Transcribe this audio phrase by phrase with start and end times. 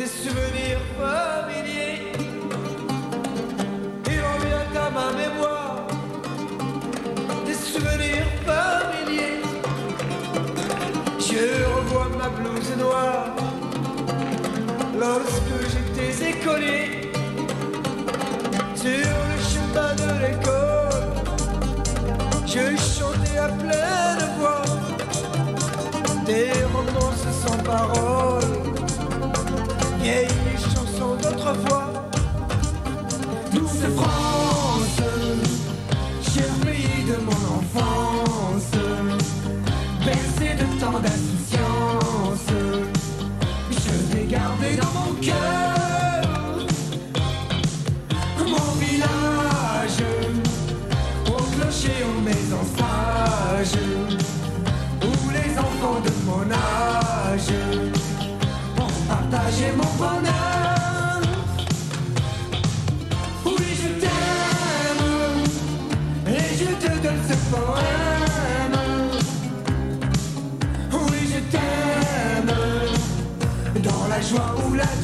[0.00, 2.12] des souvenirs familiers.
[4.06, 5.86] Il revient à ma mémoire
[7.46, 9.42] des souvenirs familiers.
[11.18, 11.44] Je
[11.74, 13.36] revois ma blouse noire
[14.98, 17.12] lorsque j'étais écolier
[18.82, 21.08] sur le chemin de l'école.
[22.46, 22.64] Je
[22.94, 24.62] chantais à pleine voix
[26.24, 28.49] des romances sans vieilles
[31.30, 31.92] chansons d'autrefois.
[33.52, 34.29] Douce France,
[74.30, 74.99] joie ou la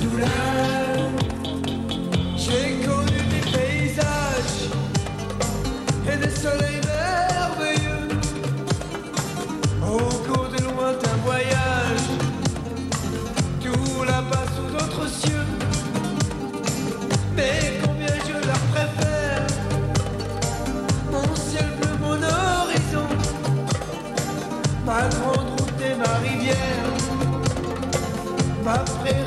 [28.66, 29.25] ma prairie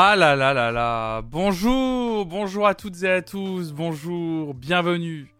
[0.00, 5.34] Ah là là là là Bonjour Bonjour à toutes et à tous Bonjour Bienvenue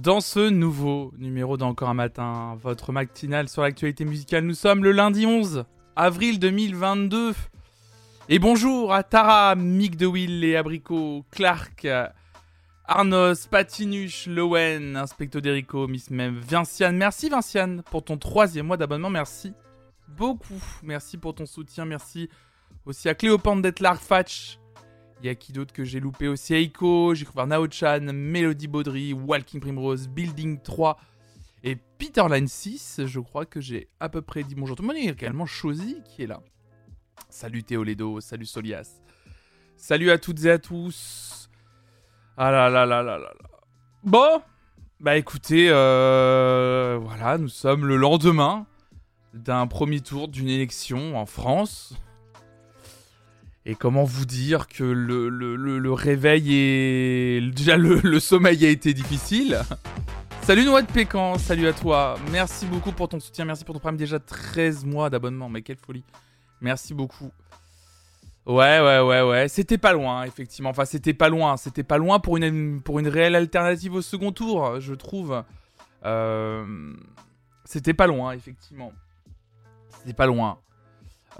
[0.00, 4.42] dans ce nouveau numéro d'Encore un matin, votre matinale sur l'actualité musicale.
[4.42, 7.32] Nous sommes le lundi 11 avril 2022.
[8.28, 11.86] Et bonjour à Tara, Mick DeWill et Abricot, Clark,
[12.86, 16.96] Arnos, Patinuche, Lowen, Inspecto Derico, Miss Mem, Vinciane.
[16.96, 19.10] Merci Vinciane pour ton troisième mois d'abonnement.
[19.10, 19.52] Merci
[20.08, 20.60] beaucoup.
[20.82, 21.84] Merci pour ton soutien.
[21.84, 22.28] Merci
[22.90, 24.58] aussi à Cléopâtre d'être Larfatch.
[25.20, 26.54] Il y a qui d'autre que j'ai loupé aussi?
[26.54, 30.98] Eiko, j'ai couvert Nao-chan, Melody Baudry, Walking Primrose, Building 3
[31.62, 33.02] et Peterline 6.
[33.06, 34.96] Je crois que j'ai à peu près dit bonjour tout le monde.
[34.98, 36.40] Il y a également Chosy qui est là.
[37.28, 39.00] Salut Théolédo, salut Solias.
[39.76, 41.48] Salut à toutes et à tous.
[42.36, 43.60] Ah là là là là là là.
[44.02, 44.42] Bon,
[44.98, 48.66] bah écoutez, euh, voilà, nous sommes le lendemain
[49.34, 51.94] d'un premier tour d'une élection en France.
[53.66, 57.54] Et comment vous dire que le, le, le, réveil est...
[57.54, 59.60] Déjà, le, sommeil a été difficile.
[60.42, 62.16] Salut Noix de Pécan, salut à toi.
[62.32, 63.98] Merci beaucoup pour ton soutien, merci pour ton programme.
[63.98, 66.02] Déjà 13 mois d'abonnement, mais quelle folie.
[66.62, 67.30] Merci beaucoup.
[68.46, 69.48] Ouais, ouais, ouais, ouais.
[69.48, 70.70] C'était pas loin, effectivement.
[70.70, 71.58] Enfin, c'était pas loin.
[71.58, 75.44] C'était pas loin pour une, pour une réelle alternative au second tour, je trouve.
[76.06, 76.94] Euh...
[77.66, 78.92] C'était pas loin, effectivement.
[79.90, 80.58] C'était pas loin.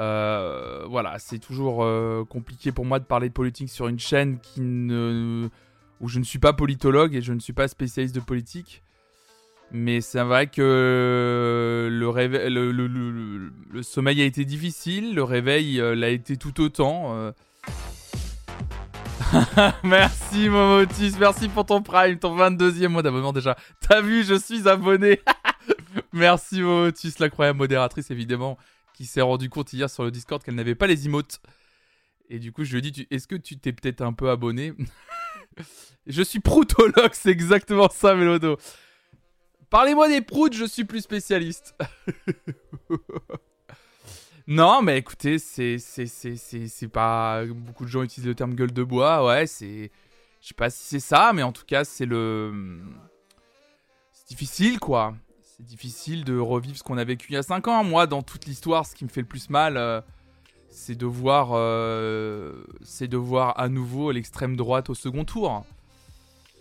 [0.01, 4.39] Euh, voilà, c'est toujours euh, compliqué pour moi de parler de politique sur une chaîne
[6.01, 8.83] où je ne suis pas politologue et je ne suis pas spécialiste de politique.
[9.73, 16.61] Mais c'est vrai que le, sommeil a été difficile, le réveil euh, l'a été tout
[16.63, 17.33] autant.
[19.85, 23.57] merci Momotis, merci pour ton prime, ton 22e mois d'abonnement déjà.
[23.87, 25.21] T'as vu, je suis abonné.
[26.15, 28.57] merci Momotis, l'incroyable modératrice évidemment,
[29.01, 31.41] qui s'est rendu compte hier sur le Discord qu'elle n'avait pas les emotes.
[32.29, 34.75] Et du coup, je lui ai dit, est-ce que tu t'es peut-être un peu abonné?
[36.07, 38.59] Je suis proutologue, c'est exactement ça, Mélodo.
[39.71, 41.75] Parlez-moi des proutes, je suis plus spécialiste.
[44.47, 48.73] non, mais écoutez, c'est c'est c'est c'est pas beaucoup de gens utilisent le terme gueule
[48.73, 49.25] de bois.
[49.27, 49.91] Ouais, c'est
[50.41, 52.81] je sais pas si c'est ça, mais en tout cas, c'est le
[54.13, 55.15] c'est difficile quoi.
[55.61, 57.85] C'est difficile de revivre ce qu'on a vécu il y a 5 ans.
[57.85, 60.01] Moi, dans toute l'histoire, ce qui me fait le plus mal, euh,
[60.71, 65.67] c'est de voir euh, c'est de voir à nouveau l'extrême droite au second tour.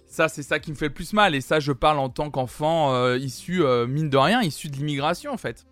[0.09, 1.33] Ça, c'est ça qui me fait le plus mal.
[1.33, 5.31] Et ça, je parle en tant qu'enfant euh, issu, mine de rien, issu de l'immigration,
[5.31, 5.65] en fait.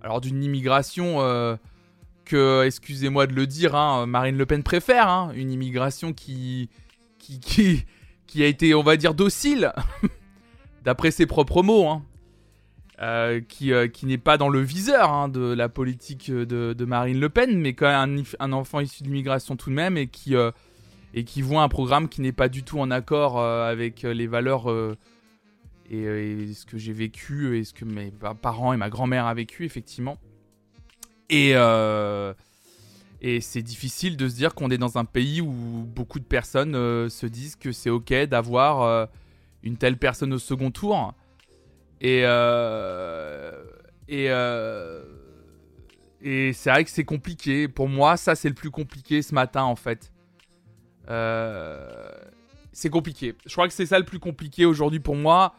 [0.00, 1.18] Alors, d'une immigration
[2.24, 5.08] que, excusez-moi de le dire, hein, Marine Le Pen préfère.
[5.08, 5.32] hein.
[5.34, 6.68] une immigration qui,
[7.18, 7.84] qui, qui,
[8.28, 9.72] qui a été, on va dire, docile,
[10.84, 11.88] d'après ses propres mots.
[11.88, 12.02] hein.
[13.02, 17.18] Euh, qui, euh, qui n'est pas dans le viseur hein, de la politique de, Marine
[17.18, 20.36] Le Pen, mais quand même un, enfant issu de l'immigration tout de même, et qui,
[20.36, 20.52] euh,
[21.12, 24.68] et qui voit un programme qui n'est pas du tout en accord avec les valeurs
[25.90, 29.26] et, et ce que j'ai vécu et ce que mes pa- parents et ma grand-mère
[29.26, 30.16] a vécu effectivement.
[31.30, 31.54] Et,
[33.20, 36.74] et c'est difficile de se dire qu'on est dans un pays où beaucoup de personnes
[37.10, 39.08] se disent que c'est ok d'avoir
[39.64, 41.12] une telle personne au second tour.
[42.04, 43.64] Et, euh,
[44.08, 45.02] et, euh,
[46.20, 47.66] et c'est vrai que c'est compliqué.
[47.66, 50.12] Pour moi, ça c'est le plus compliqué ce matin en fait.
[51.08, 52.12] Euh,
[52.72, 53.34] c'est compliqué.
[53.46, 55.54] Je crois que c'est ça le plus compliqué aujourd'hui pour moi.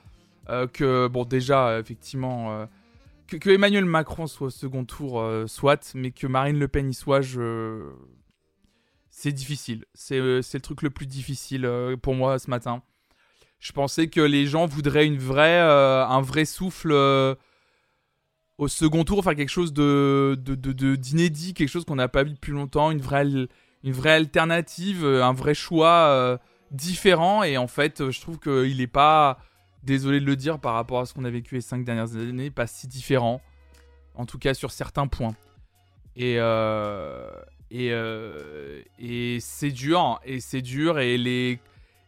[0.74, 2.68] que, bon, déjà, effectivement,
[3.26, 7.22] que, Emmanuel Macron soit au second tour, soit, mais que Marine Le Pen y soit,
[7.22, 7.90] je.
[9.10, 9.86] C'est difficile.
[9.96, 11.68] C'est le truc le plus difficile
[12.04, 12.84] pour moi ce matin.
[13.66, 17.34] Je pensais que les gens voudraient une euh, un vrai souffle euh,
[18.60, 22.22] au second tour, faire quelque chose de de- de- d'inédit, quelque chose qu'on n'a pas
[22.22, 26.40] vu depuis longtemps, une vraie une vraie alternative, euh, un vrai choix
[26.70, 27.42] différent.
[27.42, 29.40] Et en fait, je trouve qu'il n'est pas,
[29.82, 32.52] désolé de le dire par rapport à ce qu'on a vécu les cinq dernières années,
[32.52, 33.42] pas si différent.
[34.14, 35.36] En tout cas, sur certains points.
[36.16, 36.36] Et,
[37.72, 37.92] et,
[39.00, 41.60] et c'est dur, et c'est dur, et les,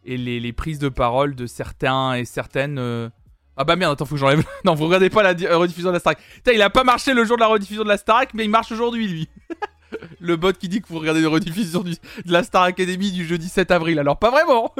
[0.07, 2.79] et les, les prises de parole de certains et certaines.
[2.79, 3.09] euh,
[3.57, 4.43] Ah bah merde, attends, faut que j'enlève.
[4.65, 6.19] non, vous regardez pas la euh, rediffusion de la Starac.
[6.35, 8.49] Putain, il a pas marché le jour de la rediffusion de la Starac, mais il
[8.49, 9.29] marche aujourd'hui, lui.
[10.19, 11.95] le bot qui dit que vous regardez la rediffusion de
[12.25, 13.99] la Star Academy du jeudi 7 avril.
[13.99, 14.73] Alors, pas vraiment.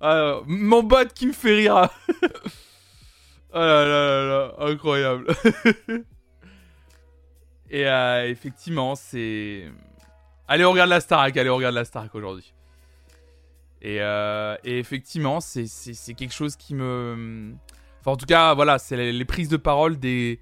[0.00, 1.88] Alors, mon bot qui me fait rire.
[3.52, 5.26] oh là là là là, incroyable.
[7.70, 9.70] Et euh, effectivement, c'est.
[10.48, 12.52] Allez, on regarde la Starac, allez, on regarde la Starac aujourd'hui.
[13.84, 17.52] Et, euh, et effectivement, c'est- quelque chose qui me.
[18.00, 20.40] Enfin, en tout cas, voilà, c'est les, prises de parole des.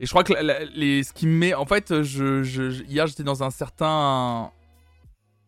[0.00, 0.32] Et je crois que
[0.74, 1.52] les, ce qui me met.
[1.52, 4.50] En fait, hier, j'étais dans un certain.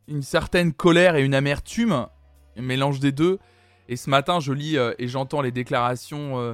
[0.08, 2.06] Une certaine colère et une amertume,
[2.56, 3.38] un mélange des deux.
[3.88, 6.52] Et ce matin, je lis euh, et j'entends les déclarations euh,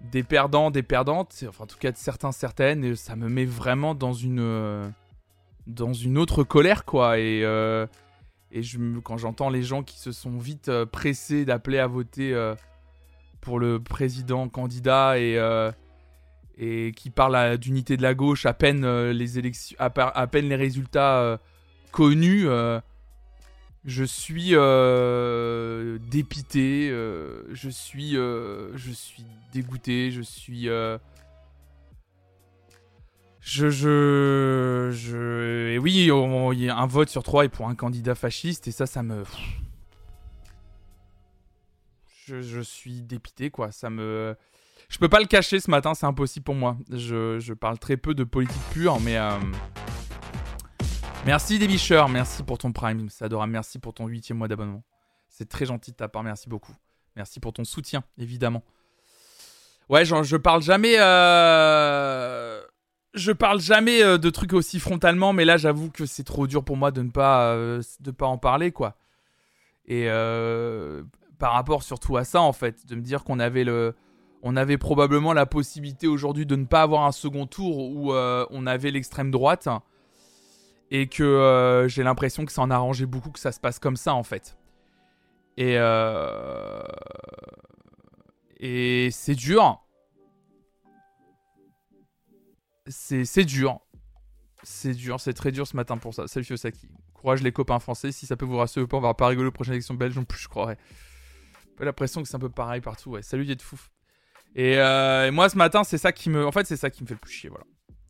[0.00, 3.44] des perdants, des perdantes, enfin en tout cas de certains, certaines, et ça me met
[3.44, 4.92] vraiment dans une
[5.66, 7.18] dans une autre colère quoi.
[7.18, 7.42] Et
[8.52, 8.60] et
[9.02, 12.54] quand j'entends les gens qui se sont vite euh, pressés d'appeler à voter euh,
[13.40, 15.70] pour le président candidat et euh,
[16.56, 21.38] qui parlent à- d'unité de la gauche à peine les élections, à, peine les résultats
[21.92, 22.46] connus.
[23.84, 24.52] je suis
[26.10, 30.70] dépité, je suis, je suis dégoûté, je suis,
[33.46, 38.72] je, je, je, et oui, un vote sur trois est pour un candidat fasciste et
[38.72, 39.22] ça, ça me,
[42.26, 44.34] je, je suis dépité quoi, ça me,
[44.88, 46.76] je peux pas le cacher ce matin, c'est impossible pour moi.
[46.90, 49.30] Je, je parle très peu de politique pure, mais euh,
[51.24, 54.82] Merci Débicheur, merci pour ton prime, c'est adorable, merci pour ton huitième mois d'abonnement.
[55.28, 56.74] C'est très gentil de ta part, merci beaucoup.
[57.14, 58.64] Merci pour ton soutien, évidemment.
[59.88, 60.96] Ouais, genre, je parle jamais...
[60.98, 62.60] euh,
[63.16, 66.62] Je parle jamais euh, de trucs aussi frontalement, mais là j'avoue que c'est trop dur
[66.62, 68.94] pour moi de ne pas, euh, de pas en parler, quoi.
[69.86, 71.02] Et euh,
[71.38, 73.64] par rapport surtout à ça, en fait, de me dire qu'on avait
[74.54, 78.90] avait probablement la possibilité aujourd'hui de ne pas avoir un second tour où on avait
[78.90, 79.68] l'extrême droite
[80.90, 83.96] et que j'ai l'impression que ça en a arrangé beaucoup que ça se passe comme
[83.96, 84.56] ça en fait.
[85.56, 85.76] Et
[88.60, 89.85] et c'est dur.
[92.88, 93.80] C'est dur.
[94.62, 96.26] C'est dur, c'est très dur ce matin pour ça.
[96.26, 96.88] Salut Fiosaki.
[97.14, 98.10] Courage les copains français.
[98.12, 100.24] Si ça peut vous rassurer pas, on va pas rigoler aux prochaines élections belges non
[100.24, 100.78] plus, je croirais.
[101.78, 103.10] J'ai l'impression que c'est un peu pareil partout.
[103.10, 103.22] Ouais.
[103.22, 103.78] Salut, fou.
[104.54, 106.46] Et, euh, et moi, ce matin, c'est ça qui me.
[106.46, 107.66] En fait, c'est ça qui me fait le plus chier, voilà.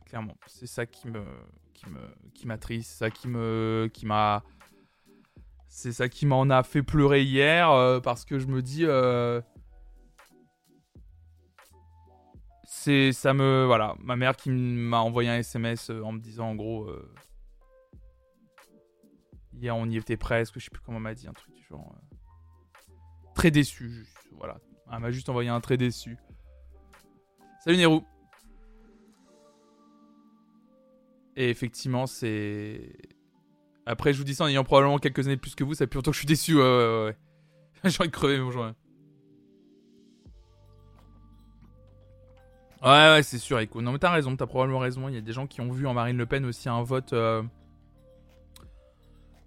[0.06, 0.36] Clairement.
[0.46, 1.24] C'est ça qui me.
[1.74, 2.00] qui me.
[2.34, 2.90] qui m'attriste.
[2.92, 3.90] C'est ça qui me.
[3.92, 4.44] qui m'a.
[5.68, 7.70] C'est ça qui m'en a fait pleurer hier.
[7.70, 8.84] euh, parce que je me dis.
[8.84, 9.40] euh,
[13.12, 13.94] ça me voilà.
[14.00, 17.12] Ma mère qui m'a envoyé un SMS euh, en me disant en gros euh,
[19.54, 21.94] hier on y était presque je sais plus comment m'a dit un truc du genre
[21.94, 22.94] euh,
[23.34, 24.58] très déçu juste voilà.
[24.92, 26.16] Elle m'a juste envoyé un très déçu.
[27.64, 28.04] Salut Nérou
[31.38, 32.92] et effectivement c'est
[33.84, 35.94] après je vous dis ça en ayant probablement quelques années plus que vous ça fait
[35.94, 36.54] longtemps que je suis déçu.
[36.54, 37.16] Ouais ouais ouais,
[37.84, 38.76] j'ai envie de crever mon
[42.82, 43.80] Ouais, ouais, c'est sûr, Echo.
[43.82, 45.08] Non, mais t'as raison, t'as probablement raison.
[45.08, 47.12] Il y a des gens qui ont vu en Marine Le Pen aussi un vote.
[47.14, 47.42] euh,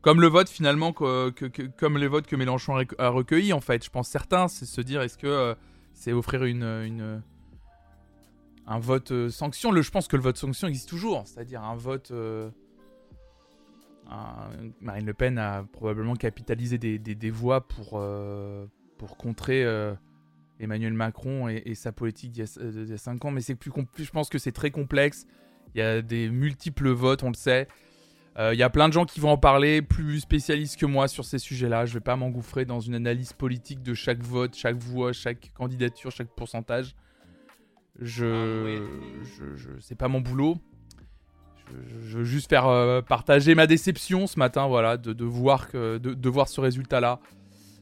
[0.02, 3.84] Comme le vote finalement, comme les votes que Mélenchon a rec- a recueillis en fait.
[3.86, 5.56] Je pense certains, c'est se dire est-ce que euh,
[5.94, 7.22] c'est offrir une,
[8.66, 9.72] un vote euh, sanction?
[9.72, 12.12] Le, je pense que le vote sanction existe toujours, c'est-à-dire un vote.
[14.82, 18.02] Marine Le Pen a probablement capitalisé des, des- voix pour,
[18.98, 19.64] pour contrer
[20.60, 23.32] Emmanuel Macron et, et sa politique d'il y, a- euh, d'il y a 5 ans,
[23.32, 25.26] mais c'est plus compl- je pense que c'est très complexe.
[25.76, 27.68] Il y a des multiples votes, on le sait.
[28.38, 31.08] Euh, Il y a plein de gens qui vont en parler, plus spécialistes que moi
[31.08, 31.86] sur ces sujets-là.
[31.86, 36.12] Je vais pas m'engouffrer dans une analyse politique de chaque vote, chaque voix, chaque candidature,
[36.12, 36.96] chaque pourcentage.
[38.00, 38.82] Je,
[39.24, 40.58] je, je- c'est pas mon boulot.
[41.88, 45.70] Je, je veux juste faire euh, partager ma déception ce matin, voilà, de, de voir
[45.70, 47.20] que, de, de voir ce résultat-là,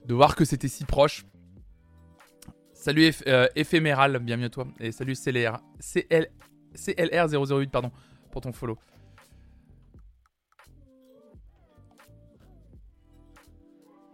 [0.06, 1.26] de voir que c'était si proche.
[2.88, 3.50] Salut F- euh,
[4.22, 4.66] bienvenue à toi.
[4.80, 6.30] Et salut CLR, CL,
[6.74, 7.92] CLR008, pardon,
[8.32, 8.78] pour ton follow.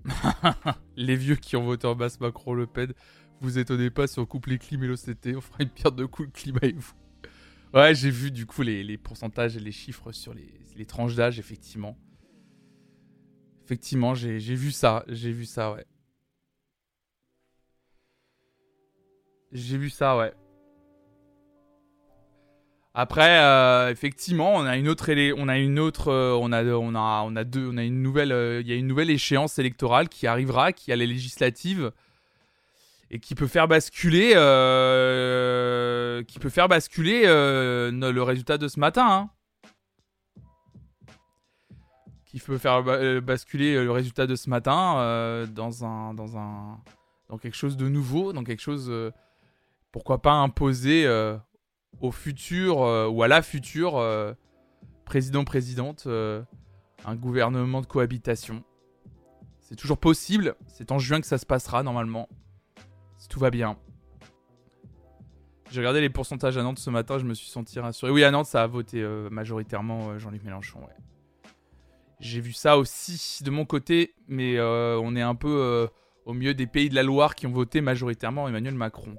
[0.97, 2.91] les vieux qui ont voté en basse Macron Le Pen,
[3.41, 6.05] vous étonnez pas si on coupe les clim et l'OCT, on fera une pierre de
[6.05, 6.93] coup le climat et vous.
[7.75, 11.37] Ouais, j'ai vu du coup les, pourcentages et les chiffres sur les, les tranches d'âge,
[11.37, 11.95] effectivement.
[13.65, 15.85] Effectivement, j'ai vu ça, j'ai vu ça, ouais.
[19.53, 20.33] J'ai vu ça, ouais.
[22.95, 27.35] Après, euh, effectivement, on a une autre, on a une autre, euh, on a, on
[27.35, 31.07] une nouvelle, euh, il y a une nouvelle échéance électorale qui arrivera, qui a les
[31.07, 31.91] législatives
[33.09, 34.29] et qui peut faire basculer,
[36.27, 39.07] qui peut faire basculer le résultat de ce matin.
[39.07, 39.29] hein.
[42.25, 46.13] Qui peut faire ba- basculer le résultat de ce matin dans un,
[47.29, 48.91] dans quelque chose de nouveau, dans quelque chose,
[49.93, 51.37] pourquoi pas imposer euh,
[52.01, 54.33] au futur euh, ou à la future euh,
[55.05, 56.07] président-présidente
[57.05, 58.63] un gouvernement de cohabitation.
[59.59, 60.55] C'est toujours possible.
[60.67, 62.27] C'est en juin que ça se passera normalement.
[63.17, 63.77] Si tout va bien.
[65.69, 68.11] J'ai regardé les pourcentages à Nantes ce matin, je me suis senti rassuré.
[68.11, 70.79] Oui, à Nantes, ça a voté majoritairement Jean-Luc Mélenchon.
[72.19, 75.89] J'ai vu ça aussi de mon côté, mais on est un peu
[76.25, 79.17] au milieu des pays de la Loire qui ont voté majoritairement Emmanuel Macron.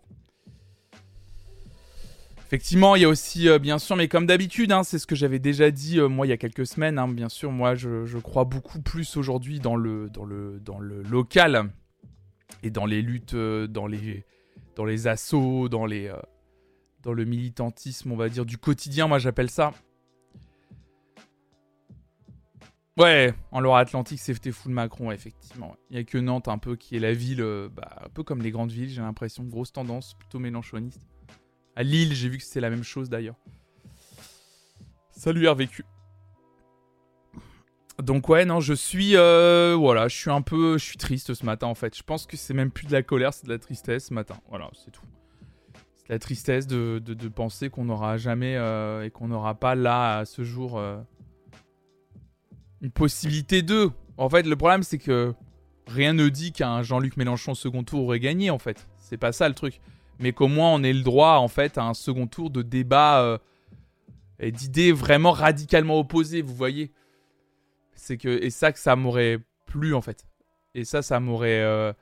[2.54, 5.16] Effectivement, il y a aussi, euh, bien sûr, mais comme d'habitude, hein, c'est ce que
[5.16, 7.00] j'avais déjà dit euh, moi il y a quelques semaines.
[7.00, 10.08] hein, bien sûr, moi je, crois beaucoup plus aujourd'hui dans le,
[11.10, 11.72] local
[12.62, 14.22] et dans les luttes, euh, dans les,
[15.08, 19.72] assauts, dans, le militantisme, on va dire, du quotidien, moi j'appelle ça.
[22.96, 25.74] Ouais, en Loire-Atlantique, c'était full Macron, effectivement.
[25.90, 27.44] Il n'y a que Nantes, un peu, qui est la ville,
[27.74, 29.42] bah, un peu comme les grandes villes, j'ai l'impression.
[29.42, 31.04] Grosse tendance, plutôt mélenchoniste.
[31.76, 33.36] À Lille, j'ai vu que c'était la même chose d'ailleurs.
[35.10, 35.84] Salut RVQ.
[38.02, 41.46] Donc ouais, non, je suis, euh, voilà, je suis un peu, je suis triste ce
[41.46, 41.96] matin en fait.
[41.96, 44.36] Je pense que c'est même plus de la colère, c'est de la tristesse ce matin.
[44.48, 45.04] Voilà, c'est tout.
[45.94, 50.18] C'est la tristesse de, de- penser qu'on n'aura jamais euh, et qu'on n'aura pas là
[50.18, 51.00] à ce jour euh,
[52.82, 53.90] une possibilité de.
[54.18, 55.32] En fait, le problème c'est que
[55.86, 58.86] rien ne dit qu'un Jean-Luc Mélenchon second tour aurait gagné en fait.
[58.98, 59.80] C'est pas ça le truc
[60.18, 63.22] mais qu'au moins on ait le droit en fait à un second tour de débat
[63.22, 63.38] euh,
[64.38, 66.92] et d'idées vraiment radicalement opposées, vous voyez.
[67.94, 70.26] C'est que et ça que ça m'aurait plu en fait.
[70.74, 71.92] Et ça, ça m'aurait, euh,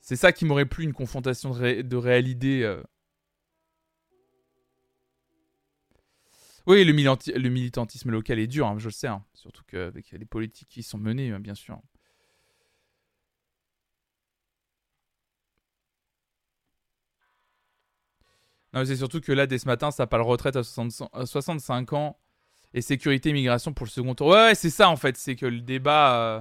[0.00, 2.82] c'est ça qui m'aurait plu une confrontation de, ré- euh.
[6.66, 9.24] Oui, le, militantisme local est dur, hein, je le sais, hein.
[9.34, 11.80] surtout qu'avec les politiques qui sont menées, hein, bien sûr.
[18.74, 21.26] Non, mais c'est surtout que là, dès ce matin, ça parle retraite à 60 à
[21.26, 22.16] 65 ans
[22.74, 24.28] Et sécurité, immigration pour le second tour.
[24.28, 25.16] Ouais, ouais, c'est ça en fait.
[25.18, 26.16] C'est que le débat.
[26.16, 26.40] euh,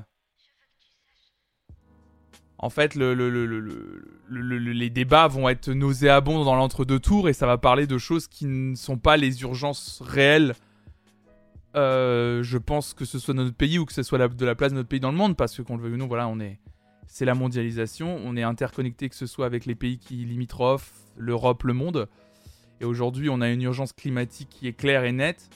[2.57, 6.55] En fait, le, le- le- le- le- le- le- les débats vont être nauséabonds dans
[6.55, 10.53] l'entre-deux tours et ça va parler de choses qui ne sont pas les urgences réelles.
[11.75, 14.71] Euh, je pense que ce soit notre pays ou que ce soit de la place
[14.71, 16.39] de notre pays dans le monde, parce que qu'on le veuille ou non, voilà, on
[16.39, 16.59] est,
[17.07, 21.63] c'est la mondialisation, on est interconnecté que ce soit avec les pays qui limitrophes, l'Europe,
[21.63, 22.07] le monde.
[22.81, 25.51] Et aujourd'hui, on a une urgence climatique qui est claire et nette,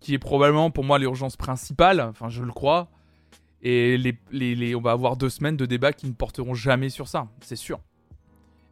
[0.00, 2.90] qui est probablement pour moi l'urgence principale, enfin je le crois.
[3.62, 3.96] Et
[4.74, 7.78] on va avoir deux semaines de débats qui ne porteront jamais sur ça, c'est sûr.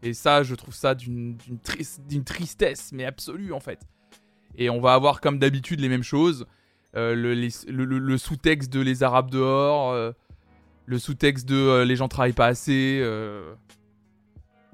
[0.02, 3.80] Et ça, je trouve ça d'une d'une tris- d'une tristesse, mais absolue en fait.
[4.56, 6.46] Et on va avoir comme d'habitude les mêmes choses.
[6.96, 10.10] Euh, le, sous-texte de les Arabes dehors, euh,
[10.86, 13.00] le sous-texte de euh, les gens travaillent pas assez,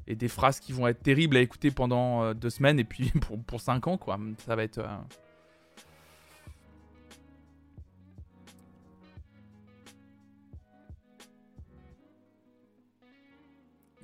[0.07, 3.11] et des phrases qui vont être terribles à écouter pendant euh, deux semaines, et puis
[3.21, 4.19] pour, pour cinq ans, quoi.
[4.47, 4.79] Ça va être.
[4.79, 4.87] euh,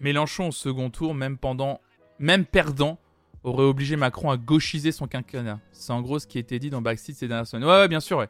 [0.00, 1.80] Mélenchon au second tour, même pendant,
[2.18, 2.98] même perdant,
[3.44, 5.60] aurait obligé Macron à gauchiser son quinquennat.
[5.72, 7.68] C'est en gros ce qui a été dit dans Backseat ces dernières semaines.
[7.68, 8.28] Ouais, ouais, bien sûr, ouais.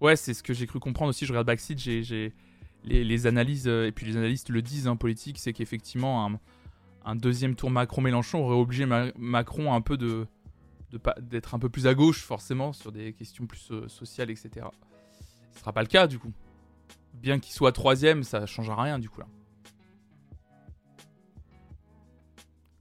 [0.00, 1.26] Ouais, c'est ce que j'ai cru comprendre aussi.
[1.26, 2.32] Je regarde Backseat, j'ai,
[2.84, 6.24] les, les analyses euh, et puis les analystes le disent en politique, c'est qu'effectivement
[7.04, 10.26] un deuxième tour Macron-Mélenchon aurait obligé Ma- Macron un peu de,
[11.20, 14.66] d'être un peu plus à gauche forcément sur des questions plus euh, sociales, etc.
[15.52, 16.32] Ce sera pas le cas du coup.
[17.14, 19.26] Bien qu'il soit troisième, ça changera rien du coup là.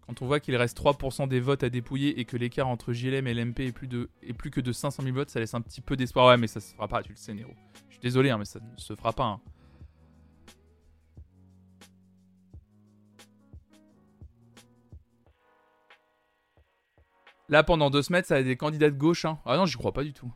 [0.05, 3.27] Quand on voit qu'il reste 3% des votes à dépouiller et que l'écart entre JLM
[3.27, 4.09] et l'MP est plus, de,
[4.39, 6.27] plus que de 500 000 votes, ça laisse un petit peu d'espoir.
[6.27, 7.51] Ouais, mais ça se fera pas, tu le sais, Nero.
[7.89, 9.25] Je suis désolé, hein, mais ça ne se fera pas.
[9.25, 9.39] hein.
[17.49, 19.25] Là, pendant deux semaines, ça a des candidats de gauche.
[19.25, 19.39] Hein.
[19.45, 20.31] Ah non, j'y crois pas du tout.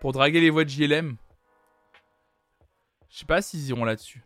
[0.00, 1.16] Pour draguer les voix de JLM,
[3.08, 4.24] je sais pas s'ils iront là-dessus.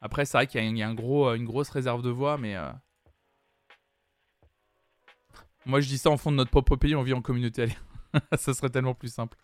[0.00, 2.56] Après, c'est vrai qu'il y a, un- gros, euh, une grosse réserve de voix, mais.
[2.56, 2.70] euh,
[5.66, 7.68] Moi, je dis ça en fond de notre propre pays, on vit en communauté
[8.38, 9.36] ça serait tellement plus simple.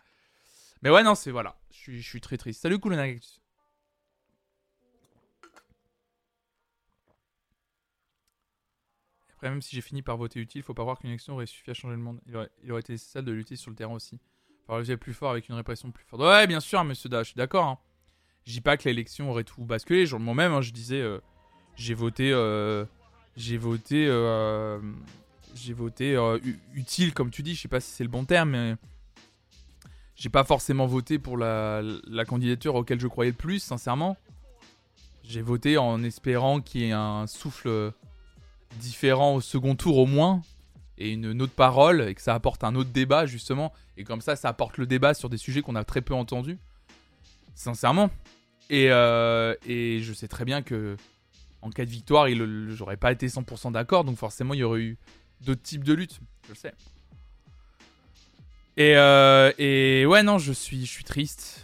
[0.81, 1.59] Mais ouais, non, c'est voilà.
[1.71, 2.61] Je suis, très triste.
[2.61, 3.42] Salut, Coolonactus.
[9.43, 11.73] Même si j'ai fini par voter utile, faut pas voir qu'une élection aurait suffi à
[11.73, 12.19] changer le monde.
[12.27, 14.17] Il aurait, été nécessaire de lutter sur le terrain aussi.
[14.65, 16.21] Faut levier plus fort avec une répression plus forte.
[16.21, 17.65] Ouais, bien sûr, monsieur Da, je suis d'accord.
[17.65, 17.77] hein.
[18.45, 20.05] Je dis pas que l'élection aurait tout basculé.
[20.05, 21.19] Genre, moi-même, hein, je disais, euh,
[21.75, 22.85] j'ai voté, euh,
[23.35, 24.79] j'ai voté, euh,
[25.55, 26.17] j'ai voté
[26.73, 27.53] utile, comme tu dis.
[27.53, 28.75] Je sais pas si c'est le bon terme, mais
[30.15, 31.83] j'ai pas forcément voté pour la
[32.25, 34.15] candidature auquel je croyais le plus, sincèrement.
[35.25, 37.93] J'ai voté en espérant qu'il y ait un souffle
[38.79, 40.41] différent au second tour au moins
[40.97, 44.35] et une, autre parole et que ça apporte un autre débat justement et comme ça
[44.35, 46.57] ça apporte le débat sur des sujets qu'on a très peu entendus.
[47.55, 48.09] Sincèrement.
[48.69, 50.95] Et, euh, et je sais très bien que
[51.61, 52.27] en cas de victoire
[52.69, 54.97] j'aurais pas été 100% d'accord donc forcément il y aurait eu
[55.41, 56.19] d'autres types de luttes.
[56.45, 56.73] Je le sais.
[58.75, 61.62] Et, euh, et ouais non je suis je suis triste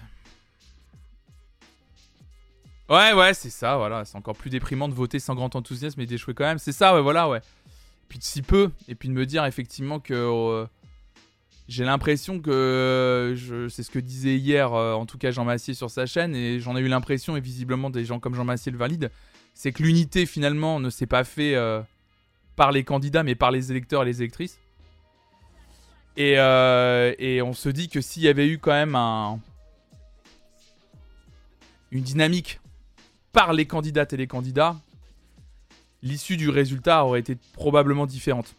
[2.89, 4.03] Ouais, ouais, c'est ça, voilà.
[4.03, 6.57] C'est encore plus déprimant de voter sans grand enthousiasme et d'échouer quand même.
[6.57, 7.41] C'est ça, ouais, voilà, ouais.
[8.07, 10.65] Puis de si peu, et puis de me dire effectivement que euh,
[11.67, 15.75] j'ai l'impression que je, c'est ce que disait hier, euh, en tout cas Jean Massier
[15.75, 18.71] sur sa chaîne, et j'en ai eu l'impression, et visiblement des gens comme Jean Massier
[18.71, 19.09] le valident,
[19.53, 21.81] c'est que l'unité finalement ne s'est pas fait euh,
[22.55, 24.57] par les candidats, mais par les électeurs et les électrices.
[26.17, 29.39] Et, euh, et on se dit que s'il y avait eu quand même un,
[31.91, 32.59] une dynamique
[33.31, 34.75] par les candidates et les candidats,
[36.01, 38.55] l'issue du résultat aurait été probablement différente.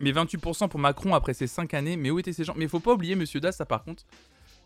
[0.00, 2.54] Mais 28% pour Macron après ces 5 années, mais où étaient ces gens?
[2.56, 4.04] Mais faut pas oublier, Monsieur Das, ça par contre,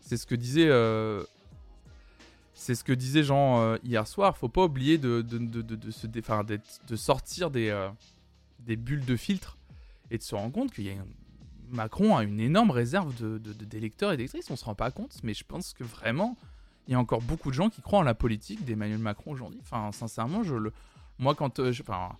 [0.01, 1.23] c'est ce que disait, euh,
[2.53, 4.37] c'est ce que disait Jean euh, hier soir.
[4.37, 7.89] Faut pas oublier de, de, de, de, se de sortir des, euh,
[8.59, 9.57] des bulles de filtre
[10.09, 10.93] et de se rendre compte qu'il y a
[11.69, 14.51] Macron a une énorme réserve de- d'électeurs et d'électrices.
[14.51, 16.35] On se rend pas compte, mais je pense que vraiment
[16.87, 19.59] il y a encore beaucoup de gens qui croient en la politique d'Emmanuel Macron aujourd'hui.
[19.61, 20.73] Enfin, sincèrement, je le,
[21.19, 22.17] moi, quand, euh, je, enfin,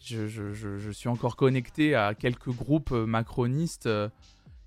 [0.00, 4.08] je, je- je- suis encore connecté à quelques groupes euh, macronistes euh,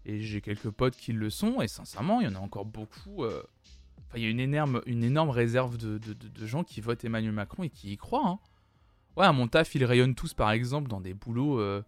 [0.05, 1.61] et j'ai quelques potes qui le sont.
[1.61, 3.25] Et sincèrement, il y en a encore beaucoup.
[3.25, 7.03] Enfin, il y a une énorme, une énorme réserve de, de- de- gens qui votent
[7.03, 8.25] Emmanuel Macron et qui y croient.
[8.27, 8.39] hein.
[9.17, 11.83] Ouais, à mon taf, ils rayonnent tous, par exemple, dans des boulots, de,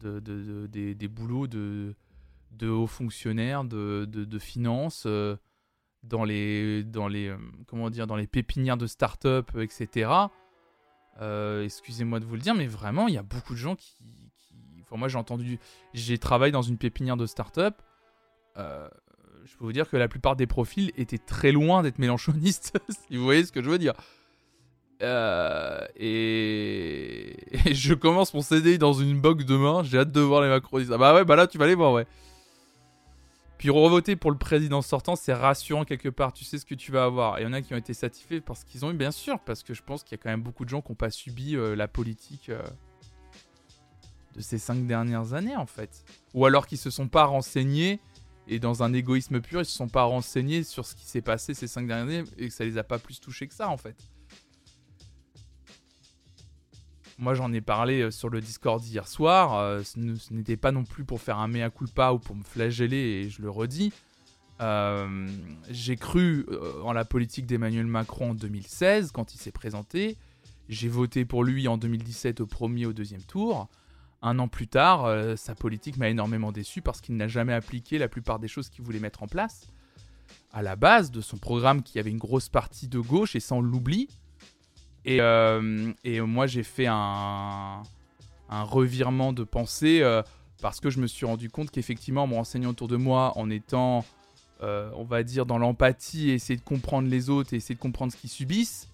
[0.00, 1.94] de- de- des, des boulots de,
[2.62, 5.06] hauts fonctionnaires, de, de finances.
[6.02, 7.36] Dans les dans les euh,
[7.66, 10.10] comment dire dans les pépinières de start-up euh, etc
[11.20, 13.94] Euh, Excusez-moi de vous le dire, mais vraiment, il y a beaucoup de gens qui.
[14.92, 15.58] moi, j'ai entendu.
[15.92, 17.74] J'ai travaillé dans une pépinière de start-up.
[18.56, 23.16] Je peux vous dire que la plupart des profils étaient très loin d'être mélanchonistes, si
[23.16, 23.94] vous voyez ce que je veux dire.
[25.96, 27.36] Et...
[27.66, 29.82] et je commence mon CDI dans une box demain.
[29.82, 30.92] J'ai hâte de voir les macronistes.
[30.92, 32.06] Ah bah ouais, bah là, tu vas les voir, ouais.
[33.60, 36.32] Puis revoter pour le président sortant, c'est rassurant quelque part.
[36.32, 37.36] Tu sais ce que tu vas avoir.
[37.36, 39.38] Et il y en a qui ont été satisfaits parce qu'ils ont eu, bien sûr,
[39.38, 41.10] parce que je pense qu'il y a quand même beaucoup de gens qui n'ont pas
[41.10, 42.62] subi euh, la politique euh,
[44.34, 46.06] de ces cinq dernières années, en fait.
[46.32, 48.00] Ou alors qui se sont pas renseignés
[48.48, 51.52] et dans un égoïsme pur, ils se sont pas renseignés sur ce qui s'est passé
[51.52, 53.76] ces cinq dernières années et que ça les a pas plus touchés que ça, en
[53.76, 53.94] fait.
[57.20, 59.54] Moi, j'en ai parlé euh, sur le Discord hier soir.
[59.58, 62.96] euh, ce n'était pas non plus pour faire un mea culpa ou pour me flageller,
[62.96, 63.92] et je le redis.
[64.62, 65.28] Euh,
[65.68, 66.46] J'ai cru
[66.82, 70.16] en la politique d'Emmanuel Macron en 2016 quand il s'est présenté.
[70.70, 73.68] J'ai voté pour lui en 2017 au premier au deuxième tour.
[74.22, 78.08] Un an plus tard, sa politique m'a énormément déçu parce qu'il n'a jamais appliqué la
[78.08, 79.66] plupart des choses qu'il voulait mettre en place.
[80.52, 83.54] À la base de son programme qui avait une grosse partie de gauche et ça
[83.54, 84.08] on l'oublie.
[85.04, 87.82] Et, euh, et moi j'ai fait un,
[88.50, 90.22] revirement de pensée euh,
[90.60, 93.48] parce que je me suis rendu compte qu'effectivement en me renseignant autour de moi, en
[93.48, 94.04] étant,
[94.62, 98.12] euh, on va dire, dans l'empathie essayer de comprendre les autres et essayer de comprendre
[98.12, 98.88] ce qu'ils subissent,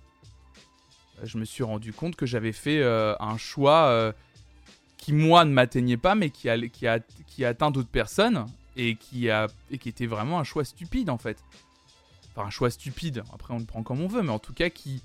[1.22, 4.12] je me suis rendu compte que j'avais fait un choix
[4.98, 8.46] qui moi ne m'atteignait pas mais qui a, qui a, qui a atteint d'autres personnes
[8.76, 11.42] et qui, a, et qui était vraiment un choix stupide en fait.
[12.30, 14.68] Enfin un choix stupide, après on le prend comme on veut, mais en tout cas
[14.68, 15.02] qui,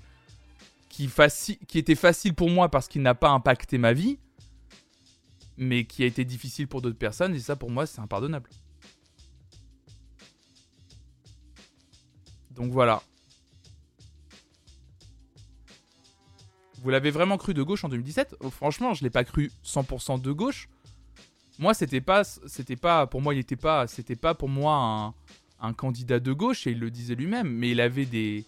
[0.92, 4.18] qui, était facile pour moi parce qu'il n'a pas impacté ma vie,
[5.56, 8.50] mais qui a été difficile pour d'autres personnes, et ça pour moi c'est impardonnable.
[12.50, 13.02] Donc voilà.
[16.82, 20.20] Vous l'avez vraiment cru de gauche en 2017 Oh, Franchement, je l'ai pas cru 100%
[20.20, 20.68] de gauche.
[21.58, 25.14] Moi, c'était pas, c'était pas, pour moi, il était pas, c'était pas pour moi
[25.60, 27.48] un candidat de gauche et il le disait lui-même.
[27.48, 28.44] Mais il avait des,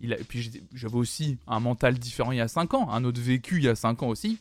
[0.00, 3.04] il a, et puis j'avais aussi un mental différent il y a 5 ans, un
[3.04, 4.38] autre vécu il y a 5 ans aussi.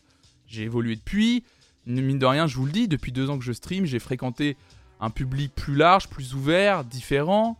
[0.47, 1.43] J'ai évolué depuis.
[1.85, 4.57] Mine de rien, je vous le dis, depuis deux ans que je stream, j'ai fréquenté
[4.99, 7.57] un public plus large, plus ouvert, différent.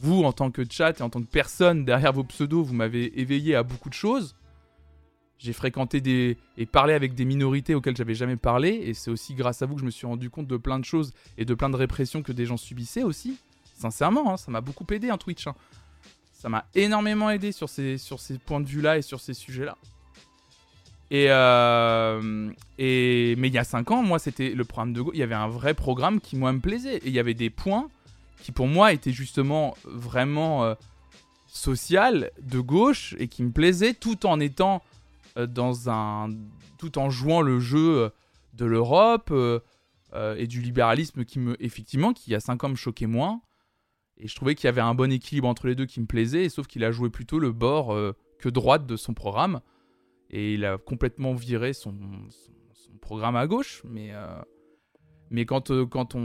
[0.00, 3.18] Vous, en tant que chat et en tant que personne derrière vos pseudos, vous m'avez
[3.20, 4.36] éveillé à beaucoup de choses.
[5.38, 9.34] J'ai fréquenté des et parlé avec des minorités auxquelles j'avais jamais parlé, et c'est aussi
[9.34, 11.54] grâce à vous que je me suis rendu compte de plein de choses et de
[11.54, 13.36] plein de répressions que des gens subissaient aussi.
[13.76, 15.46] Sincèrement, hein, ça m'a beaucoup aidé un Twitch.
[15.46, 15.54] hein.
[16.36, 19.76] Ça m'a énormément aidé sur ces, sur ces points de vue-là et sur ces sujets-là.
[21.10, 25.14] Et, euh, et mais il y a 5 ans, moi, c'était le programme de gauche.
[25.14, 26.98] Il y avait un vrai programme qui, moi, me plaisait.
[26.98, 27.88] Et il y avait des points
[28.42, 30.74] qui, pour moi, étaient justement vraiment euh,
[31.48, 34.82] social, de gauche, et qui me plaisaient tout en étant
[35.38, 36.28] euh, dans un.
[36.76, 38.08] tout en jouant le jeu euh,
[38.54, 39.32] de l'Europe
[40.38, 41.56] et du libéralisme qui me.
[41.64, 43.40] effectivement, qui il y a 5 ans me choquait moins.
[44.18, 46.48] Et je trouvais qu'il y avait un bon équilibre entre les deux qui me plaisait,
[46.48, 49.60] sauf qu'il a joué plutôt le bord euh, que droite de son programme.
[50.30, 51.94] Et il a complètement viré son,
[53.00, 53.82] programme à gauche.
[53.84, 54.40] Mais, euh,
[55.30, 56.16] mais quand, euh, quand,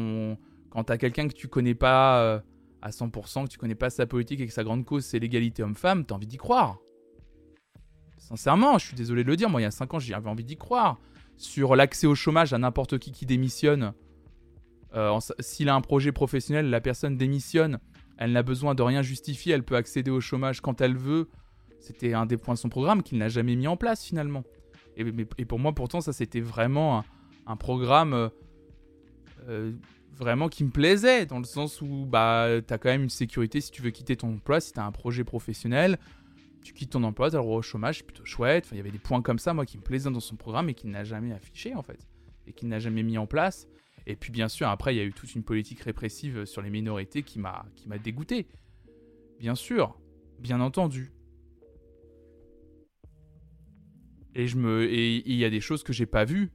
[0.70, 2.42] quand t'as quelqu'un que tu connais pas
[2.82, 5.62] à 100%, que tu connais pas sa politique et que sa grande cause c'est l'égalité
[5.62, 6.80] homme-femme, t'as envie d'y croire.
[8.18, 10.44] Sincèrement, je suis désolé de le dire, moi il y a 5 ans j'avais envie
[10.44, 11.00] d'y croire.
[11.38, 13.94] Sur l'accès au chômage à n'importe qui qui démissionne,
[14.96, 17.80] euh, s'il a un projet professionnel, la personne démissionne,
[18.18, 21.30] elle n'a besoin de rien justifier, elle peut accéder au chômage quand elle veut.
[21.80, 24.44] C'était un des points de son programme qu'il n'a jamais mis en place finalement.
[24.98, 27.04] Et, pour moi, pourtant, ça c'était vraiment
[27.48, 28.30] un, programme euh,
[29.48, 29.72] euh,
[30.14, 33.72] vraiment qui me plaisait, dans le sens où bah, tu quand même une sécurité si
[33.72, 35.98] tu veux quitter ton emploi, si tu as un projet professionnel,
[36.62, 38.66] tu quittes ton emploi, tu as le droit au chômage, c'est plutôt chouette.
[38.66, 40.70] Enfin, il y avait des points comme ça, moi, qui me plaisaient dans son programme
[40.70, 42.08] et qu'il n'a jamais affiché en fait,
[42.46, 43.68] et qu'il n'a jamais mis en place.
[44.08, 46.70] Et puis bien sûr, après, il y a eu toute une politique répressive sur les
[46.70, 47.66] minorités qui m'a
[48.04, 48.48] dégoûté.
[49.40, 50.00] Bien sûr,
[50.40, 51.12] bien entendu.
[54.34, 56.52] Et je me et il y a des choses que j'ai pas vues.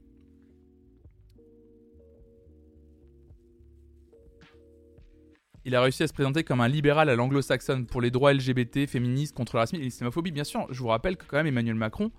[5.64, 8.86] Il a réussi à se présenter comme un libéral à l'anglo-saxonne pour les droits LGBT,
[8.86, 10.30] féministes, contre le racisme et l'islamophobie.
[10.30, 12.12] Bien sûr, je vous rappelle que quand même Emmanuel Macron,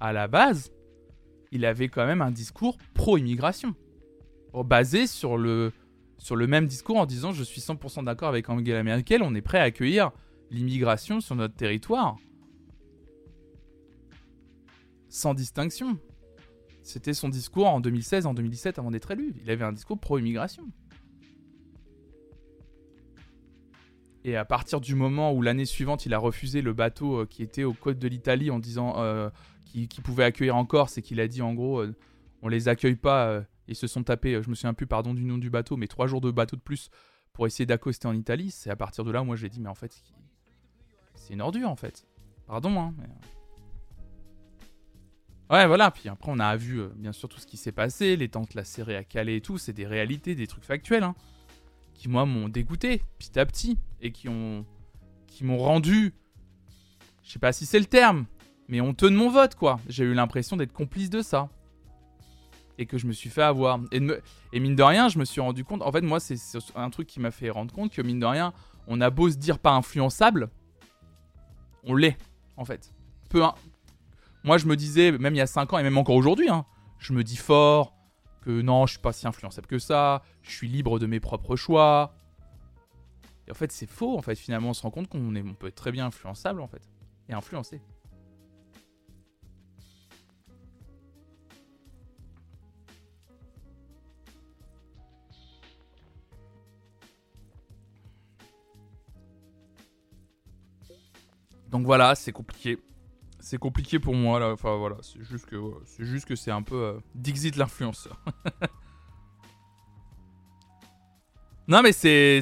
[0.00, 0.72] à la base,
[1.50, 3.74] il avait quand même un discours pro-immigration
[4.62, 5.72] basé sur le,
[6.46, 9.62] même discours en disant je suis 100% d'accord avec Angela Merkel, on est prêt à
[9.62, 10.12] accueillir
[10.50, 12.16] l'immigration sur notre territoire.
[15.08, 15.98] Sans distinction.
[16.82, 19.34] C'était son discours en 2016, en 2017 avant d'être élu.
[19.42, 20.64] Il avait un discours pro-immigration.
[24.24, 27.42] Et à partir du moment où l'année suivante, il a refusé le bateau euh, qui
[27.42, 29.30] était aux côtes de l'Italie en disant euh,
[29.64, 31.94] qu'il pouvait accueillir encore, c'est qu'il a dit en gros, euh,
[32.42, 33.26] on les accueille pas.
[33.26, 35.76] euh, ils se sont tapés, euh, je me souviens plus, pardon, du nom du bateau,
[35.76, 36.90] mais trois jours de bateau de plus
[37.32, 38.50] pour essayer d'accoster en Italie.
[38.50, 40.02] C'est à partir de là, moi, j'ai dit, mais en fait,
[41.14, 42.06] c'est une ordure, en fait.
[42.46, 42.94] Pardon, hein.
[42.98, 43.08] mais-
[45.50, 45.90] Ouais, voilà.
[45.90, 48.54] Puis après, on a vu, euh, bien sûr, tout ce qui s'est passé, les tentes
[48.54, 49.58] la serrée à Calais et tout.
[49.58, 51.14] C'est des réalités, des trucs factuels, hein,
[51.94, 54.64] qui, moi, m'ont dégoûté, petit à petit, et qui ont.
[55.26, 56.14] qui m'ont rendu.
[57.22, 58.26] Je sais pas si c'est le terme,
[58.68, 59.78] mais honteux de mon vote, quoi.
[59.88, 61.48] J'ai eu l'impression d'être complice de ça.
[62.78, 63.78] Et que je me suis fait avoir.
[63.92, 64.20] Et, me-
[64.52, 65.82] et mine de rien, je me suis rendu compte.
[65.82, 66.36] En fait, moi, c'est
[66.74, 68.52] un truc qui m'a fait rendre compte que, mine de rien,
[68.86, 70.50] on a beau se dire pas influençable,
[71.84, 72.16] on l'est,
[72.56, 72.92] en fait.
[73.28, 73.54] Peu, un-
[74.44, 76.64] moi, je me disais, même il y a 5 ans, et même encore aujourd'hui, hein,
[76.98, 77.94] je me dis fort
[78.40, 81.54] que non, je suis pas si influençable que ça, je suis libre de mes propres
[81.56, 82.14] choix.
[83.46, 84.34] Et en fait, c'est faux, en fait.
[84.36, 86.82] Finalement, on se rend compte qu'on on peut être très bien influençable, en fait.
[87.28, 87.80] Et influencé.
[101.72, 102.78] Donc voilà, c'est compliqué.
[103.40, 104.52] C'est compliqué pour moi là.
[104.52, 105.20] Enfin voilà, c'est
[106.04, 108.22] juste que c'est un peu euh, Dixit l'influenceur.
[111.68, 112.40] non mais c'est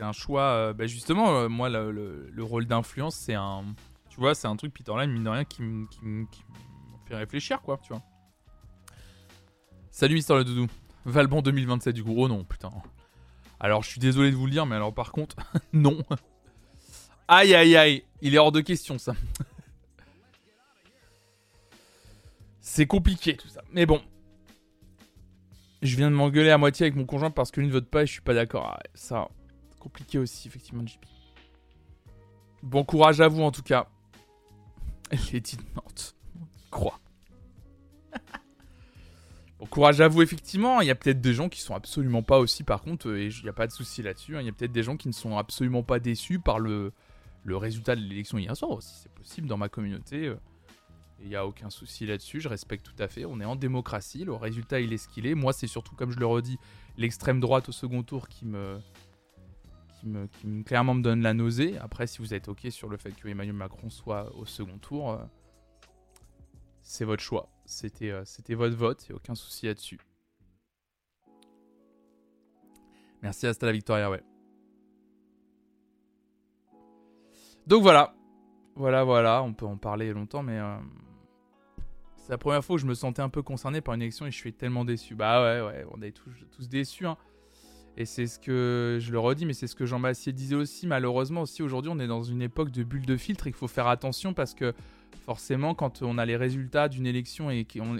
[0.00, 0.42] un choix.
[0.42, 3.64] euh, bah, justement, euh, moi le, le- le rôle d'influence c'est un
[4.08, 5.86] tu vois c'est un truc Peter Line mine de rien qui me
[7.06, 8.02] fait réfléchir quoi tu vois.
[9.90, 10.66] Salut Mister le Doudou.
[11.06, 12.14] Valbon 2027 du coup.
[12.16, 12.70] Oh non putain.
[13.58, 15.36] Alors je suis désolé de vous le dire mais alors par contre
[15.72, 15.98] non.
[17.32, 19.14] Aïe aïe aïe, il est hors de question ça.
[22.60, 23.62] C'est compliqué tout ça.
[23.70, 24.02] Mais bon.
[25.80, 28.02] Je viens de m'engueuler à moitié avec mon conjoint parce que lui ne vote pas
[28.02, 28.66] et je suis pas d'accord.
[28.66, 29.28] Ah ça,
[29.78, 30.98] compliqué aussi, effectivement, JP.
[32.64, 33.86] Bon courage à vous en tout cas.
[35.12, 36.16] Les de Nantes.
[36.72, 36.98] Croix.
[39.60, 40.80] Bon courage à vous, effectivement.
[40.80, 43.28] Il y a peut-être des gens qui sont absolument pas aussi, par contre, euh, et
[43.28, 44.36] il n'y a pas de souci là-dessus.
[44.36, 44.40] hein.
[44.40, 46.92] Il y a peut-être des gens qui ne sont absolument pas déçus par le,
[47.44, 48.94] le résultat de l'élection hier soir aussi.
[49.02, 50.26] C'est possible dans ma communauté.
[50.28, 50.36] euh,
[51.20, 52.40] Il n'y a aucun souci là-dessus.
[52.40, 53.24] Je respecte tout à fait.
[53.24, 54.24] On est en démocratie.
[54.24, 55.34] Le résultat, il est ce qu'il est.
[55.34, 56.58] Moi, c'est surtout, comme je le redis,
[56.96, 58.78] l'extrême droite au second tour qui me,
[59.98, 61.76] qui me, qui me- clairement me donne la nausée.
[61.78, 65.10] Après, si vous êtes OK sur le fait que Emmanuel Macron soit au second tour,
[65.12, 65.18] euh,
[66.82, 67.50] c'est votre choix.
[67.66, 69.04] C'était euh, c'était votre vote.
[69.04, 69.98] Il n'y a aucun souci là-dessus.
[73.22, 74.22] Merci, hasta la victoria, ouais.
[77.66, 78.14] Donc voilà.
[78.76, 79.42] Voilà, voilà.
[79.42, 80.58] On peut en parler longtemps, mais.
[80.58, 80.76] euh,
[82.16, 84.30] c'est la première fois où je me sentais un peu concerné par une élection et
[84.30, 85.14] je suis tellement déçu.
[85.14, 87.06] Bah ouais, ouais, on est tous, déçus.
[87.06, 87.16] hein.
[87.96, 90.86] Et c'est ce que, je le redis, mais c'est ce que Jean Massier disait aussi.
[90.86, 93.68] Malheureusement aussi, aujourd'hui, on est dans une époque de bulle de filtre et qu'il faut
[93.68, 94.74] faire attention parce que
[95.24, 97.98] forcément, quand on a les résultats d'une élection et qu'on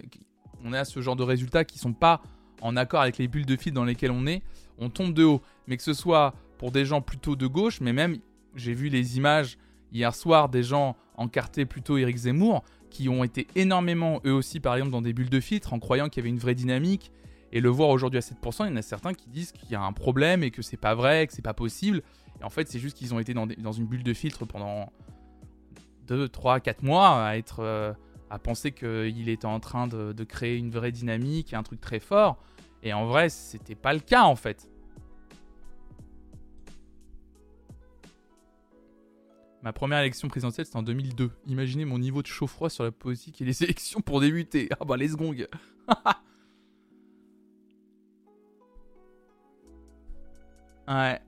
[0.64, 2.23] on est à ce genre de résultats qui sont pas
[2.61, 4.42] en accord avec les bulles de filtre dans lesquelles on est,
[4.79, 5.42] on tombe de haut.
[5.66, 8.18] Mais que ce soit pour des gens plutôt de gauche, mais même,
[8.54, 9.58] j'ai vu les images
[9.92, 14.74] hier soir des gens encartés plutôt Éric Zemmour qui ont été énormément, eux aussi, par
[14.74, 17.12] exemple, dans des bulles de filtre en croyant qu'il y avait une vraie dynamique.
[17.52, 19.74] Et le voir aujourd'hui à 7%, il y en a certains qui disent qu'il y
[19.74, 22.02] a un problème et que c'est pas vrai, que c'est pas possible.
[22.40, 24.92] Et en fait, c'est juste qu'ils ont été dans une bulle de filtre pendant
[26.06, 27.60] 2, 3, 4 mois à être.
[27.60, 27.92] euh,
[28.30, 31.80] à penser qu'il était en train de, de créer une vraie dynamique et un truc
[31.80, 32.38] très fort.
[32.82, 34.69] Et en vrai, c'était pas le cas en fait.
[39.62, 41.31] Ma première élection présidentielle, c'était en 2002.
[41.46, 44.70] Imaginez mon niveau de chaud-froid sur la politique et les élections pour débuter.
[44.81, 45.46] Ah bah les gongs.
[50.88, 51.20] ouais.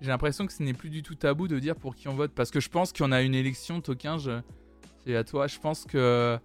[0.00, 2.32] J'ai l'impression que ce n'est plus du tout tabou de dire pour qui on vote.
[2.32, 4.30] Parce que je pense qu'il y en a une élection, Tokinge.
[5.04, 5.46] C'est à toi.
[5.46, 6.38] Je pense que.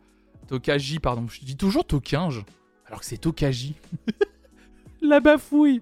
[0.56, 1.28] Tokaji, pardon.
[1.30, 2.44] Je dis toujours Tokinge.
[2.86, 3.76] Alors que c'est Tokaji.
[5.02, 5.82] La bafouille.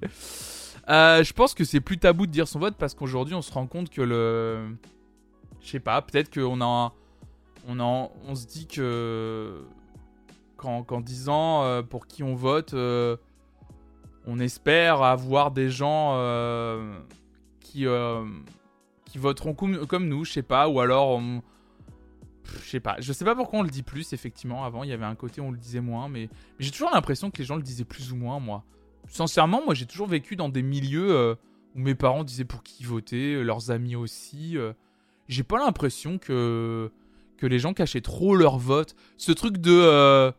[0.88, 3.52] Euh, je pense que c'est plus tabou de dire son vote parce qu'aujourd'hui on se
[3.52, 4.68] rend compte que le.
[5.62, 6.94] Je sais pas, peut-être qu'on a.
[7.68, 9.64] On, a, on se dit que.
[10.58, 13.18] Qu'en qu'en disant euh, pour qui on vote, euh,
[14.28, 16.14] on espère avoir des gens.
[17.60, 17.86] qui,
[19.06, 21.42] qui voteront comme, comme nous, je sais pas, ou alors on-
[22.64, 24.64] je sais pas, je sais pas pourquoi on le dit plus effectivement.
[24.64, 27.32] Avant, il y avait un côté où on le disait moins, mais, j'ai toujours l'impression
[27.32, 28.64] que les gens le disaient plus ou moins, moi.
[29.08, 31.36] Sincèrement, moi j'ai toujours vécu dans des milieux euh,
[31.76, 34.58] où mes parents disaient pour qui voter, euh, leurs amis aussi.
[34.58, 34.74] euh.
[35.28, 36.92] j'ai pas l'impression que
[37.38, 38.96] que les gens cachaient trop leur vote.
[39.18, 40.32] Ce truc de.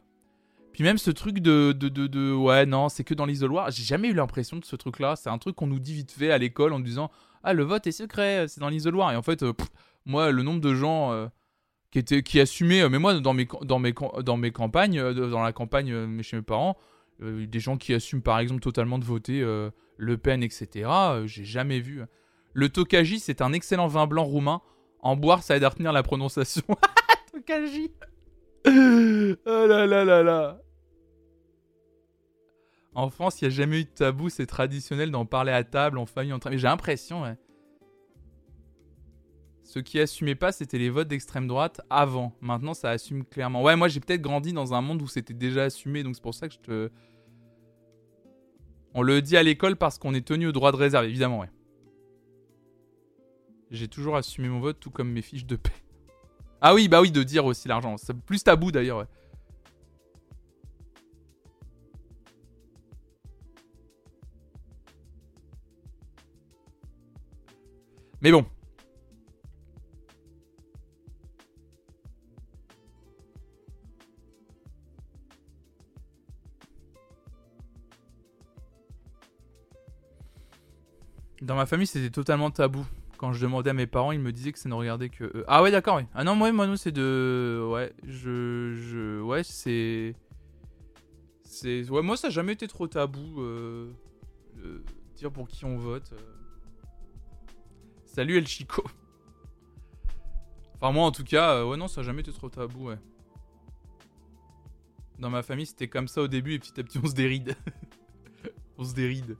[0.72, 3.70] Puis même ce truc de, de, de, Ouais, non, c'est que dans l'isoloir.
[3.70, 5.16] J'ai jamais eu l'impression de ce truc-là.
[5.16, 7.10] C'est un truc qu'on nous dit vite fait à l'école en disant
[7.42, 9.12] Ah, le vote est secret, c'est dans l'isoloir.
[9.12, 9.42] Et en fait,
[10.04, 11.30] moi, le nombre de gens.
[11.90, 15.28] Qui, étaient, qui assumaient, euh, mais moi dans mes, dans mes, dans mes campagnes, euh,
[15.28, 16.76] dans la campagne euh, chez mes parents,
[17.22, 21.26] euh, des gens qui assument par exemple totalement de voter euh, Le Pen, etc., euh,
[21.26, 22.02] j'ai jamais vu.
[22.52, 24.62] Le Tokaji, c'est un excellent vin blanc roumain.
[25.00, 26.62] En boire, ça aide à retenir la prononciation.
[27.32, 27.92] Tokaji
[28.66, 30.60] Oh là là là là
[32.94, 35.98] En France, il n'y a jamais eu de tabou, c'est traditionnel d'en parler à table,
[35.98, 36.50] en famille, en train.
[36.50, 37.36] Mais j'ai l'impression, ouais.
[39.70, 42.32] Ceux qui assumaient pas, c'était les votes d'extrême droite avant.
[42.40, 43.62] Maintenant, ça assume clairement.
[43.62, 46.34] Ouais, moi, j'ai peut-être grandi dans un monde où c'était déjà assumé, donc c'est pour
[46.34, 46.90] ça que je te.
[48.94, 51.50] On le dit à l'école parce qu'on est tenu au droit de réserve, évidemment, ouais.
[53.70, 55.70] J'ai toujours assumé mon vote, tout comme mes fiches de paix.
[56.60, 57.96] Ah oui, bah oui, de dire aussi l'argent.
[57.96, 59.04] C'est plus tabou d'ailleurs, ouais.
[68.20, 68.44] Mais bon.
[81.40, 82.86] Dans ma famille, c'était totalement tabou.
[83.16, 85.44] Quand je demandais à mes parents, ils me disaient que ça ne regardait que eux.
[85.46, 86.04] Ah ouais, d'accord, oui.
[86.14, 87.66] Ah non, moi, moi, non, c'est de...
[87.70, 88.74] Ouais, je...
[88.74, 89.20] je...
[89.20, 90.14] Ouais, c'est...
[91.42, 91.88] C'est...
[91.90, 93.42] Ouais, moi, ça n'a jamais été trop tabou.
[93.42, 93.90] Euh...
[95.16, 96.12] dire pour qui on vote.
[96.12, 96.16] euh.
[98.06, 98.82] Salut El Chico.
[100.76, 102.98] Enfin, moi, en tout cas, euh, ouais, non, ça n'a jamais été trop tabou, ouais.
[105.18, 107.54] Dans ma famille, c'était comme ça au début, et petit à petit, on se déride.
[108.78, 109.36] on se déride.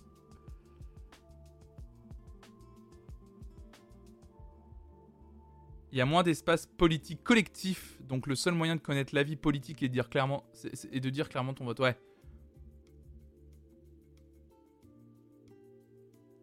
[5.93, 9.37] Il y a moins d'espace politique collectif, donc le seul moyen de connaître la vie
[9.37, 10.45] politique et de dire clairement,
[10.93, 11.81] et de dire clairement ton vote.
[11.81, 11.99] Ouais.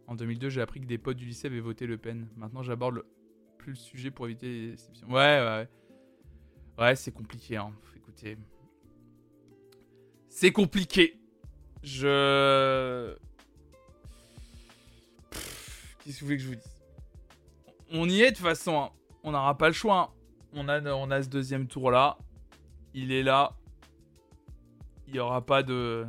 [0.08, 2.28] En 2002, j'ai appris que des potes du lycée avaient voté Le Pen.
[2.36, 3.04] Maintenant, j'aborde
[3.58, 5.08] plus le sujet pour éviter les déceptions.
[5.08, 5.68] Ouais, ouais.
[6.78, 7.74] Ouais, c'est compliqué, hein.
[7.96, 8.38] Écoutez.
[10.30, 11.20] C'est compliqué.
[11.84, 13.16] Je.
[16.00, 16.82] Qu'est-ce que vous voulez que je vous dise?
[17.92, 18.78] On y est de toute façon.
[18.78, 18.92] hein.
[19.28, 20.00] On n'aura pas le choix.
[20.00, 20.10] hein.
[20.54, 22.18] On a, on a ce deuxième tour là.
[22.94, 23.52] Il est là.
[25.06, 26.08] Il n'y aura pas de.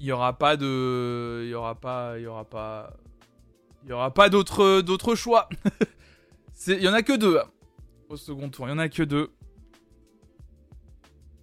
[0.00, 1.40] Il y aura pas de.
[1.44, 2.18] Il y aura pas.
[2.18, 2.94] Il y aura pas.
[3.84, 5.48] Il y aura pas d'autre d'autre choix.
[6.66, 7.50] Il y en a que deux hein,
[8.10, 8.68] au second tour.
[8.68, 9.32] Il y en a que deux.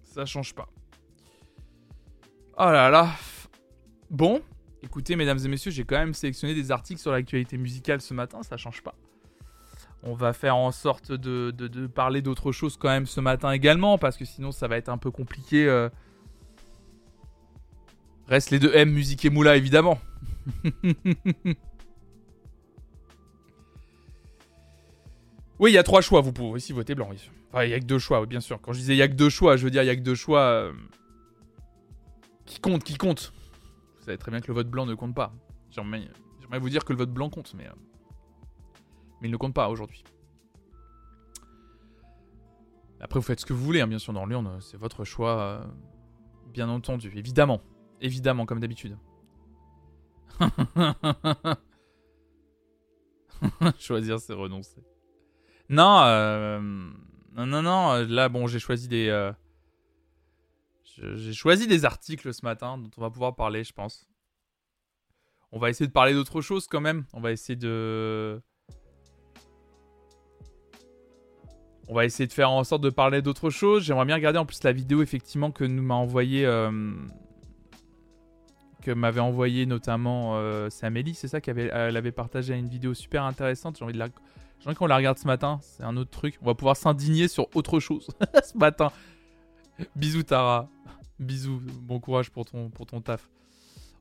[0.02, 0.68] Ça change pas.
[2.56, 3.08] Oh là là.
[4.10, 4.42] Bon,
[4.82, 8.42] écoutez, mesdames et messieurs, j'ai quand même sélectionné des articles sur l'actualité musicale ce matin.
[8.42, 8.94] Ça change pas.
[10.02, 14.16] On va faire en sorte de, parler d'autre chose quand même ce matin également, parce
[14.16, 15.66] que sinon ça va être un peu compliqué.
[15.66, 15.90] euh.
[18.26, 19.98] Reste les deux M, musique et moula, évidemment.
[25.58, 27.08] oui, il y a trois choix, vous pouvez aussi voter blanc.
[27.10, 27.30] oui.
[27.52, 28.60] Enfin, il y a que deux choix, bien sûr.
[28.62, 29.96] Quand je disais il y a que deux choix, je veux dire il y a
[29.96, 30.72] que deux choix euh,
[32.46, 33.32] qui comptent, qui comptent.
[34.18, 35.32] Très bien que le vote blanc ne compte pas.
[35.70, 37.72] J'aimerais vous dire que le vote blanc compte, mais, euh,
[39.20, 40.04] mais il ne compte pas aujourd'hui.
[43.00, 45.40] Après, vous faites ce que vous voulez, hein, bien sûr, dans l'urne, c'est votre choix,
[45.40, 45.64] euh,
[46.52, 47.62] bien entendu, évidemment.
[48.02, 48.98] Évidemment, comme d'habitude.
[53.78, 54.82] Choisir, c'est renoncer.
[55.68, 56.60] Non, euh,
[57.32, 59.32] non, non, euh, Là, bon, j'ai choisi des.
[60.96, 64.06] J'ai choisi des articles ce matin dont on va pouvoir parler, je pense.
[65.52, 67.04] On va essayer de parler d'autre chose quand même.
[67.12, 68.40] On va essayer de.
[71.88, 73.82] On va essayer de faire en sorte de parler d'autre chose.
[73.82, 76.46] J'aimerais bien regarder en plus la vidéo effectivement que nous m'a envoyé.
[76.46, 76.70] euh,
[78.80, 82.94] que m'avait envoyé notamment euh, c'est Amélie, c'est ça qu'elle avait, avait partagé une vidéo
[82.94, 83.76] super intéressante.
[83.78, 84.06] J'ai envie de la,
[84.58, 85.58] j'ai envie qu'on la regarde ce matin.
[85.62, 86.38] C'est un autre truc.
[86.42, 88.08] On va pouvoir s'indigner sur autre chose
[88.42, 88.90] ce matin.
[89.96, 90.68] Bisous Tara.
[91.20, 91.60] Bisous.
[91.82, 93.28] Bon courage pour ton, pour ton taf.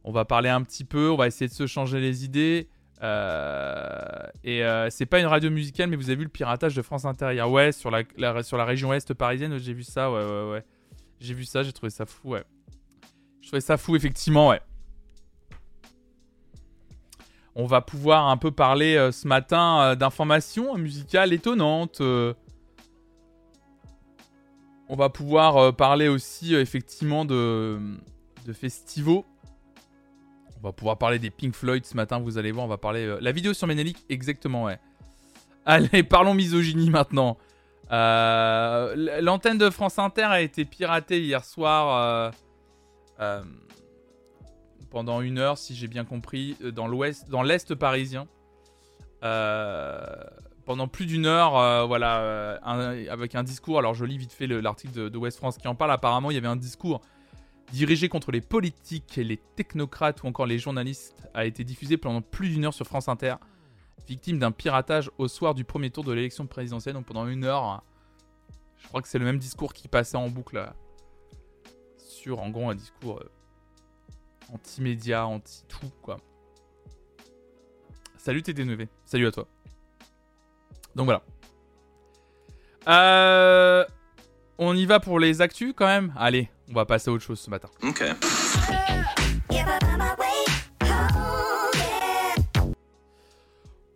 [0.04, 1.12] On va parler un petit peu.
[1.12, 2.70] On va essayer de se changer les idées.
[3.02, 6.82] Euh, et euh, c'est pas une radio musicale, mais vous avez vu le piratage de
[6.82, 7.50] France Inter hier.
[7.50, 8.04] Ouais, sur la,
[8.44, 10.12] sur la région ouest parisienne, j'ai vu ça.
[10.12, 10.64] Ouais, ouais, ouais.
[11.20, 12.44] J'ai vu ça, j'ai trouvé ça fou, ouais.
[13.42, 14.62] Je trouvais ça fou, effectivement, ouais.
[17.56, 22.02] On va pouvoir un peu parler euh, ce matin d'informations musicales étonnantes.
[24.92, 27.80] On va pouvoir euh, parler aussi euh, effectivement de,
[28.46, 29.22] de festivals.
[30.58, 33.06] On va pouvoir parler des Pink Floyd ce matin, vous allez voir, on va parler...
[33.06, 34.80] euh, La vidéo sur Menelik, exactement, ouais.
[35.66, 37.38] Allez, parlons misogynie maintenant.
[37.92, 42.34] L'antenne de France Inter a été piratée hier soir
[44.90, 48.28] pendant une heure, si j'ai bien compris, dans l'ouest, dans l'est parisien.
[50.70, 53.80] Pendant plus d'une heure, euh, voilà, euh, avec un discours.
[53.80, 55.90] Alors je lis vite fait le- l'article de, West France qui en parle.
[55.92, 57.02] Apparemment, il y avait un discours
[57.72, 62.50] dirigé contre les politiques, les technocrates ou encore les journalistes a été diffusé pendant plus
[62.50, 63.38] d'une heure sur France Inter,
[64.08, 66.94] victime d'un piratage au soir du premier tour de l'élection présidentielle.
[66.94, 67.84] Donc pendant une heure,
[68.78, 70.68] je crois que c'est le même discours qui passait en boucle euh,
[71.98, 73.24] sur, en gros, un discours
[74.54, 76.18] anti-média, anti-tout, quoi.
[78.18, 79.48] Salut TD9, salut à toi.
[81.00, 81.22] Donc voilà.
[82.90, 83.86] Euh,
[84.58, 86.14] on y va pour les actus quand même?
[86.18, 87.70] Allez, on va passer à autre chose ce matin.
[87.84, 88.04] Ok.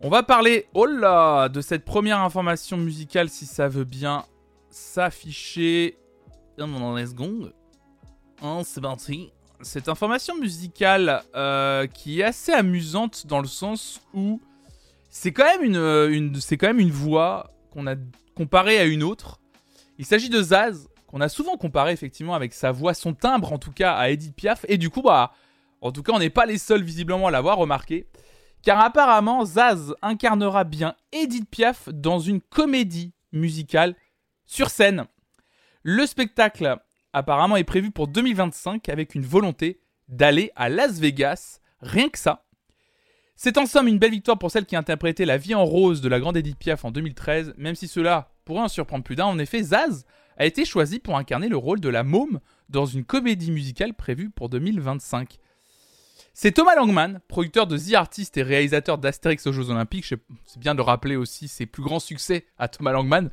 [0.00, 4.24] On va parler, oh là, de cette première information musicale si ça veut bien
[4.70, 5.98] s'afficher
[6.56, 7.52] dans les secondes.
[8.40, 9.30] Hein, c'est parti.
[9.60, 14.40] Cette information musicale euh, qui est assez amusante dans le sens où
[15.16, 17.94] c'est quand même une, euh, c'est quand même une voix qu'on a
[18.34, 19.40] comparée à une autre.
[19.96, 23.58] Il s'agit de Zaz qu'on a souvent comparé effectivement avec sa voix, son timbre en
[23.58, 25.32] tout cas à Edith Piaf et du coup bah
[25.80, 28.08] en tout cas on n'est pas les seuls visiblement à l'avoir remarqué.
[28.62, 33.94] Car apparemment, Zaz incarnera bien Edith Piaf dans une comédie musicale
[34.46, 35.04] sur scène.
[35.84, 36.76] Le spectacle
[37.12, 42.43] apparemment est prévu pour 2025 avec une volonté d'aller à Las Vegas, rien que ça.
[43.36, 46.00] C'est en somme une belle victoire pour celle qui a interprété La vie en rose
[46.00, 49.26] de la grande Edith Piaf en 2013, même si cela pourrait en surprendre plus d'un.
[49.26, 50.04] En effet, Zaz
[50.36, 54.30] a été choisi pour incarner le rôle de la môme dans une comédie musicale prévue
[54.30, 55.38] pour 2025.
[56.32, 60.06] C'est Thomas Langman, producteur de The Artist et réalisateur d'Astérix aux Jeux Olympiques.
[60.06, 63.30] C'est bien de rappeler aussi ses plus grands succès à Thomas Langman.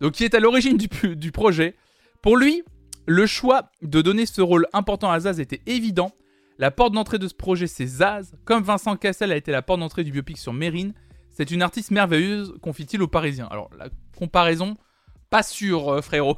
[0.00, 1.74] Donc, qui est à l'origine du, du projet.
[2.22, 2.62] Pour lui,
[3.06, 6.12] le choix de donner ce rôle important à Zaz était évident.
[6.58, 8.34] La porte d'entrée de ce projet, c'est Zaz.
[8.44, 10.92] Comme Vincent Cassel a été la porte d'entrée du biopic sur Mérine,
[11.30, 13.46] c'est une artiste merveilleuse, confie-t-il aux Parisiens.
[13.52, 13.88] Alors, la
[14.18, 14.76] comparaison,
[15.30, 16.36] pas sûr, euh, frérot.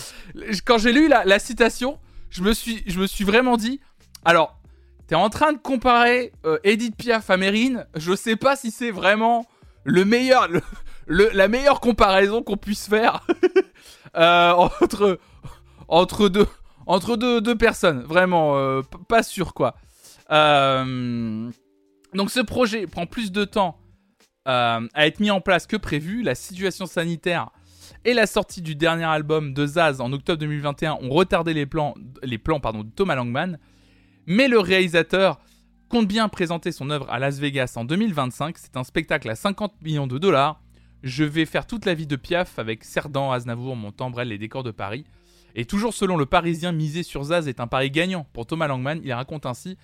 [0.64, 1.98] Quand j'ai lu la, citation,
[2.30, 3.80] je me, suis, vraiment dit.
[4.24, 4.58] Alors,
[5.06, 7.86] T'es en train de comparer euh, Edith Piaf à Mérine.
[7.96, 9.46] Je sais pas si c'est vraiment
[9.86, 10.04] la
[11.48, 13.26] meilleure comparaison qu'on puisse faire
[14.16, 15.18] euh, entre
[15.88, 16.46] entre deux
[16.88, 18.00] entre deux, personnes.
[18.00, 19.76] Vraiment, euh, pas sûr quoi.
[20.30, 21.50] Euh,
[22.14, 23.78] donc ce projet prend plus de temps
[24.48, 26.22] euh, à être mis en place que prévu.
[26.22, 27.50] La situation sanitaire
[28.04, 31.94] et la sortie du dernier album de Zaz en octobre 2021 ont retardé les plans,
[32.22, 33.58] les plans de Thomas Langman.
[34.26, 35.38] Mais le réalisateur
[35.88, 38.56] compte bien présenter son œuvre à Las Vegas en 2025.
[38.58, 40.62] C'est un spectacle à 50 millions de dollars.
[41.02, 44.70] Je vais faire toute la vie de Piaf avec Cerdan, Aznavour, Montembrel, les décors de
[44.70, 45.04] Paris.
[45.58, 49.00] Et toujours selon le Parisien, miser sur Zaz est un pari gagnant pour Thomas Langman.
[49.02, 49.76] Il raconte ainsi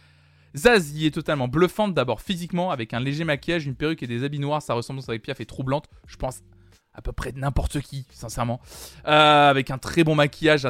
[0.57, 4.23] Zaz y est totalement bluffante, d'abord physiquement, avec un léger maquillage, une perruque et des
[4.23, 4.63] habits noirs.
[4.63, 5.87] Sa ressemblance avec Piaf est troublante.
[6.07, 6.43] Je pense
[6.95, 8.61] à peu près n'importe qui, sincèrement.
[9.09, 10.65] Euh, avec un très bon maquillage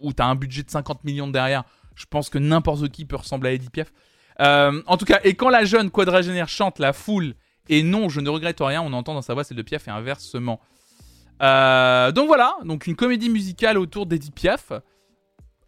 [0.00, 1.64] où t'as un budget de 50 millions derrière.
[1.94, 3.90] Je pense que n'importe qui peut ressembler à Edith Piaf.
[4.40, 7.36] Euh, en tout cas, et quand la jeune quadragénaire chante la foule
[7.70, 9.90] et non, je ne regrette rien, on entend dans sa voix celle de Piaf et
[9.90, 10.60] inversement.
[11.42, 14.72] Euh, donc voilà, donc une comédie musicale autour d'Edith Piaf.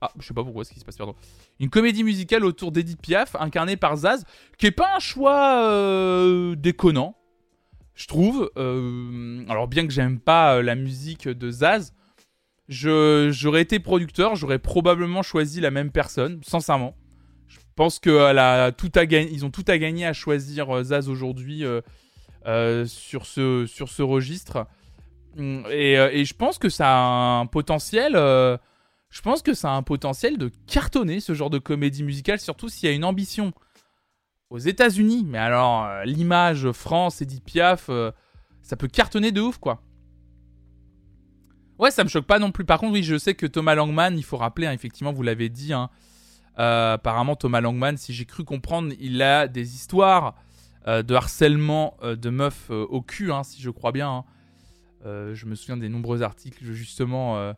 [0.01, 1.15] Ah, je sais pas pourquoi ce qui se passe, pardon.
[1.59, 4.25] Une comédie musicale autour d'Edith Piaf, incarnée par Zaz,
[4.59, 7.17] qui est pas un choix euh, déconnant,
[7.95, 8.51] je trouve.
[8.57, 11.93] Euh, alors bien que j'aime pas la musique de Zaz,
[12.69, 16.95] j'aurais été producteur, j'aurais probablement choisi la même personne, sincèrement.
[17.49, 21.65] Je pense que tout a gagné, ils ont tout à gagner à choisir Zaz aujourd'hui
[22.45, 24.67] sur, ce, sur ce registre.
[25.37, 28.15] Mm, Et, euh, et je pense que ça a un potentiel.
[28.17, 28.57] euh,
[29.11, 32.69] je pense que ça a un potentiel de cartonner ce genre de comédie musicale, surtout
[32.69, 33.53] s'il y a une ambition
[34.51, 35.25] aux États-Unis.
[35.25, 37.91] Mais alors, euh, l'image France, Edith Piaf,
[38.63, 39.83] ça peut cartonner de ouf, quoi.
[41.79, 42.65] Ouais, ça me choque pas non plus.
[42.65, 45.49] Par contre, oui, je sais que Thomas Langman, il faut rappeler, hein, effectivement, vous l'avez
[45.49, 45.91] dit, hein,
[46.57, 50.35] apparemment, Thomas Langman, si j'ai cru comprendre, il a des histoires
[50.87, 54.25] de harcèlement de meufs au cul, hein, si je crois bien.
[55.05, 57.53] Euh, je me souviens des nombreux articles, justement, euh,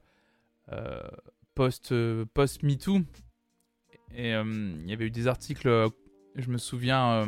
[0.73, 1.01] euh,
[1.55, 1.95] post,
[2.35, 3.01] post MeToo.
[4.15, 5.69] Et il y avait eu des articles,
[6.37, 7.27] je me souviens,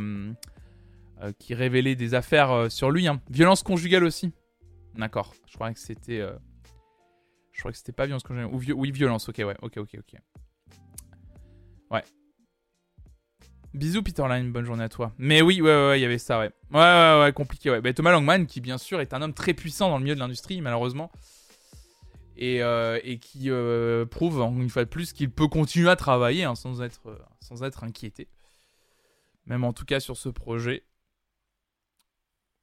[1.38, 3.06] qui révélaient des affaires sur lui.
[3.08, 3.20] hein.
[3.30, 4.32] Violence conjugale aussi.
[4.94, 5.34] D'accord.
[5.46, 6.26] Je croyais que c'était.
[7.52, 8.50] Je crois que c'était pas violence conjugale.
[8.52, 9.28] Ou oui, violence.
[9.28, 9.56] Ok, ouais.
[9.60, 10.20] Ok, ok, ok.
[11.90, 12.04] Ouais.
[13.74, 15.12] Bisous Peter Line, bonne journée à toi.
[15.18, 16.50] Mais oui, ouais, ouais, il y avait ça, ouais.
[16.72, 17.80] Ouais, ouais, ouais, compliqué, ouais.
[17.80, 20.20] Bah, Thomas Langman, qui bien sûr est un homme très puissant dans le milieu de
[20.20, 21.12] l'industrie, malheureusement.
[22.36, 26.54] Et, euh, qui euh, prouve, une fois de plus, qu'il peut continuer à travailler hein,
[26.54, 28.28] sans, être, euh, sans être inquiété.
[29.46, 30.84] Même en tout cas sur ce projet.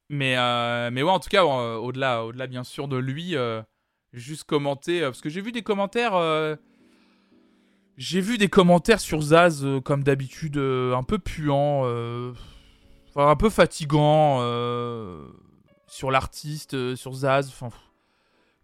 [0.09, 3.35] Mais, ouais, en tout cas, au-delà, au-delà bien sûr de lui,
[4.13, 5.01] juste commenter.
[5.01, 6.13] parce que j'ai vu des commentaires.
[7.97, 11.83] J'ai vu des commentaires sur Zaz, euh, comme d'habitude, euh, un peu puants.
[11.85, 12.33] euh,
[13.09, 14.39] enfin, un peu fatigants.
[15.87, 17.47] sur l'artiste, sur Zaz.
[17.49, 17.69] Enfin.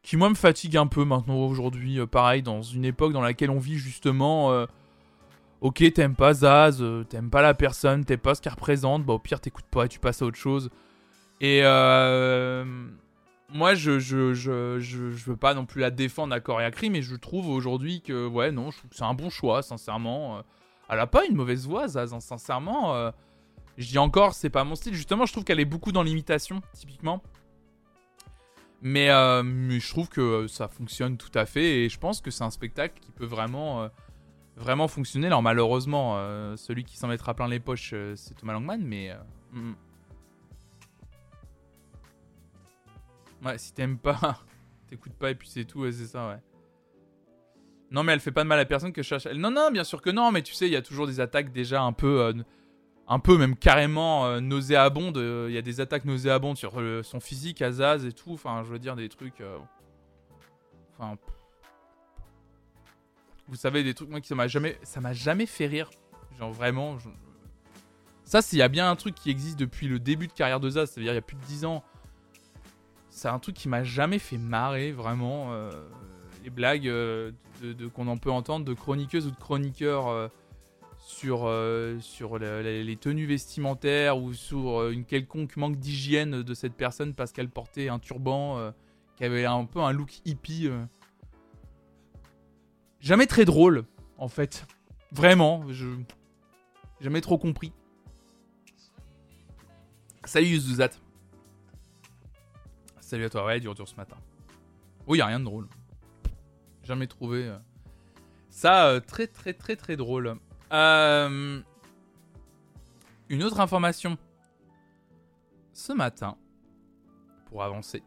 [0.04, 2.06] Qui, moi, me fatigue un peu maintenant, aujourd'hui.
[2.08, 4.66] pareil, dans une époque dans laquelle on vit justement.
[5.62, 9.20] Ok, t'aimes pas Zaz, t'aimes pas la personne, t'aimes pas ce qu'elle représente, bah au
[9.20, 10.72] pire t'écoutes pas tu passes à autre chose.
[11.40, 11.62] Et
[13.54, 16.66] moi je, je, je, je, je veux pas non plus la défendre à corps et
[16.66, 20.38] à cri, mais je trouve aujourd'hui que ouais non, c'est un bon choix, sincèrement.
[20.38, 20.42] Euh,
[20.90, 22.96] Elle a pas une mauvaise voix, Zaz, hein, sincèrement.
[22.96, 23.12] euh,
[23.78, 24.94] je dis encore, c'est pas mon style.
[24.94, 27.22] Justement, je trouve qu'elle est beaucoup dans l'imitation, typiquement.
[28.82, 29.44] Mais, euh,
[29.80, 33.00] je trouve que ça fonctionne tout à fait et je pense que c'est un spectacle
[33.00, 33.90] qui peut vraiment,
[34.56, 35.28] vraiment fonctionner.
[35.28, 36.16] Alors malheureusement,
[36.58, 39.12] celui qui s'en mettra plein les poches, c'est Thomas Langman, mais...
[39.12, 39.16] euh,
[39.54, 39.76] mm.
[43.44, 44.40] Ouais, si t'aimes pas,
[44.88, 46.40] t'écoutes pas et puis c'est tout, c'est ça, ouais.
[47.90, 49.26] Non mais elle fait pas de mal à personne que je cherche...
[49.28, 51.52] Non, non, bien sûr que non, mais tu sais, il y a toujours des attaques
[51.52, 52.22] déjà un peu...
[52.22, 52.34] euh,
[53.08, 55.18] un peu même carrément euh, nauséabondes.
[55.18, 58.32] euh, Il y a des attaques nauséabondes sur son physique, Azaz et tout.
[58.32, 59.44] Enfin, je veux dire, des trucs...
[60.98, 61.18] Enfin...
[63.50, 64.78] Vous savez, des trucs, moi, qui ça m'a jamais...
[64.84, 65.90] Ça m'a jamais fait rire.
[66.40, 66.98] Genre, vraiment...
[68.24, 70.70] Ça, s'il y a bien un truc qui existe depuis le début de carrière de
[70.70, 71.84] Zaz, c'est-à-dire il y a plus de 10 ans,
[73.12, 75.54] c'est un truc qui m'a jamais fait marrer, vraiment.
[75.54, 75.70] euh,
[76.44, 77.32] les blagues euh,
[77.62, 80.28] de, qu'on en peut entendre de chroniqueuses ou de chroniqueurs euh,
[80.98, 81.52] sur,
[82.00, 87.50] sur les tenues vestimentaires ou sur une quelconque manque d'hygiène de cette personne parce qu'elle
[87.50, 88.72] portait un turban
[89.16, 90.70] qui avait un peu un look hippie.
[93.00, 93.86] Jamais très drôle,
[94.18, 94.68] en fait.
[95.12, 95.88] Vraiment, je.
[97.00, 97.74] Jamais trop compris.
[100.24, 100.92] Salut Yuzuzat.
[103.12, 104.16] Salut à toi, ouais, dur dur ce matin.
[105.06, 105.68] Oui, y a rien de drôle.
[106.86, 107.46] Jamais trouvé.
[107.46, 107.58] euh,
[108.48, 110.38] Ça, euh, très très très très drôle.
[110.72, 111.62] Euh,
[113.28, 114.18] Une autre information.
[115.74, 116.38] Ce matin,
[117.48, 118.02] pour avancer,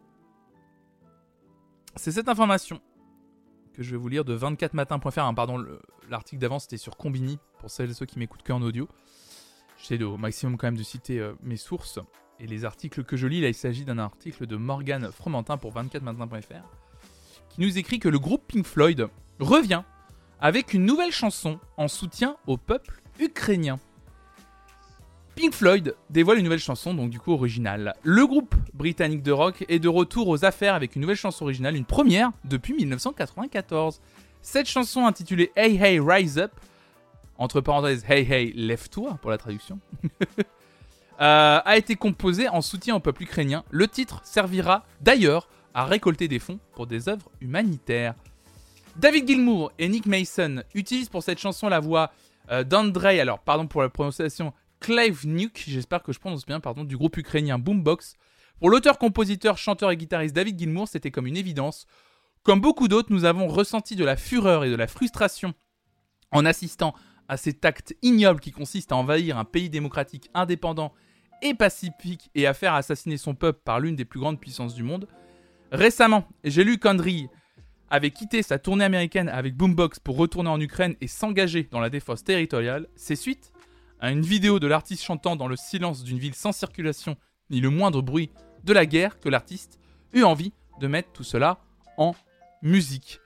[1.96, 2.80] c'est cette information
[3.74, 5.18] que je vais vous lire de 24matin.fr.
[5.18, 8.62] hein, pardon, le- l'article d'avant c'était sur Combini, pour celles et ceux qui m'écoutent qu'en
[8.62, 8.88] audio.
[9.76, 11.98] J'essaie au maximum quand même de citer mes sources
[12.40, 13.40] et les articles que je lis.
[13.40, 16.64] Là, il s'agit d'un article de Morgan Fromentin pour 24matin.fr
[17.54, 19.06] qui nous écrit que le groupe Pink Floyd
[19.38, 19.82] revient
[20.40, 23.78] avec une nouvelle chanson en soutien au peuple ukrainien.
[25.36, 27.94] Pink Floyd dévoile une nouvelle chanson, donc du coup originale.
[28.02, 31.76] Le groupe britannique de rock est de retour aux affaires avec une nouvelle chanson originale,
[31.76, 34.00] une première depuis 1994.
[34.42, 36.52] Cette chanson intitulée Hey Hey Rise Up,
[37.38, 39.80] entre parenthèses Hey Hey Lève-toi pour la traduction,
[41.24, 43.64] euh, a été composée en soutien au peuple ukrainien.
[43.70, 48.14] Le titre servira d'ailleurs à récolter des fonds pour des œuvres humanitaires.
[48.96, 52.12] David Gilmour et Nick Mason utilisent pour cette chanson la voix
[52.50, 56.94] euh, d'Andrei, alors pardon pour la prononciation, Klavniuk, j'espère que je prononce bien, pardon, du
[56.94, 58.16] groupe ukrainien Boombox.
[58.60, 61.86] Pour l'auteur, compositeur, chanteur et guitariste David Gilmour, c'était comme une évidence.
[62.42, 65.54] Comme beaucoup d'autres, nous avons ressenti de la fureur et de la frustration
[66.32, 66.94] en assistant
[67.28, 70.92] à cet acte ignoble qui consiste à envahir un pays démocratique indépendant
[71.44, 74.82] et pacifique et à faire assassiner son peuple par l'une des plus grandes puissances du
[74.82, 75.06] monde.
[75.70, 77.28] Récemment, j'ai lu qu'Andriy
[77.90, 81.90] avait quitté sa tournée américaine avec Boombox pour retourner en Ukraine et s'engager dans la
[81.90, 82.88] défense territoriale.
[82.96, 83.52] C'est suite
[84.00, 87.16] à une vidéo de l'artiste chantant dans le silence d'une ville sans circulation
[87.50, 88.30] ni le moindre bruit
[88.64, 89.78] de la guerre que l'artiste
[90.14, 91.58] eut envie de mettre tout cela
[91.98, 92.14] en
[92.62, 93.20] musique.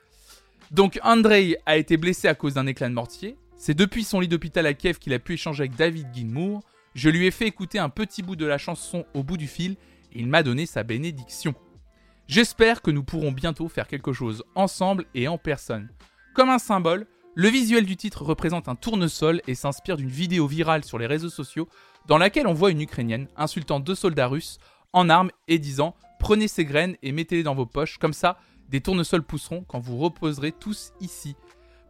[0.70, 3.38] Donc Andrei a été blessé à cause d'un éclat de mortier.
[3.56, 6.62] C'est depuis son lit d'hôpital à Kiev qu'il a pu échanger avec David Gilmour.
[6.98, 9.76] Je lui ai fait écouter un petit bout de la chanson au bout du fil
[10.12, 11.54] et il m'a donné sa bénédiction.
[12.26, 15.90] J'espère que nous pourrons bientôt faire quelque chose ensemble et en personne.
[16.34, 20.84] Comme un symbole, le visuel du titre représente un tournesol et s'inspire d'une vidéo virale
[20.84, 21.68] sur les réseaux sociaux
[22.08, 24.58] dans laquelle on voit une Ukrainienne insultant deux soldats russes
[24.92, 28.38] en armes et disant Prenez ces graines et mettez-les dans vos poches, comme ça,
[28.70, 31.36] des tournesols pousseront quand vous reposerez tous ici.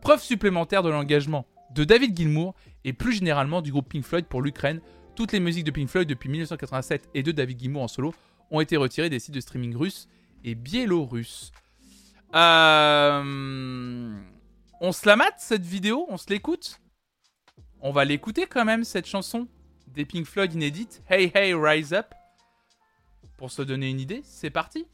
[0.03, 2.55] Preuve supplémentaire de l'engagement de David Gilmour
[2.85, 4.81] et plus généralement du groupe Pink Floyd pour l'Ukraine.
[5.19, 8.15] Toutes les musiques de Pink Floyd depuis 1987 et de David Gilmour en solo
[8.53, 10.09] ont été retirées des sites de streaming russes
[10.45, 11.51] et biélorusses.
[12.37, 14.17] Euh...
[14.81, 16.07] On se la mate cette vidéo?
[16.09, 16.81] On se l'écoute?
[17.81, 19.49] On va l'écouter quand même, cette chanson
[19.89, 22.15] des Pink Floyd inédite, Hey Hey Rise Up.
[23.39, 24.87] Pour se donner une idée, c'est parti.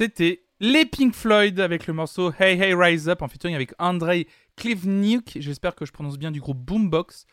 [0.00, 4.26] C'était les Pink Floyd avec le morceau Hey Hey Rise Up en featuring avec Andrei
[4.56, 7.26] Klivniuk, j'espère que je prononce bien du groupe Boombox.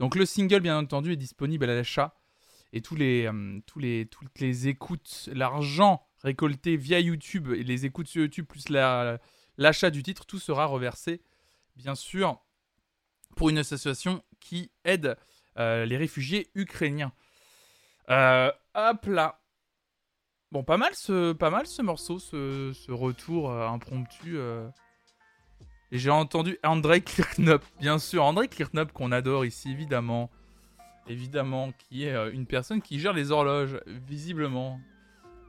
[0.00, 2.16] Donc le single bien entendu est disponible à l'achat
[2.72, 8.22] et tous les, euh, toutes les écoutes, l'argent récolté via YouTube et les écoutes sur
[8.22, 9.20] YouTube plus la-
[9.56, 11.22] l'achat du titre, tout sera reversé
[11.76, 12.40] bien sûr
[13.36, 15.16] pour une association qui aide
[15.56, 17.12] euh, les réfugiés ukrainiens.
[18.10, 19.40] Euh, hop là.
[20.50, 24.38] Bon, pas mal ce, pas mal ce morceau, ce, retour euh, impromptu.
[24.38, 24.66] euh.
[25.92, 30.30] Et j'ai entendu Andrei Kirknop, bien sûr, Andrei Kirknop qu'on adore ici, évidemment.
[31.06, 34.78] Évidemment, qui est euh, une personne qui gère les horloges, visiblement.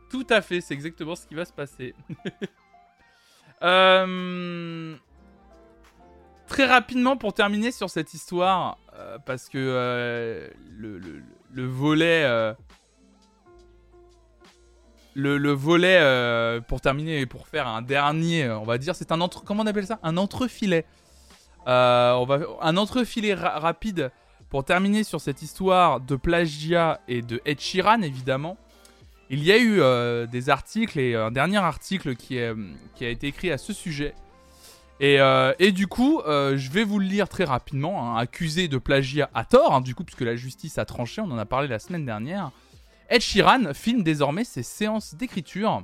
[0.10, 1.94] Tout à fait, c'est exactement ce qui va se passer.
[6.48, 8.78] Très rapidement, pour terminer sur cette histoire,
[9.26, 12.54] parce que le, le- le volet
[15.20, 19.12] le, le volet, euh, pour terminer et pour faire un dernier, on va dire, c'est
[19.12, 19.44] un entre...
[19.44, 20.00] Comment on appelle ça?
[20.02, 20.86] Un entrefilet.
[21.68, 22.40] Euh, on va...
[22.62, 24.12] Un entrefilet ra- rapide
[24.50, 28.58] pour terminer sur cette histoire de plagiat et de Ed Sheeran, évidemment,
[29.30, 32.56] il y a eu euh, des articles et un dernier article qui, a
[33.00, 34.16] été écrit à ce sujet.
[35.02, 38.04] Et, du coup, je vais vous le lire très rapidement.
[38.04, 41.32] hein, accusé de plagiat à tort, hein, du coup, puisque la justice a tranché, on
[41.32, 42.52] en a parlé la semaine dernière.
[43.10, 45.82] Ed Sheeran filme désormais ses séances d'écriture.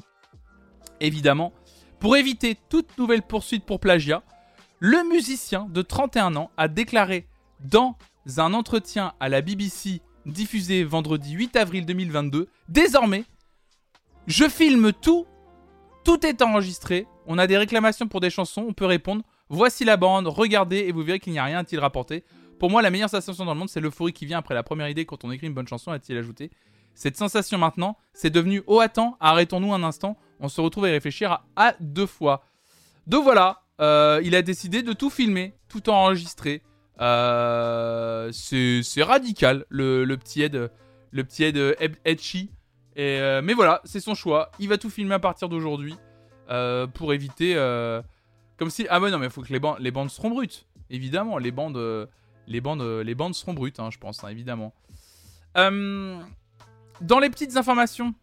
[1.00, 1.54] Évidemment,
[2.00, 4.24] pour éviter toute nouvelle poursuite pour plagiat,
[4.80, 7.28] le musicien de 31 ans a déclaré
[7.60, 7.98] dans
[8.38, 13.24] un entretien à la BBC diffusé vendredi 8 avril 2022 Désormais,
[14.28, 15.26] je filme tout,
[16.04, 17.08] tout est enregistré.
[17.26, 19.24] On a des réclamations pour des chansons, on peut répondre.
[19.50, 22.24] Voici la bande, regardez et vous verrez qu'il n'y a rien, a-t-il rapporté.
[22.60, 24.90] Pour moi, la meilleure sensation dans le monde, c'est l'euphorie qui vient après la première
[24.90, 26.52] idée quand on écrit une bonne chanson, a-t-il ajouté?
[26.96, 30.91] Cette sensation maintenant, c'est devenu oh attends, arrêtons-nous un instant, on se retrouve à y
[30.91, 32.46] réfléchir à, deux fois.
[33.06, 36.64] Donc voilà, euh, il a décidé de tout filmer, tout enregistrer.
[37.02, 40.72] Euh, c'est radical, le, petit Ed,
[41.12, 42.50] le petit Ed euh, Ed- Edgy.
[42.96, 44.52] Et, euh, mais voilà, c'est son choix.
[44.60, 45.96] Il va tout filmer à partir d'aujourd'hui
[46.93, 47.56] pour éviter.
[48.58, 50.66] comme si ah ouais non mais il faut que les bandes les bandes seront brutes.
[50.89, 52.08] Évidemment, les bandes
[52.48, 54.74] les bandes les bandes seront brutes, hein, je pense hein, évidemment.
[57.02, 58.14] Dans les petites informations,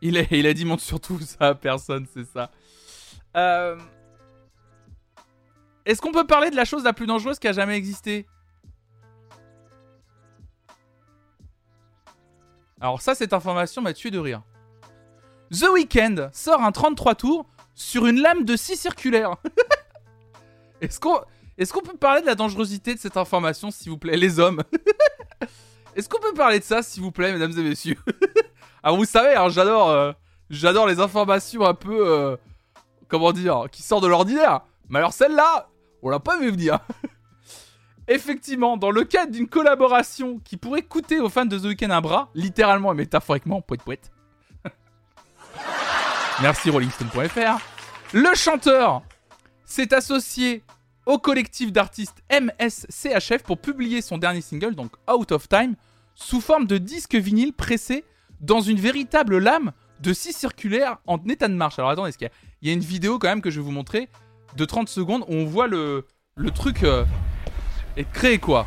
[0.00, 2.50] il a, dit montre surtout ça à personne, c'est ça.
[3.36, 3.76] Euh,
[5.84, 8.26] Est-ce qu'on peut parler de la chose la plus dangereuse qui a jamais existé?
[12.80, 14.42] Alors ça, cette information m'a tué de rire.
[15.50, 19.36] The Weeknd sort un 33 tours sur une lame de scie circulaire.
[20.80, 21.20] Est-ce qu'on
[21.56, 24.62] est qu'on peut parler de la dangerosité de cette information, s'il vous plaît, les hommes?
[25.98, 27.98] Est-ce qu'on peut parler de ça, s'il vous plaît, mesdames et messieurs
[28.84, 30.12] Ah, vous savez, hein, j'adore, euh,
[30.48, 32.36] j'adore les informations un peu, euh,
[33.08, 34.60] comment dire, qui sortent de l'ordinaire.
[34.88, 35.68] Mais alors celle-là,
[36.02, 36.78] on l'a pas vu venir.
[38.08, 42.00] Effectivement, dans le cadre d'une collaboration qui pourrait coûter aux fans de The Weeknd un
[42.00, 44.12] bras, littéralement et métaphoriquement, poète poète.
[46.42, 47.58] Merci rollingstone.fr.
[48.12, 49.02] Le chanteur
[49.64, 50.62] s'est associé
[51.06, 55.74] au collectif d'artistes MSCHF pour publier son dernier single, donc Out of Time,
[56.18, 58.04] sous forme de disque vinyle pressé
[58.40, 61.78] dans une véritable lame de scie circulaire en état de marche.
[61.78, 64.08] Alors attendez, il y, a une vidéo quand même que je vais vous montrer
[64.56, 67.04] de 30 secondes où on voit le, le truc euh,
[67.96, 68.66] être créé quoi.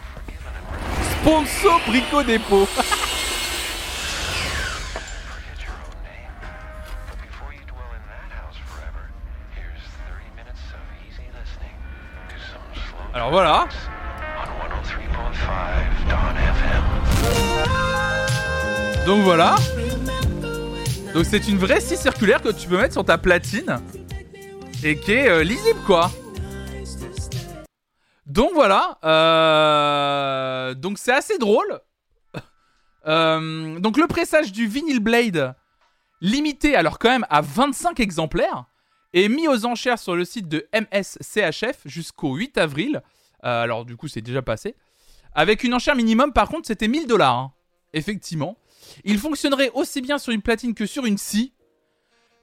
[1.22, 2.68] Sponsor Brico Dépôt.
[13.14, 13.91] Forget your
[19.06, 19.56] Donc voilà.
[21.14, 23.80] Donc c'est une vraie scie circulaire que tu peux mettre sur ta platine
[24.84, 26.12] et qui est euh, lisible quoi.
[28.26, 28.98] Donc voilà.
[29.04, 31.80] euh, Donc c'est assez drôle.
[33.08, 35.56] Euh, Donc le pressage du Vinyl Blade
[36.22, 38.66] limité alors quand même à 25 exemplaires
[39.16, 43.02] est mis aux enchères sur le site de MSCHF jusqu'au 8 avril.
[43.42, 44.76] Alors du coup c'est déjà passé.
[45.34, 47.36] Avec une enchère minimum par contre c'était 1000 dollars.
[47.36, 47.52] hein.
[47.94, 48.56] Effectivement.
[49.04, 51.54] Il fonctionnerait aussi bien sur une platine que sur une scie.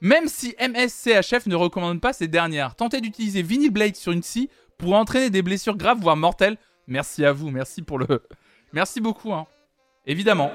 [0.01, 2.75] Même si MSCHF ne recommande pas ces dernières.
[2.75, 6.57] Tenter d'utiliser Vinyl Blade sur une scie pour entraîner des blessures graves voire mortelles.
[6.87, 8.07] Merci à vous, merci pour le...
[8.73, 9.47] Merci beaucoup, hein.
[10.05, 10.51] Évidemment.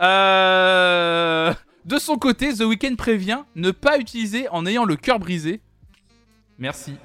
[0.00, 1.52] Euh...
[1.84, 5.60] De son côté, The Weeknd prévient ne pas utiliser en ayant le cœur brisé.
[6.58, 6.96] Merci.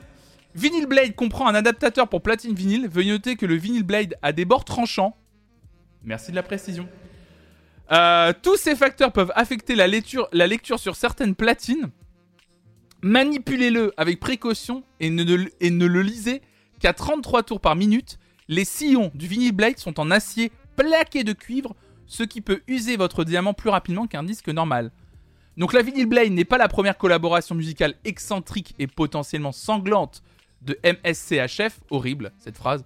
[0.56, 2.88] Vinyl Blade comprend un adaptateur pour platine vinyle.
[2.88, 5.16] Veuillez noter que le Vinyl Blade a des bords tranchants.
[6.04, 6.88] Merci de la précision.
[7.92, 10.30] Euh, tous ces facteurs peuvent affecter la lecture,
[10.80, 11.90] sur certaines platines.
[13.02, 16.42] Manipulez-le avec précaution et ne, et ne le lisez
[16.80, 18.18] qu'à 33 tours par minute.
[18.48, 21.76] Les sillons du vinyl blade sont en acier plaqué de cuivre,
[22.08, 24.92] ce qui peut user votre diamant plus rapidement qu'un disque normal.
[25.58, 30.24] Donc la vinyl blade n'est pas la première collaboration musicale excentrique et potentiellement sanglante
[30.62, 31.80] de MSCHF.
[31.90, 32.86] Horrible cette phrase.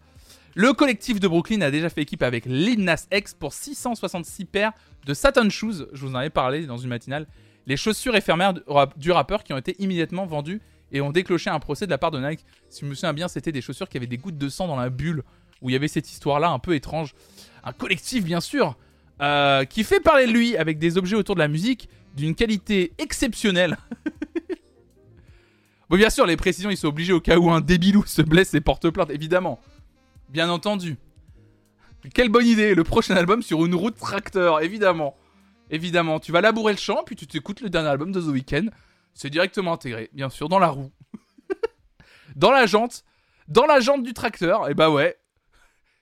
[0.59, 4.71] Le collectif de Brooklyn a déjà fait équipe avec Lil Nas X pour 666 paires
[5.05, 5.85] de Satin Shoes.
[5.93, 7.27] Je vous en avais parlé dans une matinale.
[7.67, 8.55] Les chaussures éphémères
[8.95, 10.59] du rappeur qui ont été immédiatement vendues
[10.91, 12.43] et ont déclenché un procès de la part de Nike.
[12.69, 14.77] Si je me souviens bien, c'était des chaussures qui avaient des gouttes de sang dans
[14.77, 15.21] la bulle
[15.61, 17.13] où il y avait cette histoire-là un peu étrange.
[17.63, 18.77] Un collectif, bien sûr,
[19.21, 22.93] euh, qui fait parler de lui avec des objets autour de la musique d'une qualité
[22.97, 23.77] exceptionnelle.
[25.91, 28.55] bon, bien sûr, les précisions, ils sont obligés au cas où un débilou se blesse
[28.55, 29.61] et porte plainte, évidemment.
[30.29, 30.97] Bien entendu.
[32.13, 35.15] Quelle bonne idée, le prochain album sur une route tracteur, évidemment.
[35.69, 38.69] Évidemment, tu vas labourer le champ, puis tu t'écoutes le dernier album de The Weeknd.
[39.13, 40.91] C'est directement intégré, bien sûr, dans la roue.
[42.35, 43.03] dans la jante.
[43.47, 45.17] Dans la jante du tracteur, et bah ouais.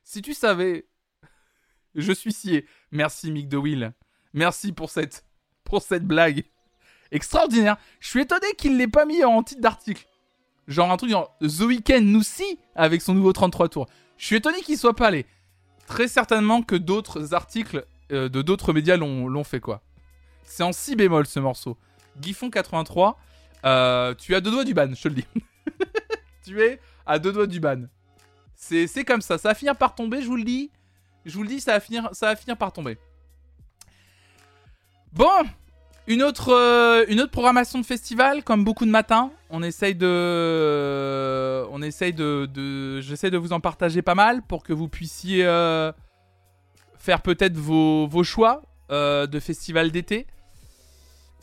[0.04, 0.86] Si tu savais
[1.96, 2.68] Je suis scié.
[2.92, 3.94] Merci Mick de Will.
[4.34, 5.26] Merci pour cette,
[5.64, 6.44] pour cette blague.
[7.12, 7.78] Extraordinaire.
[8.00, 10.06] Je suis étonné qu'il l'ait pas mis en titre d'article.
[10.68, 13.88] Genre un truc genre The Weeknd nous scie avec son nouveau 33 tours.
[14.18, 15.26] Je suis étonné qu'il soit pas allé.
[15.88, 19.82] Très certainement que d'autres articles euh, de d'autres médias l'ont fait quoi.
[20.44, 21.78] C'est en si bémol ce morceau.
[22.18, 23.20] Guiffon 83,
[23.66, 25.26] euh, tu as deux doigts du ban, je te le dis.
[26.46, 27.84] tu es à deux doigts du ban.
[28.56, 30.72] C'est c'est comme ça, ça va finir par tomber, je vous le dis.
[31.26, 32.98] Je vous le dis, ça va ça va finir par tomber.
[35.12, 35.46] Bon,
[36.08, 39.32] une autre, euh, une autre programmation de festival, comme beaucoup de matins.
[39.50, 44.64] On essaye de, on essaye de, de- j'essaie de vous en partager pas mal pour
[44.64, 45.92] que vous puissiez euh,
[46.98, 50.28] faire peut-être vos, choix euh, de festival d'été.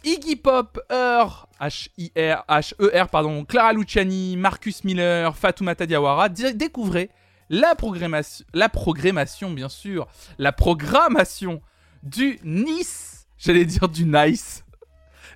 [0.04, 6.28] Iggy Pop, Heur, H-I-R, H-E-R, pardon, Clara Luciani, Marcus Miller, Fatoumata Diawara.
[6.28, 7.08] Dé- découvrez
[7.50, 10.08] la programmation, la programmation, bien sûr,
[10.38, 11.60] la programmation
[12.02, 14.64] du Nice, j'allais dire du Nice,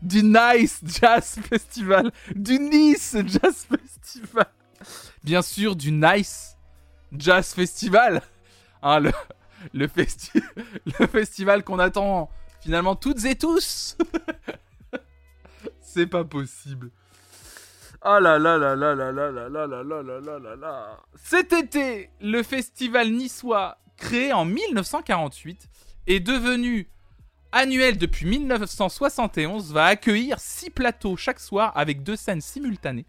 [0.03, 4.47] du Nice Jazz Festival, du Nice Jazz Festival,
[5.25, 6.57] bien sûr du Nice
[7.13, 8.23] Jazz Festival,
[8.83, 9.11] Hein, le,
[9.73, 10.43] le, festi-
[11.01, 12.31] le festival qu'on attend
[12.61, 13.97] finalement toutes et tous.
[15.81, 16.91] C'est pas possible.
[18.05, 21.01] Oh là là là là là là là là là là là là là là.
[21.17, 25.69] Cet été, le festival niçois, créé en 1948,
[26.07, 26.89] est devenu
[27.53, 33.07] annuel depuis 1971, va accueillir six plateaux chaque soir avec deux scènes simultanées.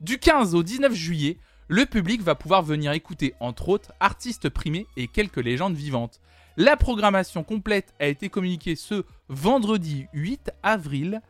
[0.00, 4.86] Du 15 au 19 juillet, le public va pouvoir venir écouter, entre autres, artistes primés
[4.96, 6.20] et quelques légendes vivantes.
[6.56, 11.20] La programmation complète a été communiquée ce vendredi 8 avril.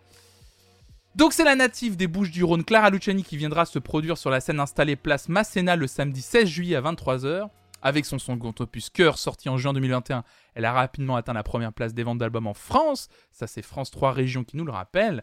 [1.16, 4.30] Donc c'est la native des Bouches du Rhône, Clara Luciani, qui viendra se produire sur
[4.30, 7.48] la scène installée place Masséna le samedi 16 juillet à 23h.
[7.80, 10.24] Avec son second opus Cœur sorti en juin 2021,
[10.54, 13.08] elle a rapidement atteint la première place des ventes d'albums en France.
[13.30, 15.22] Ça c'est France 3 Régions qui nous le rappelle,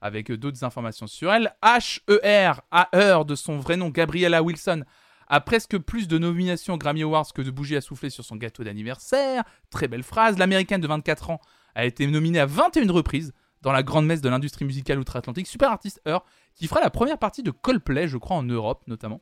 [0.00, 1.54] avec euh, d'autres informations sur elle.
[1.62, 4.84] H-E-R, A-E-R de son vrai nom, Gabriella Wilson,
[5.28, 8.62] a presque plus de nominations Grammy Awards que de bougies à souffler sur son gâteau
[8.62, 9.42] d'anniversaire.
[9.70, 10.38] Très belle phrase.
[10.38, 11.40] L'américaine de 24 ans
[11.74, 13.32] a été nominée à 21 reprises
[13.62, 15.48] dans la grande messe de l'industrie musicale outre-Atlantique.
[15.48, 19.20] Super artiste Heur, qui fera la première partie de Coldplay, je crois, en Europe notamment.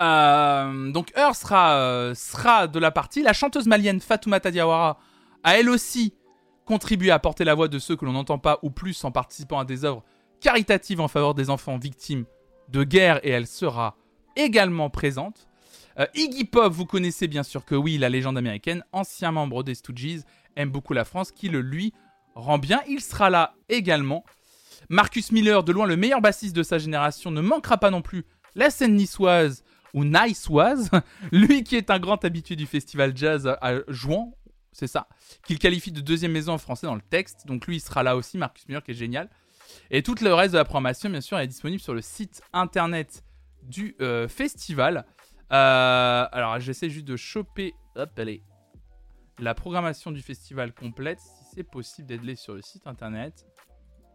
[0.00, 3.22] Euh, donc Heur sera, euh, sera de la partie.
[3.22, 4.98] La chanteuse malienne Fatoumata Diawara
[5.44, 6.14] a elle aussi
[6.64, 9.58] contribué à porter la voix de ceux que l'on n'entend pas ou plus en participant
[9.58, 10.02] à des œuvres
[10.40, 12.24] caritatives en faveur des enfants victimes
[12.68, 13.96] de guerre et elle sera
[14.36, 15.46] également présente.
[15.98, 19.74] Euh, Iggy Pop, vous connaissez bien sûr que oui, la légende américaine, ancien membre des
[19.74, 20.22] Stooges,
[20.56, 21.92] aime beaucoup la France, qui le lui
[22.34, 22.80] rend bien.
[22.88, 24.24] Il sera là également.
[24.88, 28.24] Marcus Miller, de loin le meilleur bassiste de sa génération, ne manquera pas non plus
[28.54, 29.63] la scène niçoise
[29.94, 30.90] ou niçoise.
[31.32, 34.36] Lui qui est un grand habitué du festival jazz à Jouan,
[34.72, 35.08] c'est ça,
[35.46, 37.46] qu'il qualifie de deuxième maison en français dans le texte.
[37.46, 39.30] Donc lui, il sera là aussi, Marcus Miller, qui est génial.
[39.90, 43.24] Et tout le reste de la programmation, bien sûr, est disponible sur le site internet
[43.62, 45.06] du euh, festival.
[45.52, 48.42] Euh, alors, j'essaie juste de choper hop, allez,
[49.38, 53.46] la programmation du festival complète, si c'est possible d'être sur le site internet.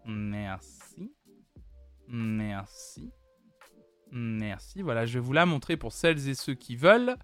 [0.05, 1.11] Merci.
[2.07, 3.11] Merci.
[4.11, 4.81] Merci.
[4.81, 7.15] Voilà, je vais vous la montrer pour celles et ceux qui veulent.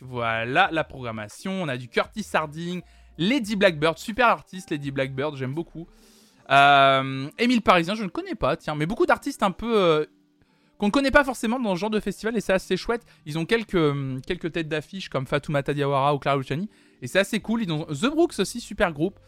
[0.00, 1.62] Voilà la programmation.
[1.62, 2.82] On a du Curtis Harding,
[3.18, 5.86] Lady Blackbird, super artiste Lady Blackbird, j'aime beaucoup.
[6.50, 10.04] Euh, Émile Parisien, je ne connais pas, tiens, mais beaucoup d'artistes un peu euh,
[10.78, 13.04] qu'on ne connaît pas forcément dans ce genre de festival et c'est assez chouette.
[13.26, 16.68] Ils ont quelques, hum, quelques têtes d'affiche comme Fatoumata Diawara ou Clara Luciani
[17.02, 17.62] et c'est assez cool.
[17.62, 19.20] Ils ont The Brooks aussi, super groupe.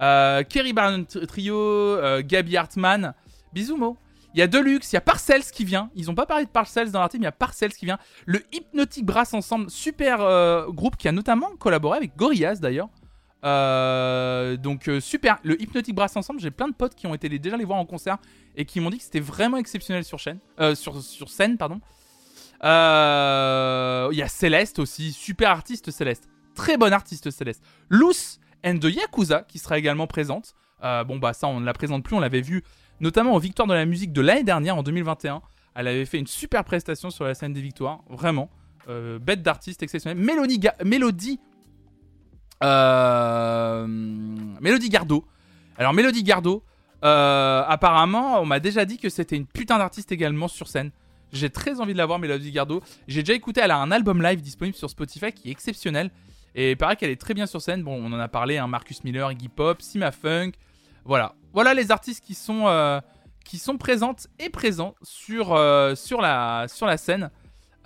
[0.00, 3.14] Euh, Kerry Barron Trio, Gabi Hartman.
[3.52, 3.96] Bisous Mo.
[4.38, 5.90] Il y a Deluxe, il y a Parcells qui vient.
[5.96, 7.98] Ils ont pas parlé de Parcells dans l'article, mais il y a Parcells qui vient.
[8.24, 12.88] Le Hypnotic Brass Ensemble, super euh, groupe qui a notamment collaboré avec Gorillaz d'ailleurs.
[13.44, 15.38] Euh, donc euh, super.
[15.42, 17.80] Le Hypnotic Brass Ensemble, j'ai plein de potes qui ont été les- déjà les voir
[17.80, 18.18] en concert
[18.54, 20.38] et qui m'ont dit que c'était vraiment exceptionnel sur chaîne,
[20.76, 21.80] sur, sur scène pardon.
[22.62, 22.68] Il
[24.16, 27.64] y a Céleste aussi, super artiste Céleste, très bonne artiste Céleste.
[27.88, 30.54] Loose and the Yakuza qui sera également présente.
[30.80, 32.62] Bon bah ça on ne la présente plus, on l'avait vu
[33.00, 35.42] notamment aux Victoires de la musique de l'année dernière en 2021.
[35.74, 38.50] Elle avait fait une super prestation sur la scène des Victoires, vraiment.
[38.88, 40.18] Euh, bête d'artiste exceptionnelle.
[40.22, 41.38] Mélodie, Ga- Mélodie,
[42.64, 43.86] euh.
[45.76, 46.64] Alors Mélodie Gardot,
[47.04, 50.90] euh, apparemment, on m'a déjà dit que c'était une putain d'artiste également sur scène.
[51.32, 52.82] J'ai très envie de la voir, Mélodie Gardot.
[53.06, 56.10] J'ai déjà écouté, elle a un album live disponible sur Spotify qui est exceptionnel.
[56.54, 57.82] Et il paraît qu'elle est très bien sur scène.
[57.82, 60.52] Bon, on en a parlé, hein, Marcus Miller, Iggy Pop, Sima Funk.
[61.08, 61.34] Voilà.
[61.54, 63.00] Voilà les artistes qui sont, euh,
[63.80, 66.66] présentes et présents sur, euh, la,
[66.98, 67.30] scène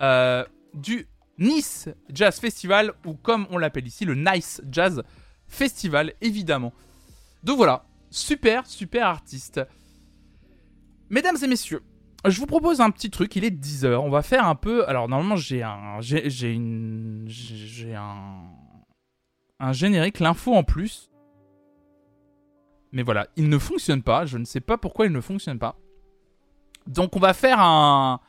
[0.01, 0.43] euh,
[0.73, 1.07] du
[1.39, 5.01] Nice Jazz Festival, ou comme on l'appelle ici, le Nice Jazz
[5.47, 6.73] Festival, évidemment.
[7.45, 9.61] Donc voilà, super, super artiste.
[11.09, 11.81] Mesdames et messieurs,
[12.25, 14.85] je vous propose un petit truc, il est 10h, on va faire un peu...
[14.89, 16.01] Alors normalement j'ai un...
[16.01, 17.23] J'ai une...
[17.27, 18.51] J'ai un...
[19.61, 21.09] Un générique, l'info en plus.
[22.93, 25.75] Mais voilà, il ne fonctionne pas, je ne sais pas pourquoi il ne fonctionne pas.
[26.87, 28.19] Donc on va faire un...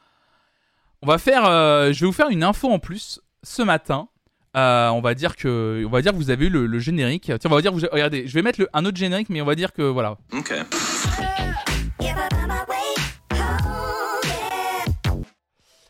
[1.02, 1.44] On va faire...
[1.44, 4.08] euh, je vais vous faire une info en plus ce matin.
[4.56, 7.24] Euh, on va dire que, on va dire que vous avez eu le, le générique.
[7.24, 9.42] Tiens, on va dire, que vous, regardez, je vais mettre le- un autre générique, mais
[9.42, 10.16] on va dire que voilà.
[10.32, 10.62] Okay.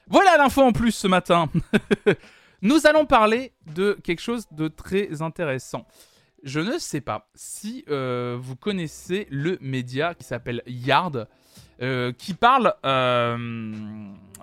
[0.08, 1.48] Voilà l'info en plus ce matin.
[2.62, 5.86] Nous allons parler de quelque chose de très intéressant.
[6.44, 11.26] Je ne sais pas si euh, vous connaissez le média qui s'appelle Yard,
[11.80, 13.38] euh, qui parle euh,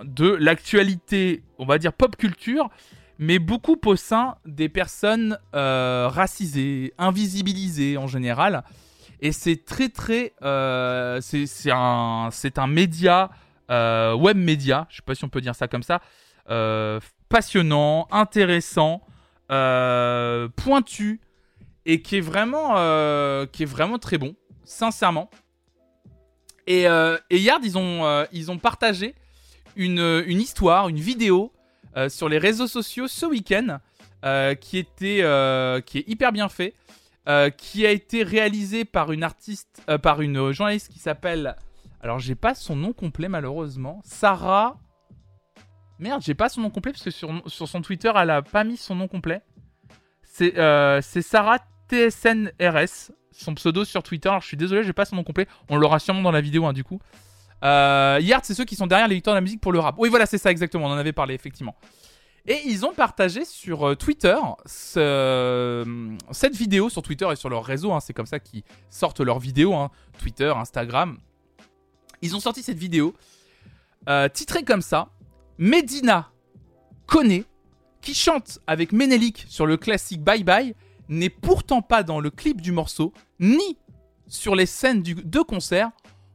[0.04, 2.72] de l'actualité, on va dire pop culture,
[3.20, 8.64] mais beaucoup au sein des personnes racisées, invisibilisées en général.
[9.20, 10.34] Et c'est très très,
[11.22, 13.30] c'est un, un média
[13.70, 16.02] web média, je sais pas si on peut dire ça comme ça,
[17.30, 19.04] passionnant, intéressant,
[19.48, 21.22] pointu
[21.86, 25.30] et qui est vraiment, euh, qui est vraiment très bon, sincèrement.
[26.68, 29.16] Et, euh, Yard, ils ont, euh, ils ont partagé
[29.76, 31.52] une, une histoire, une vidéo
[32.08, 33.80] sur les réseaux sociaux ce week-end
[34.62, 36.74] qui était, qui est hyper bien fait,
[37.58, 41.56] qui a été réalisé par une artiste, par une journaliste qui s'appelle
[42.04, 44.02] alors j'ai pas son nom complet malheureusement.
[44.04, 44.80] Sarah.
[46.00, 48.64] Merde, j'ai pas son nom complet parce que sur, sur son Twitter elle a pas
[48.64, 49.42] mis son nom complet.
[50.24, 51.60] C'est euh, Sarah
[51.92, 54.30] TSNRS, son pseudo sur Twitter.
[54.30, 55.48] Alors je suis désolé, j'ai pas son nom complet.
[55.70, 57.00] On l'aura sûrement dans la vidéo hein, du coup.
[57.64, 59.96] Euh, Yard, c'est ceux qui sont derrière les victoires de la musique pour le rap.
[60.00, 60.86] Oui, voilà, c'est ça exactement.
[60.88, 61.76] On en avait parlé effectivement.
[62.48, 64.36] Et ils ont partagé sur euh, Twitter
[64.66, 67.92] ce- cette vidéo sur Twitter et sur leur réseau.
[67.94, 68.00] hein.
[68.00, 69.76] c'est comme ça qu'ils sortent leurs vidéos.
[69.76, 69.92] hein.
[70.20, 71.18] Twitter, Instagram.
[72.24, 73.14] Ils ont sorti cette vidéo
[74.10, 75.10] euh, titrée comme ça
[75.60, 76.32] Medina
[77.06, 77.44] connaît
[78.02, 80.76] qui chante avec Menelik sur le classique Bye Bye
[81.12, 83.78] n'est pourtant pas dans le clip du morceau ni
[84.28, 85.92] sur les scènes de concert.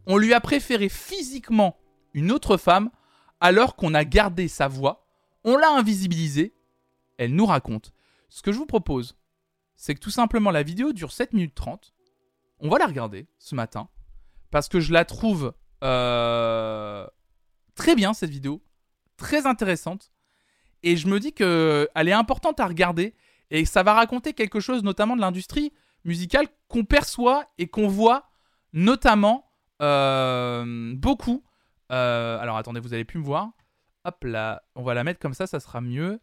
[0.06, 1.78] On lui a préféré physiquement
[2.14, 2.90] une autre femme
[3.40, 5.06] alors qu'on a gardé sa voix.
[5.44, 6.54] On l'a invisibilisée.
[7.18, 7.92] Elle nous raconte.
[8.28, 9.16] Ce que je vous propose,
[9.76, 11.94] c'est que tout simplement la vidéo dure 7 minutes 30.
[12.60, 13.88] On va la regarder ce matin
[14.50, 17.06] parce que je la trouve euh,
[17.74, 18.62] très bien cette vidéo,
[19.16, 20.12] très intéressante,
[20.82, 23.14] et je me dis que elle est importante à regarder
[23.50, 25.72] et ça va raconter quelque chose, notamment de l'industrie
[26.04, 28.28] musicale qu'on perçoit et qu'on voit,
[28.72, 29.50] notamment
[29.82, 31.44] euh, beaucoup.
[31.92, 33.50] euh, alors attendez, vous allez plus me voir.
[34.04, 36.20] Hop là, on va la mettre comme ça, ça sera mieux.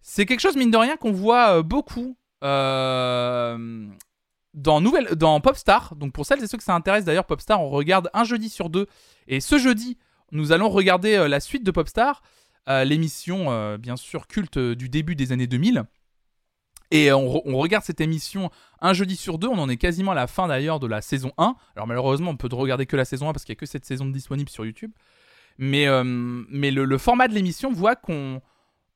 [0.00, 2.16] C'est quelque chose mine de rien qu'on voit euh, beaucoup.
[2.42, 3.00] dans,
[4.54, 8.24] dans Popstar, donc pour celles et ceux que ça intéresse d'ailleurs, Popstar, on regarde un
[8.24, 8.86] jeudi sur deux.
[9.28, 9.96] Et ce jeudi,
[10.30, 12.22] nous allons regarder la suite de Popstar,
[12.66, 15.84] l'émission euh, bien sûr culte du début des années 2000.
[16.90, 18.50] Et on, re- on regarde cette émission
[18.80, 21.32] un jeudi sur deux, on en est quasiment à la fin d'ailleurs de la saison
[21.38, 21.54] 1.
[21.74, 23.86] Alors malheureusement, on peut regarder que la saison 1 parce qu'il n'y a que cette
[23.86, 24.92] saison disponible sur YouTube.
[25.58, 28.40] Mais, euh, mais le, format de l'émission voit qu'on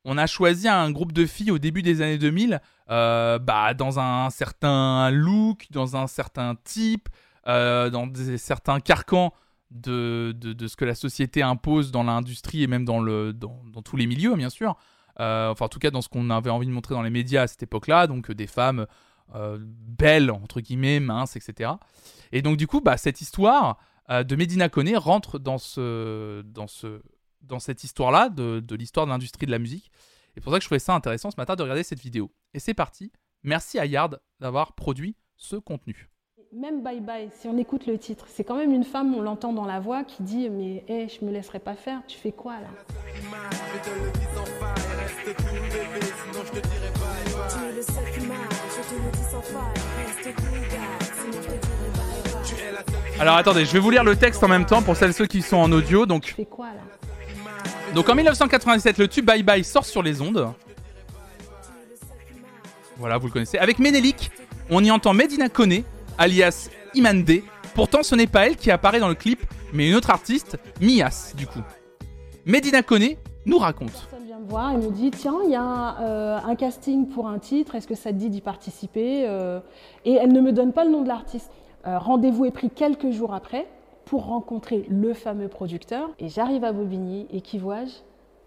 [0.05, 3.99] on a choisi un groupe de filles au début des années 2000 euh, bah, dans
[3.99, 7.09] un certain look, dans un certain type,
[7.47, 9.33] euh, dans certains carcans
[9.71, 13.81] de, de, ce que la société impose dans l'industrie et même dans, le, dans, dans
[13.81, 14.77] tous les milieux, bien sûr.
[15.19, 17.43] Euh, enfin, en tout cas, dans ce qu'on avait envie de montrer dans les médias
[17.43, 18.85] à cette époque-là, donc euh, des femmes
[19.35, 21.71] euh, belles, entre guillemets, minces, etc.
[22.31, 23.77] Et donc, du coup, bah, cette histoire
[24.09, 27.01] de Medina Koné rentre dans, ce, dans, ce,
[27.41, 29.91] dans cette histoire-là, de, de l'histoire de l'industrie de la musique.
[30.37, 32.31] Et pour ça que je trouvais ça intéressant ce matin de regarder cette vidéo.
[32.53, 33.11] Et c'est parti.
[33.43, 36.09] Merci à Yard d'avoir produit ce contenu.
[36.53, 39.51] Même Bye Bye, si on écoute le titre, c'est quand même une femme, on l'entend
[39.51, 42.53] dans la voix, qui dit Mais hé, je me laisserai pas faire, tu fais quoi
[42.53, 42.67] là?
[53.19, 55.25] Alors attendez, je vais vous lire le texte en même temps pour celles et ceux
[55.25, 56.05] qui sont en audio.
[56.05, 56.81] Donc, Tu fais quoi là?
[57.93, 60.53] Donc en 1997, le tube Bye Bye sort sur les ondes.
[62.95, 63.57] Voilà, vous le connaissez.
[63.57, 64.31] Avec Menelik,
[64.69, 65.83] on y entend Medina Koné,
[66.17, 67.41] alias Imande.
[67.75, 69.39] Pourtant, ce n'est pas elle qui apparaît dans le clip,
[69.73, 71.59] mais une autre artiste, Mias, du coup.
[72.45, 73.91] Medina Koné nous raconte.
[73.91, 77.27] Personne vient me voir et me dit Tiens, il y a euh, un casting pour
[77.27, 79.59] un titre, est-ce que ça te dit d'y participer Euh,
[80.05, 81.51] Et elle ne me donne pas le nom de l'artiste.
[81.85, 83.67] Euh, Rendez-vous est pris quelques jours après
[84.05, 86.09] pour rencontrer le fameux producteur.
[86.19, 87.91] Et j'arrive à Bobigny et qui vois-je?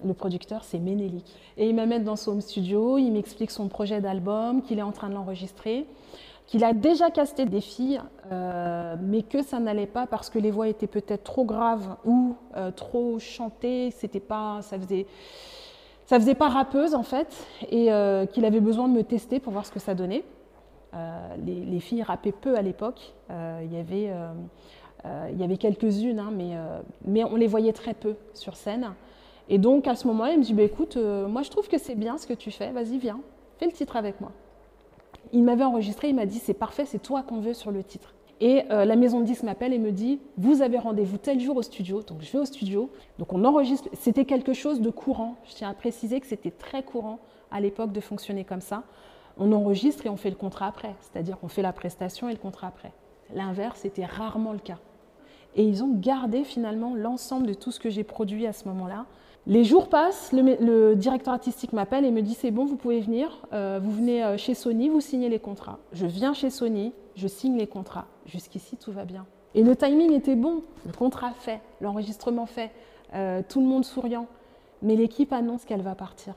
[0.02, 1.36] Le producteur, c'est Ménélique.
[1.58, 4.92] Et il m'amène dans son home studio, il m'explique son projet d'album, qu'il est en
[4.92, 5.84] train de l'enregistrer,
[6.50, 8.00] qu'il a déjà casté des filles,
[8.32, 12.34] euh, mais que ça n'allait pas parce que les voix étaient peut-être trop graves ou
[12.56, 15.06] euh, trop chantées, c'était pas, ça faisait,
[16.06, 19.52] ça faisait pas rappeuse en fait, et euh, qu'il avait besoin de me tester pour
[19.52, 20.24] voir ce que ça donnait.
[21.46, 24.10] Les, les filles rappaient peu à l'époque, il y avait,
[25.30, 26.56] il y avait quelques-unes, hein, mais,
[27.04, 28.94] mais on les voyait très peu sur scène.
[29.48, 31.94] Et donc à ce moment-là, il me dit bah, écoute, moi je trouve que c'est
[31.94, 33.20] bien ce que tu fais, vas-y, viens,
[33.58, 34.32] fais le titre avec moi.
[35.32, 38.14] Il m'avait enregistré, il m'a dit c'est parfait, c'est toi qu'on veut sur le titre.
[38.40, 41.56] Et euh, la maison de disques m'appelle et me dit vous avez rendez-vous tel jour
[41.56, 43.88] au studio, donc je vais au studio, donc on enregistre.
[43.92, 45.36] C'était quelque chose de courant.
[45.44, 47.18] Je tiens à préciser que c'était très courant
[47.50, 48.82] à l'époque de fonctionner comme ça.
[49.36, 52.38] On enregistre et on fait le contrat après, c'est-à-dire qu'on fait la prestation et le
[52.38, 52.92] contrat après.
[53.34, 54.78] L'inverse était rarement le cas.
[55.56, 59.06] Et ils ont gardé finalement l'ensemble de tout ce que j'ai produit à ce moment-là.
[59.46, 63.40] Les jours passent, le, directeur artistique m'appelle et me dit c'est bon, vous pouvez venir,
[63.52, 65.78] euh, vous venez euh, chez Sony, vous signez les contrats.
[65.92, 68.06] Je viens chez Sony, je signe les contrats.
[68.26, 69.26] Jusqu'ici, tout va bien.
[69.54, 72.70] Et le timing était bon, le contrat fait, l'enregistrement fait,
[73.14, 74.26] euh, tout le monde souriant.
[74.82, 76.34] Mais l'équipe annonce qu'elle va partir.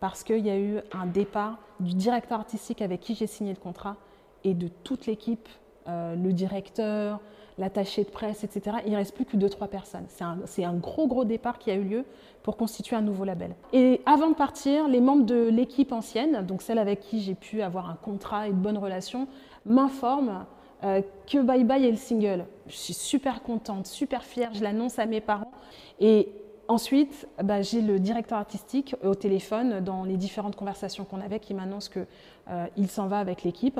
[0.00, 3.60] Parce qu'il y a eu un départ du directeur artistique avec qui j'ai signé le
[3.60, 3.96] contrat
[4.44, 5.48] et de toute l'équipe,
[5.88, 7.20] euh, le directeur,
[7.58, 8.78] l'attaché de presse, etc.
[8.86, 10.06] Il ne reste plus que 2-3 personnes.
[10.46, 12.04] C'est un, gros, gros départ qui a eu lieu
[12.42, 13.54] pour constituer un nouveau label.
[13.72, 17.62] Et avant de partir, les membres de l'équipe ancienne, donc celle avec qui j'ai pu
[17.62, 19.28] avoir un contrat et de bonnes relations,
[19.66, 20.44] m'informent
[20.84, 22.46] euh, que Bye Bye est le single.
[22.66, 25.52] Je suis super contente, super fière, je l'annonce à mes parents.
[26.00, 26.28] Et
[26.68, 31.54] ensuite, bah, j'ai le directeur artistique au téléphone dans les différentes conversations qu'on avait qui
[31.54, 33.78] m'annonce qu'il s'en va avec l'équipe.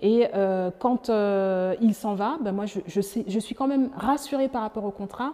[0.00, 4.62] Et euh, quand euh, il s'en va, ben moi je, suis quand même rassurée par
[4.62, 5.32] rapport au contrat,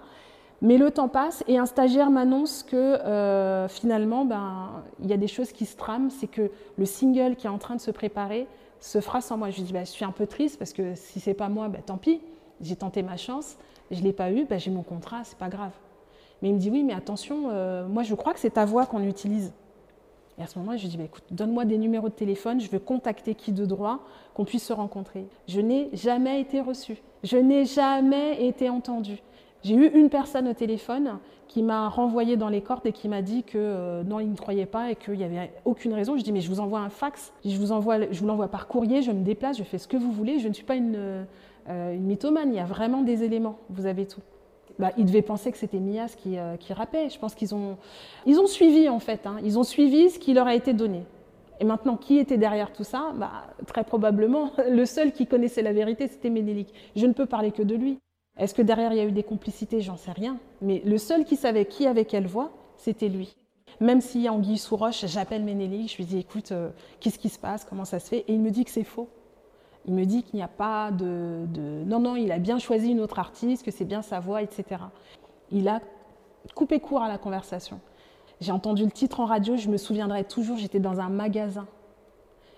[0.63, 5.19] mais le temps passe et un stagiaire m'annonce que euh, finalement ben, il y a
[5.19, 7.91] des choses qui se trament, c'est que le single qui est en train de se
[7.91, 8.47] préparer
[8.81, 9.51] se fera sans moi.
[9.51, 11.83] Je dis ben, je suis un peu triste parce que si c'est pas moi, ben,
[11.85, 12.21] tant pis,
[12.63, 13.57] j'ai tenté ma chance,
[13.91, 15.73] je l'ai pas eu, ben, j'ai mon contrat, c'est pas grave.
[16.41, 17.51] Mais il me dit oui, mais attention,
[17.89, 19.53] moi je crois que c'est ta voix qu'on utilise.
[20.39, 22.69] Et à ce moment-là, je lui dis, bah, écoute, donne-moi des numéros de téléphone, je
[22.69, 24.01] veux contacter qui de droit,
[24.35, 25.27] qu'on puisse se rencontrer.
[25.47, 29.23] Je n'ai jamais été reçue, je n'ai jamais été entendue.
[29.63, 31.19] J'ai eu une personne au téléphone
[31.49, 34.37] qui m'a renvoyé dans les cordes et qui m'a dit que euh, non, il ne
[34.37, 36.19] croyait pas et qu'il n'y avait aucune raison.
[36.19, 38.67] Je dis, mais je vous envoie un fax, je vous, envoie, je vous l'envoie par
[38.67, 40.97] courrier, je me déplace, je fais ce que vous voulez, je ne suis pas une,
[40.97, 44.21] euh, une mythomane, il y a vraiment des éléments, vous avez tout.
[44.79, 47.09] Bah, ils devaient penser que c'était Mias qui, euh, qui rappait.
[47.09, 47.77] Je pense qu'ils ont,
[48.27, 49.27] ils ont suivi en fait.
[49.27, 49.37] Hein.
[49.45, 51.05] Ils ont suivi ce qui leur a été donné.
[51.61, 53.13] Et maintenant, qui était derrière tout ça?
[53.15, 56.75] Bah, Très probablement, le seul qui connaissait la vérité, c'était Ménélique.
[56.97, 57.99] Je ne peux parler que de lui.
[58.37, 59.81] Est-ce que derrière il y a eu des complicités?
[59.81, 60.39] J'en sais rien.
[60.61, 63.37] Mais le seul qui savait qui avait quelle voix, c'était lui.
[63.81, 66.71] Même si en Guy sous roche, j'appelle Ménélique, je lui dis écoute, euh,
[67.01, 67.65] qu'est-ce qui se passe?
[67.65, 68.25] Comment ça se fait?
[68.29, 69.09] Et il me dit que c'est faux.
[69.87, 72.91] Il me dit qu'il n'y a pas de, de, Non, non, il a bien choisi
[72.91, 74.83] une autre artiste, que c'est bien sa voix, etc.
[75.51, 75.81] Il a
[76.55, 77.81] coupé court à la conversation.
[78.41, 81.67] J'ai entendu le titre en radio, je me souviendrai toujours, j'étais dans un magasin.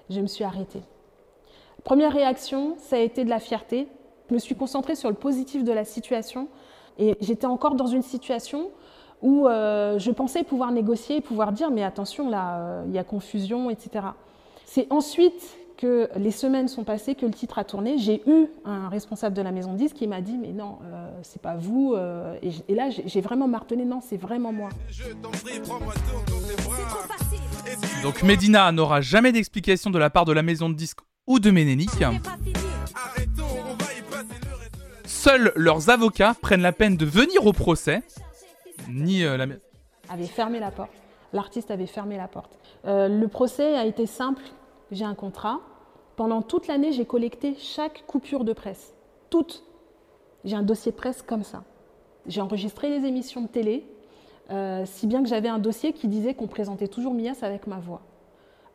[0.08, 0.82] Je me suis arrêtée.
[1.84, 3.88] Première réaction, ça a été de la fierté.
[4.28, 6.48] Je me suis concentrée sur le positif de la situation
[6.98, 8.70] et j'étais encore dans une situation
[9.22, 13.04] où euh, je pensais pouvoir négocier, pouvoir dire mais attention là, euh, il y a
[13.04, 14.06] confusion, etc.
[14.64, 18.88] C'est ensuite que les semaines sont passées, que le titre a tourné, j'ai eu un
[18.88, 21.94] responsable de la maison de disques qui m'a dit mais non, euh, c'est pas vous.
[21.94, 24.70] Euh, et, et, là, j'ai vraiment martelé non, c'est vraiment moi.
[28.02, 31.50] Donc Medina n'aura jamais d'explication de la part de la maison de disques ou de
[31.50, 32.04] Ménélique.
[35.04, 38.02] Seuls leurs avocats prennent la peine de venir au procès.
[38.88, 39.46] Ni euh, la
[40.08, 40.92] avait fermé la porte.
[41.32, 42.56] L'artiste avait fermé la porte.
[42.86, 44.42] Euh, le procès a été simple
[44.90, 45.60] j'ai un contrat.
[46.16, 48.94] Pendant toute l'année, j'ai collecté chaque coupure de presse.
[49.30, 49.64] Toute.
[50.44, 51.64] J'ai un dossier de presse comme ça.
[52.26, 53.86] J'ai enregistré les émissions de télé,
[54.50, 57.78] euh, si bien que j'avais un dossier qui disait qu'on présentait toujours Mias avec ma
[57.78, 58.02] voix.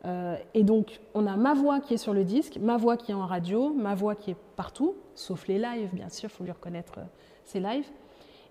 [0.04, 3.12] Euh, et donc, on a ma voix qui est sur le disque, ma voix qui
[3.12, 6.44] est en radio, ma voix qui est partout, sauf les lives, bien sûr, il faut
[6.44, 7.88] lui reconnaître euh, lives.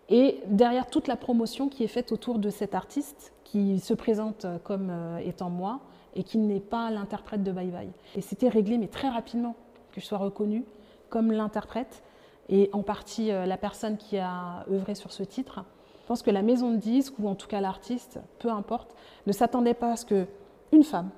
[0.10, 4.46] Et derrière toute la promotion qui est faite autour de cet artiste, qui se présente
[4.64, 5.80] comme euh, étant moi,
[6.16, 7.92] et qui n'est pas l'interprète de Bye Bye.
[8.16, 9.56] Et c'était réglé, mais très rapidement,
[9.92, 10.66] que je sois reconnue
[11.10, 12.04] comme l'interprète
[12.50, 15.64] et en partie euh, la personne qui a œuvré sur ce titre.
[16.02, 18.96] Je pense que la maison de disques, ou en tout cas l'artiste, peu importe,
[19.28, 21.10] ne s'attendait pas à ce qu'une femme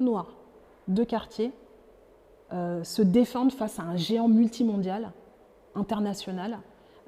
[0.00, 0.34] noire
[0.88, 1.52] de quartier
[2.52, 5.12] euh, se défende face à un géant multimondial,
[5.74, 6.58] international,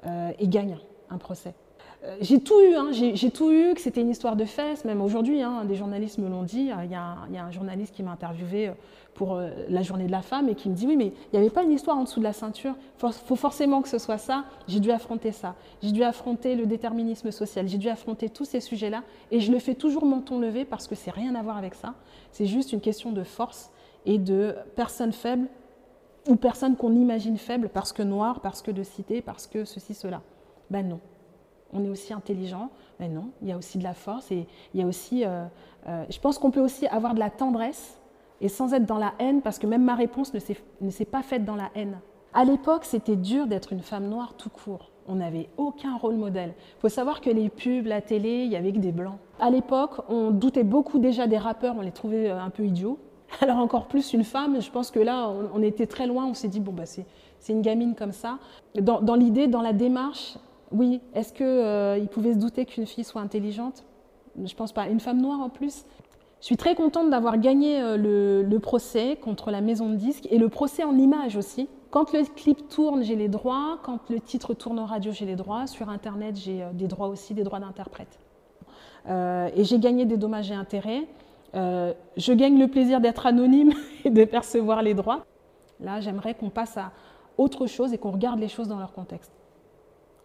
[0.05, 0.77] euh, et gagne
[1.09, 1.53] un procès.
[2.03, 5.01] Euh, j'ai tout eu, hein, j'ai tout eu, que c'était une histoire de fesses, même
[5.01, 6.69] aujourd'hui, hein, des journalistes me l'ont dit.
[6.83, 8.73] Il y, a un- journaliste qui m'a interviewé euh,
[9.15, 11.39] pour euh, la journée de la femme et qui me dit oui, mais il n'y
[11.39, 12.75] avait pas une histoire en dessous de la ceinture.
[13.03, 14.45] Il faut forcément que ce soit ça.
[14.67, 15.55] J'ai dû affronter ça.
[15.81, 17.67] J'ai dû affronter le déterminisme social.
[17.67, 19.01] J'ai dû affronter tous ces sujets-là
[19.31, 21.95] et je le fais toujours menton levé parce que c'est rien à voir avec ça.
[22.31, 23.71] C'est juste une question de force
[24.05, 25.47] et de personnes faibles
[26.29, 29.95] ou personnes qu'on imagine faibles parce que noires, parce que de cité, parce que ceci,
[29.95, 30.21] cela.
[30.69, 30.99] Ben non.
[31.73, 32.69] On est aussi intelligent,
[32.99, 35.25] mais non, il y a aussi de la force et il y a aussi.
[35.25, 35.45] euh,
[35.87, 37.99] euh, je pense qu'on peut aussi avoir de la tendresse
[38.41, 41.43] et sans être dans la haine, parce que même ma réponse ne s'est pas faite
[41.43, 41.99] dans la haine.
[42.33, 44.91] À l'époque, c'était dur d'être une femme noire tout court.
[45.07, 46.53] On n'avait aucun rôle modèle.
[46.77, 49.17] Il faut savoir que les pubs, la télé, il y avait que des blancs.
[49.39, 52.99] À l'époque, on doutait beaucoup déjà des rappeurs, on les trouvait euh, un peu idiots.
[53.41, 56.47] Alors encore plus une femme, je pense que là, on, était très loin, on s'est
[56.47, 57.05] dit, bon, bah, c'est
[57.49, 58.37] une gamine comme ça.
[58.75, 60.37] Dans l'idée, dans la démarche,
[60.71, 63.85] oui, est-ce qu'il pouvait se douter qu'une fille soit intelligente?
[64.43, 64.87] Je pense pas.
[64.87, 65.85] Une femme noire en plus?
[66.39, 70.37] Je suis très contente d'avoir gagné euh, le, procès contre la maison de disques et
[70.37, 71.67] le procès en images aussi.
[71.89, 73.79] Quand le clip tourne, j'ai les droits.
[73.83, 75.67] Quand le titre tourne en radio, j'ai les droits.
[75.67, 78.19] Sur Internet, j'ai euh, des droits aussi, des droits d'interprète.
[79.07, 81.07] Euh, et j'ai gagné des dommages et intérêts.
[81.55, 83.73] Euh, je gagne le plaisir d'être anonyme
[84.05, 85.25] et de percevoir les droits.
[85.79, 86.91] Là, j'aimerais qu'on passe à
[87.37, 89.31] autre chose et qu'on regarde les choses dans leur contexte.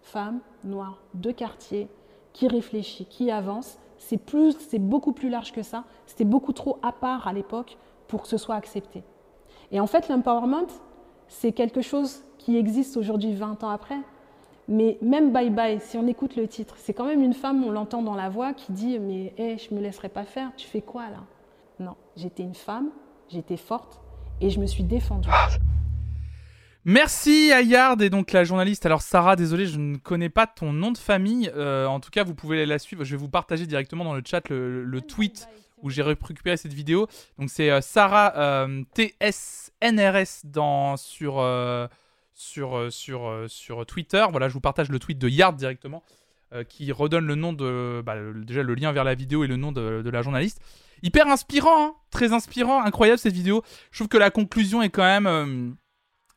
[0.03, 1.89] Femme, noire, de quartier,
[2.33, 5.85] qui réfléchit, qui avance, c'est plus, c'est beaucoup plus large que ça.
[6.07, 9.05] C'était beaucoup trop à part à l'époque pour que ce soit accepté.
[9.71, 10.67] Et en fait, l'empowerment,
[11.29, 13.99] c'est quelque chose qui existe aujourd'hui 20 ans après.
[14.69, 17.71] Mais même Bye Bye, si on écoute le titre, c'est quand même une femme, on
[17.71, 20.83] l'entend dans la voix, qui dit Mais hé, je me laisserai pas faire, tu fais
[20.83, 21.25] quoi là?
[21.81, 22.91] Non, j'étais une femme,
[23.29, 24.01] j'étais forte
[24.41, 25.31] et je me suis défendue.
[26.85, 28.87] Merci Ayard et donc la journaliste.
[28.87, 31.49] Alors Sarah, désolé, je ne connais pas ton nom de famille.
[31.55, 33.05] Euh, en tout cas, vous pouvez la suivre.
[33.05, 35.47] Je vais vous partager directement dans le chat le, tweet
[35.81, 37.07] où j'ai récupéré cette vidéo.
[37.39, 41.87] Donc c'est euh, Sarah euh, TSNRS dans sur euh,
[42.35, 44.25] sur sur Twitter.
[44.31, 46.03] Voilà, je vous partage le tweet de Yard directement
[46.69, 49.73] qui redonne le nom de bah, déjà le lien vers la vidéo et le nom
[49.73, 50.61] de, la journaliste.
[51.03, 53.63] Hyper inspirant, hein très inspirant, incroyable cette vidéo.
[53.91, 55.77] Je trouve que la conclusion est quand même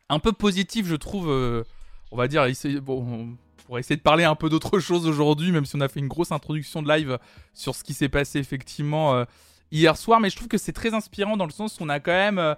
[0.09, 1.29] un peu positive, je trouve.
[1.29, 1.63] euh,
[2.11, 3.35] on va dire, essayer- bon,
[3.69, 6.07] on essayer de parler un peu d'autre chose aujourd'hui, même si on a fait une
[6.07, 7.17] grosse introduction de live
[7.53, 9.25] sur ce qui s'est passé effectivement euh,
[9.71, 10.19] hier soir.
[10.19, 12.37] Mais je trouve que c'est très inspirant dans le sens où on a quand même
[12.37, 12.53] euh,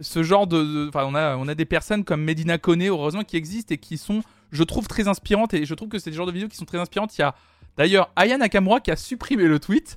[0.00, 0.88] ce genre de.
[0.88, 3.96] Enfin, on, a, on a des personnes comme Medina Kone, heureusement, qui existent et qui
[3.98, 4.22] sont,
[4.52, 5.54] je trouve, très inspirantes.
[5.54, 7.16] Et je trouve que c'est le genre de vidéos qui sont très inspirantes.
[7.16, 7.34] Il y a
[7.78, 9.96] d'ailleurs Aya Nakamura qui a supprimé le tweet,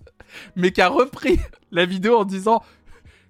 [0.56, 1.40] mais qui a repris
[1.72, 2.64] la vidéo en disant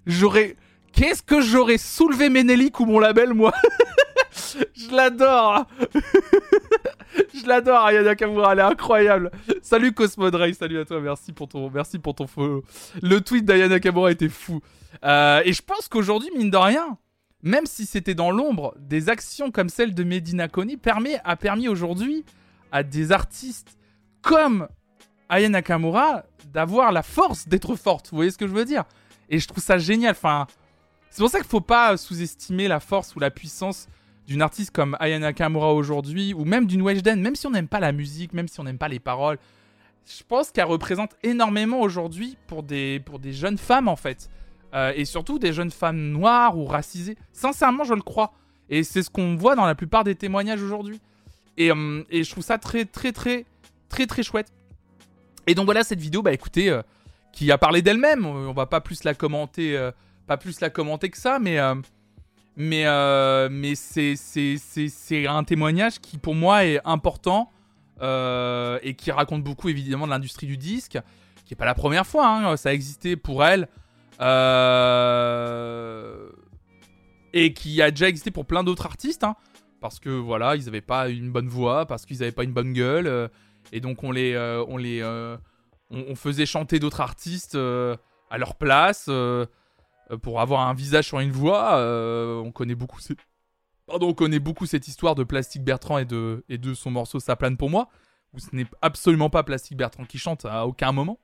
[0.06, 0.56] J'aurais.
[0.94, 3.52] Qu'est-ce que j'aurais soulevé Ménélique ou mon label, moi
[4.74, 5.66] Je l'adore
[7.34, 9.30] Je l'adore, Aya Nakamura, elle est incroyable
[9.62, 12.64] Salut Cosmodray, salut à toi, merci pour ton, merci pour ton follow.
[13.02, 14.60] Le tweet d'Aya Nakamura était fou.
[15.04, 16.96] Euh, et je pense qu'aujourd'hui, mine de rien,
[17.42, 21.68] même si c'était dans l'ombre, des actions comme celle de Medina Koni permet, a permis
[21.68, 22.24] aujourd'hui
[22.70, 23.76] à des artistes
[24.22, 24.68] comme
[25.28, 28.10] Aya Nakamura d'avoir la force d'être forte.
[28.10, 28.84] Vous voyez ce que je veux dire?
[29.28, 30.12] Et je trouve ça génial.
[30.12, 30.46] Enfin,
[31.14, 33.86] c'est pour ça qu'il faut pas sous-estimer la force ou la puissance
[34.26, 37.78] d'une artiste comme Aya Nakamura aujourd'hui, ou même d'une Weshden, même si on n'aime pas
[37.78, 39.38] la musique, même si on n'aime pas les paroles.
[40.08, 44.28] Je pense qu'elle représente énormément aujourd'hui pour des, pour des jeunes femmes en fait.
[44.74, 47.16] Euh, et surtout des jeunes femmes noires ou racisées.
[47.32, 48.32] Sincèrement, je le crois.
[48.68, 51.00] Et c'est ce qu'on voit dans la plupart des témoignages aujourd'hui.
[51.58, 53.44] Et, euh, et je trouve ça très, très, très,
[53.88, 54.52] très, très chouette.
[55.46, 56.82] Et donc voilà cette vidéo, bah écoutez, euh,
[57.32, 58.26] qui a parlé d'elle-même.
[58.26, 59.92] On va pas plus la commenter, euh,
[60.26, 61.74] pas plus la commenter que ça, mais euh,
[62.56, 67.50] mais euh, mais c'est un témoignage qui pour moi est important
[68.00, 70.98] euh, et qui raconte beaucoup évidemment de l'industrie du disque,
[71.44, 72.28] qui est pas la première fois.
[72.28, 73.68] hein, ça a existé pour elle.
[77.36, 79.34] Et qui a déjà existé pour plein d'autres artistes, hein,
[79.80, 82.72] parce que voilà, ils n'avaient pas une bonne voix, parce qu'ils n'avaient pas une bonne
[82.72, 83.28] gueule,
[83.72, 84.36] et donc on les,
[84.68, 85.02] on les,
[85.90, 89.10] on, faisait chanter d'autres artistes à leur place
[90.16, 91.76] pour avoir un visage sur une voix.
[91.76, 93.16] euh, on connaît beaucoup, ces-
[93.86, 97.20] pardon, on connaît beaucoup cette histoire de Plastique Bertrand et de, et de son morceau
[97.20, 97.88] Ça plane pour moi,
[98.32, 101.18] où ce n'est absolument pas Plastique Bertrand qui chante à aucun moment.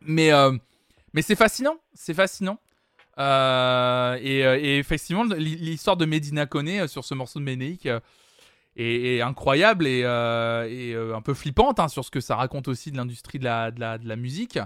[0.00, 0.56] Mais, euh,
[1.12, 2.58] mais c'est fascinant, c'est fascinant.
[3.18, 7.44] Euh, et, euh, effectivement, l'hi- l'histoire de Medina Kone euh, sur ce morceau de
[7.86, 8.00] euh,
[8.76, 12.68] est, incroyable et, euh, et, euh, un peu flippante hein, sur ce que ça raconte
[12.68, 14.58] aussi de l'industrie de la, de, la, de la musique.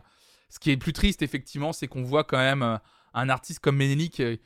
[0.50, 2.76] Ce qui est plus triste, effectivement, c'est qu'on voit quand même euh,
[3.14, 4.36] un artiste comme Ménélique euh,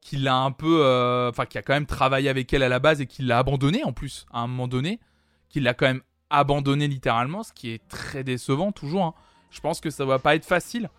[0.00, 0.84] qui l'a un peu.
[0.84, 3.38] euh, Enfin, qui a quand même travaillé avec elle à la base et qui l'a
[3.38, 5.00] abandonné en plus, à un moment donné.
[5.48, 9.04] Qui l'a quand même abandonné littéralement, ce qui est très décevant toujours.
[9.04, 9.14] hein.
[9.50, 10.90] Je pense que ça va pas être facile.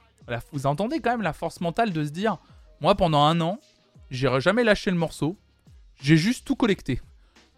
[0.52, 2.38] Vous entendez quand même la force mentale de se dire,
[2.82, 3.60] moi pendant un an,
[4.10, 5.38] j'ai jamais lâché le morceau,
[6.02, 7.02] j'ai juste tout collecté.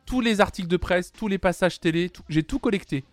[0.05, 3.05] Tous les articles de presse, tous les passages télé, j'ai tout collecté.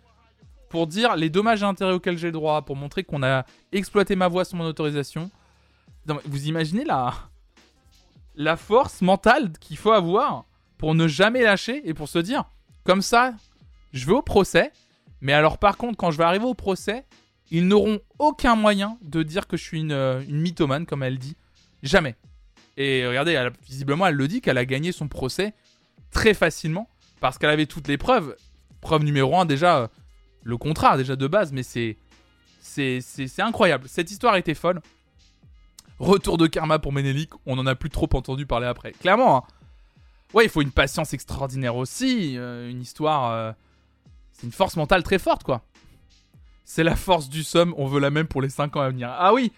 [0.75, 4.17] Pour dire les dommages et intérêts auxquels j'ai le droit, pour montrer qu'on a exploité
[4.17, 5.31] ma voix sans mon autorisation.
[6.25, 7.13] Vous imaginez la,
[8.35, 10.43] la force mentale qu'il faut avoir
[10.77, 12.43] pour ne jamais lâcher et pour se dire,
[12.83, 13.35] comme ça,
[13.93, 14.73] je vais au procès,
[15.21, 17.05] mais alors par contre, quand je vais arriver au procès,
[17.51, 21.37] ils n'auront aucun moyen de dire que je suis une, euh, mythomane, comme elle dit.
[21.83, 22.17] Jamais.
[22.75, 25.53] Et regardez, visiblement, elle le dit qu'elle a gagné son procès
[26.11, 26.89] très facilement
[27.21, 28.35] parce qu'elle avait toutes les preuves.
[28.81, 29.87] Preuve numéro un, déjà, euh,
[30.45, 31.97] le contrat, déjà de base, mais c'est.
[32.61, 33.87] C'est incroyable.
[33.87, 34.81] Cette histoire était folle.
[35.99, 38.91] Retour de karma pour Ménélique, on en a plus trop entendu parler après.
[38.93, 39.43] Clairement, hein.
[40.33, 42.37] ouais, il faut une patience extraordinaire aussi.
[42.37, 43.31] euh, une histoire.
[43.31, 43.51] euh,
[44.33, 45.61] c'est une force mentale très forte, quoi.
[46.65, 49.09] C'est la force du somme, on veut la même pour les 5 ans à venir.
[49.17, 49.51] Ah oui,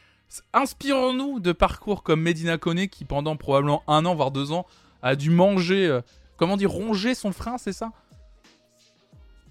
[0.54, 4.68] inspirons-nous de parcours comme Medina Koné qui pendant probablement un an, voire deux ans,
[5.02, 6.02] a dû manger, euh,
[6.36, 7.92] comment dire, ronger son frein, c'est ça?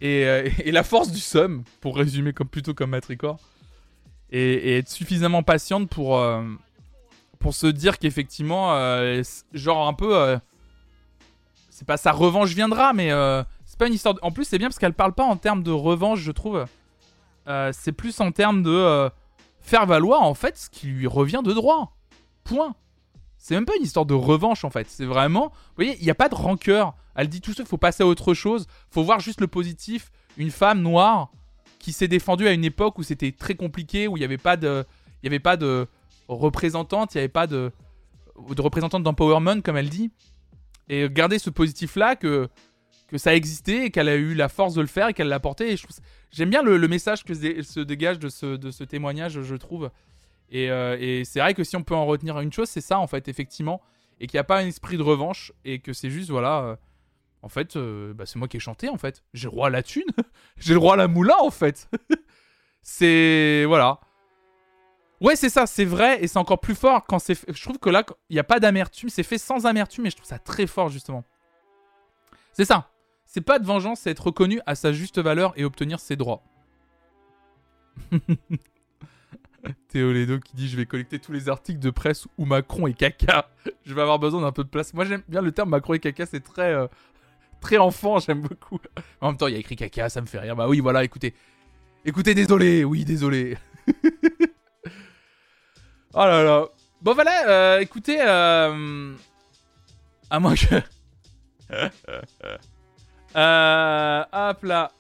[0.01, 3.39] Et, euh, et la force du somme, pour résumer comme, plutôt comme Matricor,
[4.31, 6.43] et, être suffisamment patiente pour, euh,
[7.39, 10.39] pour se dire qu'effectivement, euh, genre un peu...
[11.70, 13.10] c'est pas sa revanche viendra, mais
[13.64, 14.16] c'est pas une histoire...
[14.23, 16.64] En plus, c'est bien parce qu'elle parle pas en termes de revanche, je trouve.
[17.73, 19.10] C'est plus en termes de
[19.60, 21.97] faire valoir en fait ce qui lui revient de droit.
[22.44, 22.74] Point.
[23.36, 24.89] C'est même pas une histoire de revanche en fait.
[24.89, 25.48] C'est vraiment.
[25.51, 26.94] Vous voyez, il n'y a pas de rancœur.
[27.17, 28.67] Elle dit tout ça, faut passer à autre chose.
[28.91, 30.13] faut voir juste le positif.
[30.37, 31.31] Une femme noire
[31.79, 34.57] qui s'est défendue à une époque où c'était très compliqué, où il n'y avait pas
[34.57, 35.87] de.
[36.29, 37.71] Représentante, il n'y avait pas de,
[38.37, 40.11] représentante d'empowerment, comme elle dit.
[40.89, 42.49] Et garder ce positif-là, que,
[43.09, 45.41] que ça existait et qu'elle a eu la force de le faire et qu'elle l'a
[45.41, 45.77] porté.
[46.33, 49.91] J'aime bien le, message que se, dégage de ce, témoignage, je trouve.
[50.51, 52.99] Et, euh, et c'est vrai que si on peut en retenir une chose, c'est ça,
[52.99, 53.81] en fait, effectivement.
[54.21, 56.79] Et qu'il n'y a pas un esprit de revanche et que c'est juste, voilà.
[57.47, 59.23] En fait, euh, bah, c'est moi qui ai chanté, en fait.
[59.32, 60.02] J'ai le droit à la thune.
[60.59, 61.89] J'ai le droit à la moula, en fait.
[62.82, 63.64] c'est.
[63.68, 64.01] Voilà.
[65.20, 67.39] Ouais, c'est ça, c'est vrai, et c'est encore plus fort quand c'est.
[67.48, 70.16] Je trouve que là, il n'y a pas d'amertume, c'est fait sans amertume, et je
[70.16, 71.23] trouve ça très fort, justement.
[72.52, 72.90] C'est ça.
[73.24, 76.43] C'est pas de vengeance, c'est être reconnu à sa juste valeur et obtenir ses droits.
[79.89, 82.94] Théo Ledo qui dit Je vais collecter tous les articles de presse où Macron est
[82.94, 83.48] caca.
[83.85, 84.94] Je vais avoir besoin d'un peu de place.
[84.94, 86.73] Moi, j'aime bien le terme Macron et caca, c'est très.
[86.74, 86.89] euh,
[87.61, 88.78] très enfant, j'aime beaucoup.
[89.20, 90.57] En même temps, il y a écrit caca, ça me fait rire.
[90.57, 91.35] Bah oui, voilà, écoutez.
[92.05, 93.57] Écoutez, désolé, oui, désolé.
[96.15, 96.66] oh là là.
[97.03, 98.19] Bon, voilà, euh, écoutez.
[98.20, 99.15] Euh...
[100.31, 100.83] À moins que.
[103.35, 104.93] Euh, hop là.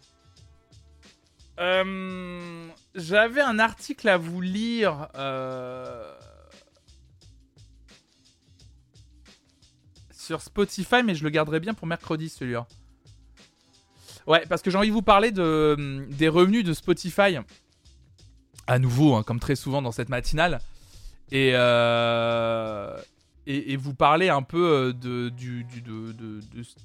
[1.58, 5.08] Euh, J'avais un article à vous lire.
[5.14, 6.12] euh,
[10.26, 12.66] Sur Spotify, mais je le garderai bien pour mercredi celui-là.
[14.26, 17.36] Ouais, parce que j'ai envie de vous parler de, des revenus de Spotify.
[18.66, 20.58] À nouveau, hein, comme très souvent dans cette matinale.
[21.30, 22.96] Et, euh,
[23.46, 26.40] et, vous parler un peu euh, de, du, de, de-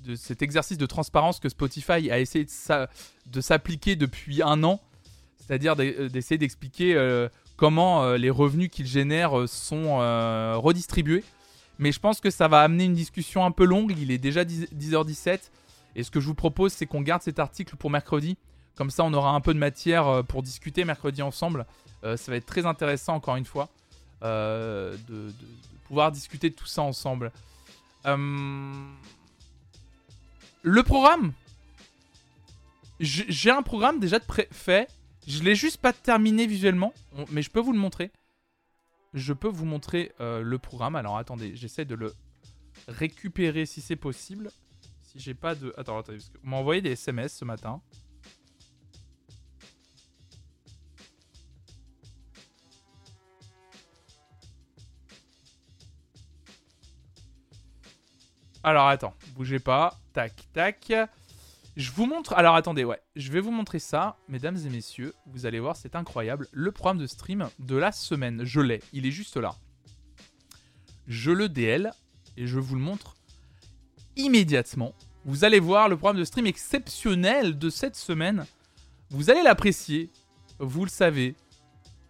[0.05, 2.89] de- cet exercice de transparence que Spotify a essayé de s'a-
[3.25, 4.79] de s'appliquer depuis un an,
[5.39, 6.93] c'est-à-dire euh, d'essayer d'expliquer
[7.57, 9.97] comment les revenus qu'ils génèrent euh, sont
[10.61, 11.23] redistribués.
[11.81, 14.45] Mais je pense que ça va amener une discussion un peu longue, il est déjà
[14.45, 15.49] 10, 10h17,
[15.95, 18.37] et ce que je vous propose c'est qu'on garde cet article pour mercredi,
[18.75, 21.65] comme ça on aura un peu de matière euh, pour discuter mercredi ensemble.
[22.03, 23.67] Euh, ça va être très intéressant encore une fois
[24.21, 25.33] euh, de,
[25.87, 27.31] pouvoir discuter de tout ça ensemble.
[28.05, 28.85] Le
[30.83, 31.33] programme,
[32.99, 34.87] j'ai un programme déjà de fait.
[35.27, 36.93] Je l'ai juste pas terminé visuellement,
[37.31, 38.11] mais je peux vous le montrer.
[39.13, 40.95] Je peux vous montrer euh, le programme.
[40.95, 42.13] Alors attendez, j'essaie de le
[42.87, 44.49] récupérer si c'est possible.
[45.01, 45.73] Si j'ai pas de.
[45.77, 47.81] Attends, attendez, parce qu'on m'a envoyé des SMS ce matin.
[58.63, 59.99] Alors attends, bougez pas.
[60.13, 60.93] Tac, tac.
[61.77, 62.33] Je vous montre.
[62.33, 63.01] Alors attendez, ouais.
[63.15, 65.13] Je vais vous montrer ça, mesdames et messieurs.
[65.27, 66.47] Vous allez voir, c'est incroyable.
[66.51, 68.43] Le programme de stream de la semaine.
[68.43, 68.81] Je l'ai.
[68.93, 69.55] Il est juste là.
[71.07, 71.91] Je le DL
[72.37, 73.15] et je vous le montre
[74.15, 74.93] immédiatement.
[75.23, 78.45] Vous allez voir le programme de stream exceptionnel de cette semaine.
[79.09, 80.09] Vous allez l'apprécier.
[80.59, 81.35] Vous le savez.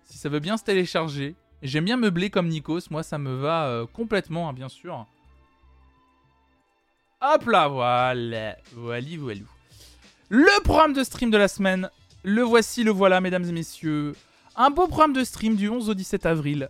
[0.06, 1.36] Si ça veut bien se télécharger.
[1.62, 2.90] J'aime bien meubler comme Nikos.
[2.90, 5.06] Moi, ça me va euh, complètement, hein, bien sûr.
[7.24, 8.58] Hop là, voilà.
[8.74, 9.46] Voili, voilou.
[10.30, 11.90] Le programme de stream de la semaine,
[12.24, 14.16] le voici, le voilà, mesdames et messieurs.
[14.56, 16.70] Un beau programme de stream du 11 au 17 avril.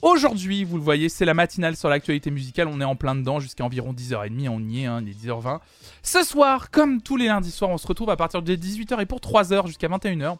[0.00, 2.68] Aujourd'hui, vous le voyez, c'est la matinale sur l'actualité musicale.
[2.68, 4.48] On est en plein dedans jusqu'à environ 10h30.
[4.48, 5.60] On y est, hein, il est 10h20.
[6.02, 9.06] Ce soir, comme tous les lundis soirs, on se retrouve à partir de 18h et
[9.06, 10.38] pour 3h jusqu'à 21h.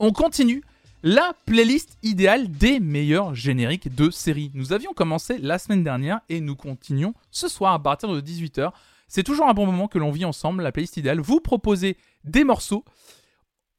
[0.00, 0.64] On continue
[1.02, 4.50] la playlist idéale des meilleurs génériques de séries.
[4.54, 8.72] Nous avions commencé la semaine dernière et nous continuons ce soir à partir de 18h.
[9.06, 11.20] C'est toujours un bon moment que l'on vit ensemble, la playlist idéale.
[11.20, 12.84] Vous proposez des morceaux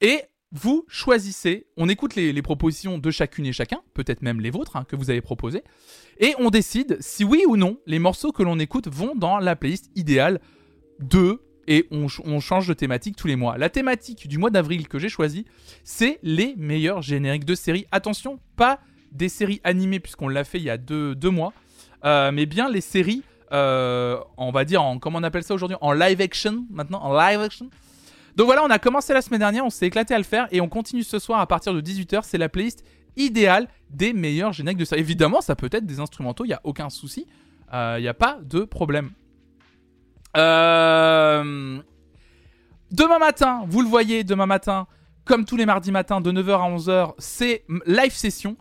[0.00, 0.22] et
[0.52, 4.84] vous choisissez, on écoute les, propositions de chacune et chacun, peut-être même les vôtres hein,
[4.84, 5.62] que vous avez proposées,
[6.18, 9.54] et on décide si oui ou non les morceaux que l'on écoute vont dans la
[9.54, 10.40] playlist idéale
[10.98, 11.40] de
[11.70, 13.56] et on, ch- on change de thématique tous les mois.
[13.56, 15.46] La thématique du mois d'avril que j'ai choisi,
[15.84, 17.86] c'est les meilleurs génériques de séries.
[17.92, 18.80] Attention, pas
[19.12, 21.52] des séries animées puisqu'on l'a fait il y a deux, mois,
[22.04, 23.22] euh, mais bien les séries,
[23.52, 27.40] euh, on va dire en on appelle ça aujourd'hui, en live action maintenant, en live
[27.40, 27.70] action.
[28.34, 30.60] Donc voilà, on a commencé la semaine dernière, on s'est éclaté à le faire et
[30.60, 32.22] on continue ce soir à partir de 18h.
[32.24, 32.84] C'est la playlist
[33.16, 35.00] idéale des meilleurs génériques de séries.
[35.02, 37.26] Évidemment, ça peut être des instrumentaux, il n'y a aucun souci,
[37.72, 39.10] il n'y a pas de problème.
[40.36, 41.78] Euh,
[42.90, 44.88] Demain matin, vous le voyez, demain matin,
[45.24, 48.56] comme tous les mardis matins, de 9h à 11h, c'est live session.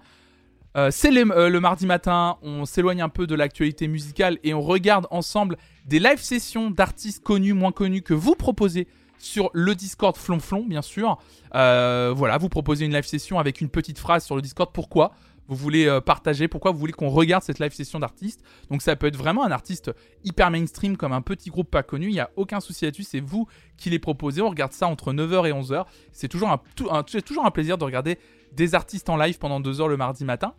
[0.77, 4.61] Euh, c'est euh, le mardi matin, on s'éloigne un peu de l'actualité musicale et on
[4.61, 8.87] regarde ensemble des live sessions d'artistes connus, moins connus que vous proposez
[9.17, 11.17] sur le Discord Flonflon, bien sûr.
[11.51, 14.69] Voilà, vous proposez une live session avec une petite phrase sur le Discord.
[14.71, 15.13] Pourquoi?
[15.49, 18.95] Vous voulez euh, partager Pourquoi vous voulez qu'on regarde cette live session d'artistes Donc ça
[18.95, 19.91] peut être vraiment un artiste
[20.23, 22.07] hyper mainstream comme un petit groupe pas connu.
[22.07, 23.03] Il n'y a aucun souci là-dessus.
[23.03, 24.43] C'est vous qui les proposez.
[24.43, 25.85] On regarde ça entre 9h et 11h.
[26.11, 28.19] C'est toujours un, plaisir de regarder
[28.53, 30.53] des artistes en live pendant 2 heures le mardi matin.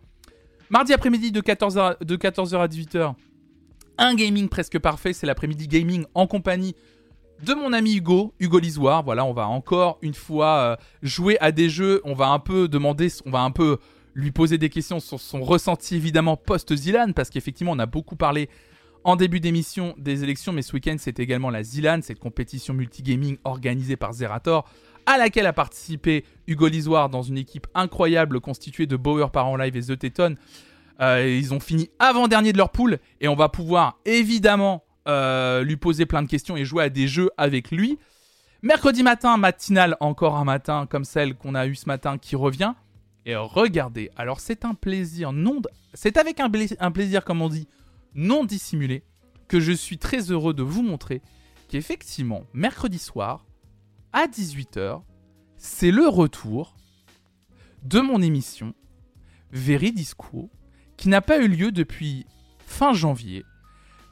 [0.69, 3.13] Mardi après-midi de 14h, de 14h à 18h,
[3.97, 5.13] un gaming presque parfait.
[5.13, 6.75] C'est l'après-midi gaming en compagnie
[7.43, 9.03] de mon ami Hugo, Hugo Lisoire.
[9.03, 12.01] Voilà, on va encore une fois euh, jouer à des jeux.
[12.03, 13.77] On va un peu demander, on va un peu
[14.13, 18.49] lui poser des questions sur son ressenti évidemment post-Zilan, parce qu'effectivement on a beaucoup parlé
[19.03, 23.37] en début d'émission des élections, mais ce week-end c'est également la Zilan, cette compétition multigaming
[23.43, 24.69] organisée par Zerator,
[25.05, 29.75] à laquelle a participé Hugo Lisoire dans une équipe incroyable constituée de Bauer Parent Live
[29.75, 30.35] et The Teton.
[31.01, 35.77] Euh, ils ont fini avant-dernier de leur poule et on va pouvoir évidemment euh, lui
[35.77, 37.97] poser plein de questions et jouer à des jeux avec lui.
[38.61, 42.73] Mercredi matin, matinale, encore un matin comme celle qu'on a eu ce matin qui revient.
[43.25, 45.61] Et regardez, alors c'est un plaisir non...
[45.93, 47.67] C'est avec un, plaisir, comme on dit,
[48.15, 49.03] non dissimulé,
[49.47, 51.21] que je suis très heureux de vous montrer
[51.67, 53.45] qu'effectivement, mercredi soir,
[54.13, 55.01] à 18h,
[55.57, 56.75] c'est le retour
[57.83, 58.73] de mon émission
[59.51, 60.49] Veridisco,
[60.97, 62.25] qui n'a pas eu lieu depuis
[62.65, 63.43] fin janvier.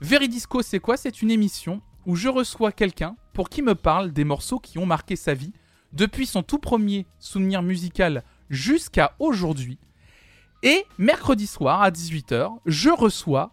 [0.02, 0.98] Veridisco, c'est quoi?
[0.98, 4.86] C'est une émission où je reçois quelqu'un pour qui me parle des morceaux qui ont
[4.86, 5.54] marqué sa vie
[5.94, 9.78] depuis son tout premier souvenir musical jusqu'à aujourd'hui.
[10.64, 13.52] Et mercredi soir à 18h, je reçois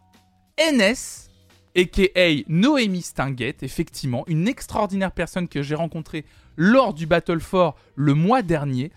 [0.59, 1.31] NS,
[1.77, 6.24] aka Noémie Stinguette, effectivement, une extraordinaire personne que j'ai rencontrée
[6.56, 8.90] lors du Battle for le mois dernier.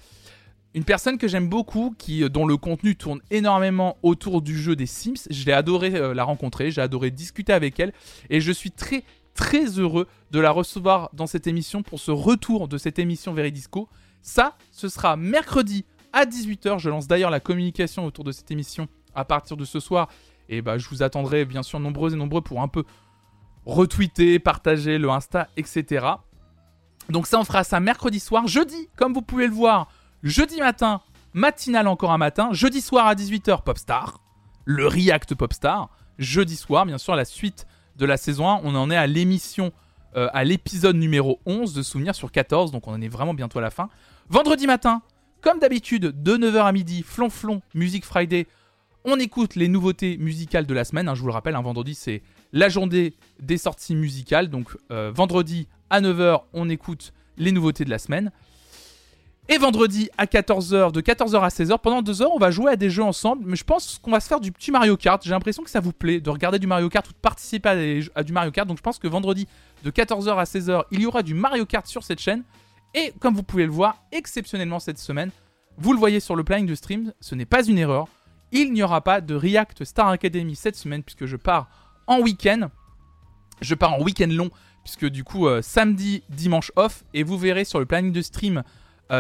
[0.76, 4.86] Une personne que j'aime beaucoup, qui, dont le contenu tourne énormément autour du jeu des
[4.86, 5.28] Sims.
[5.30, 7.92] Je l'ai adoré euh, la rencontrer, j'ai adoré discuter avec elle,
[8.30, 9.04] et je suis très
[9.34, 13.88] très heureux de la recevoir dans cette émission pour ce retour de cette émission Veridisco.
[14.22, 16.80] Ça, ce sera mercredi à 18h.
[16.80, 20.10] Je lance d'ailleurs la communication autour de cette émission à partir de ce soir.
[20.50, 22.84] Et bah, je vous attendrai bien sûr nombreux et nombreux pour un peu
[23.66, 26.08] retweeter, partager le Insta, etc.
[27.10, 28.48] Donc ça, on fera ça mercredi soir.
[28.48, 29.90] Jeudi, comme vous pouvez le voir,
[30.24, 31.02] jeudi matin,
[31.34, 32.50] matinale encore un matin.
[32.52, 34.22] Jeudi soir à 18h, Popstar.
[34.66, 35.90] Le React Popstar.
[36.18, 37.66] Jeudi soir, bien sûr, la suite
[37.96, 38.62] de la saison 1.
[38.64, 39.72] On en est à l'émission,
[40.16, 42.72] euh, à l'épisode numéro 11 de Souvenirs sur 14.
[42.72, 43.90] Donc on en est vraiment bientôt à la fin.
[44.30, 45.02] Vendredi matin,
[45.42, 48.48] comme d'habitude, de 9h à midi, Flonflon, Music Friday.
[49.06, 51.08] On écoute les nouveautés musicales de la semaine.
[51.08, 52.22] hein, je vous le rappelle, un vendredi, c'est
[52.52, 54.50] la journée des sorties musicales.
[54.50, 58.32] Donc euh, vendredi à 9h, on écoute les nouveautés de la semaine.
[59.52, 62.76] Et vendredi à 14h, de 14h à 16h, pendant 2 heures, on va jouer à
[62.76, 63.46] des jeux ensemble.
[63.48, 65.24] Mais je pense qu'on va se faire du petit Mario Kart.
[65.24, 68.24] J'ai l'impression que ça vous plaît de regarder du Mario Kart ou de participer à,
[68.24, 68.68] du Mario Kart.
[68.68, 69.48] Donc je pense que vendredi,
[69.84, 72.44] de 14h à 16h, il y aura du Mario Kart sur cette chaîne.
[72.94, 75.32] Et comme vous pouvez le voir, exceptionnellement cette semaine,
[75.80, 78.08] vous le voyez sur le planning de stream, ce n'est pas une erreur.
[78.52, 81.70] Il n'y aura pas de React Star Academy cette semaine puisque je pars
[82.06, 82.70] en week-end.
[83.62, 84.52] Je pars en week-end long
[84.84, 88.64] puisque du coup euh, samedi, dimanche off et vous verrez sur le planning de stream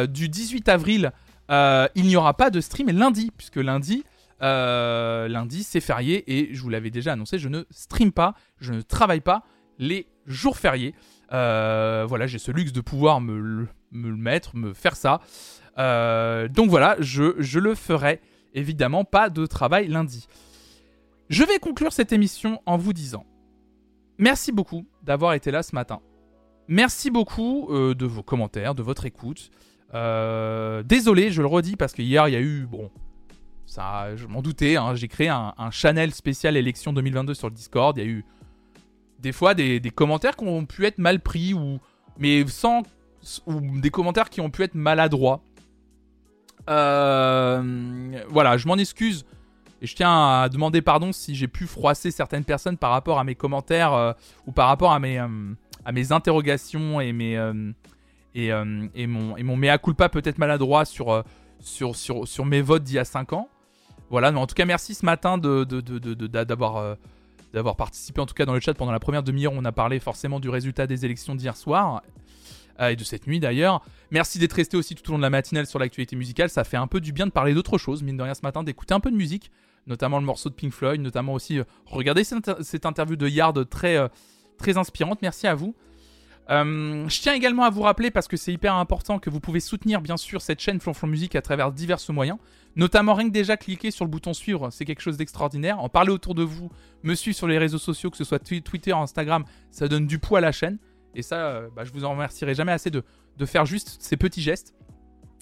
[0.07, 1.11] du 18 avril,
[1.51, 4.03] euh, il n'y aura pas de stream lundi puisque lundi,
[4.41, 8.73] euh, lundi c'est férié et je vous l'avais déjà annoncé, je ne stream pas, je
[8.73, 9.43] ne travaille pas
[9.79, 10.93] les jours fériés.
[11.31, 15.21] Euh, voilà, j'ai ce luxe de pouvoir me, le- me le mettre, me faire ça.
[15.77, 18.19] Euh, donc voilà, je, le ferai
[18.53, 20.27] évidemment pas de travail lundi.
[21.29, 23.25] Je vais conclure cette émission en vous disant
[24.17, 26.01] merci beaucoup d'avoir été là ce matin.
[26.67, 29.49] Merci beaucoup euh, de vos commentaires, de votre écoute.
[29.93, 32.91] Euh, désolé, je le redis parce que hier il y a eu bon,
[33.65, 34.75] ça, je m'en doutais.
[34.75, 37.97] hein, J'ai créé un, channel spécial élection 2022 sur le Discord.
[37.97, 38.25] Il y a eu
[39.19, 41.79] des fois des, commentaires qui ont pu être mal pris ou
[42.17, 42.83] mais sans
[43.45, 45.41] ou des commentaires qui ont pu être maladroits.
[46.69, 49.25] Euh, voilà, je m'en excuse
[49.81, 53.23] et je tiens à demander pardon si j'ai pu froisser certaines personnes par rapport à
[53.23, 54.13] mes commentaires euh,
[54.45, 57.37] ou par rapport à mes, à mes interrogations et mes
[58.45, 61.21] et, euh, et mon et mon mea culpa peut-être maladroit sur euh,
[61.59, 63.49] sur, sur, sur mes votes d'il y a 5 ans.
[64.09, 66.95] Voilà, mais en tout cas merci ce matin de, de- de- de- de- d'avoir euh,
[67.53, 69.53] d'avoir participé en tout cas dans le chat pendant la première demi-heure.
[69.55, 72.01] On a parlé forcément du résultat des élections d'hier soir
[72.79, 73.81] et de cette nuit d'ailleurs.
[74.09, 76.49] Merci d'être resté aussi tout au long de la matinale sur l'actualité musicale.
[76.49, 78.63] Ça fait un peu du bien de parler d'autre chose, mine de rien ce matin,
[78.63, 79.51] d'écouter un peu de musique,
[79.85, 83.27] notamment le morceau de Pink Floyd, notamment aussi euh, regarder cette, inter- cette interview de
[83.27, 83.97] Yard très,
[84.57, 85.21] très inspirante.
[85.21, 85.75] Merci à vous.
[86.49, 89.59] Euh, je tiens également à vous rappeler, parce que c'est hyper important, que vous pouvez
[89.59, 92.39] soutenir bien sûr cette chaîne Flonflon Musique à travers divers moyens.
[92.75, 95.79] Notamment rien que déjà cliquer sur le bouton suivre, c'est quelque chose d'extraordinaire.
[95.79, 96.71] En parler autour de vous,
[97.03, 100.17] me suivre sur les réseaux sociaux, que ce soit Twi- Twitter, Instagram, ça donne du
[100.17, 100.79] poids à la chaîne.
[101.15, 103.03] Et ça, euh, bah, je vous en remercierai jamais assez de,
[103.37, 104.73] de faire juste ces petits gestes.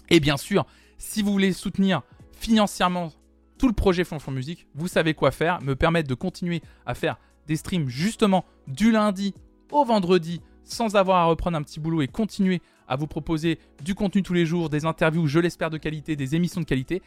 [0.10, 0.66] Et bien sûr,
[0.98, 2.02] si vous voulez soutenir
[2.32, 3.12] financièrement
[3.58, 7.18] tout le projet Flonflon Musique, vous savez quoi faire, me permettre de continuer à faire
[7.48, 9.34] des streams justement du lundi
[9.72, 13.95] au vendredi sans avoir à reprendre un petit boulot et continuer à vous proposer du
[13.95, 17.02] contenu tous les jours, des interviews, je l'espère, de qualité, des émissions de qualité.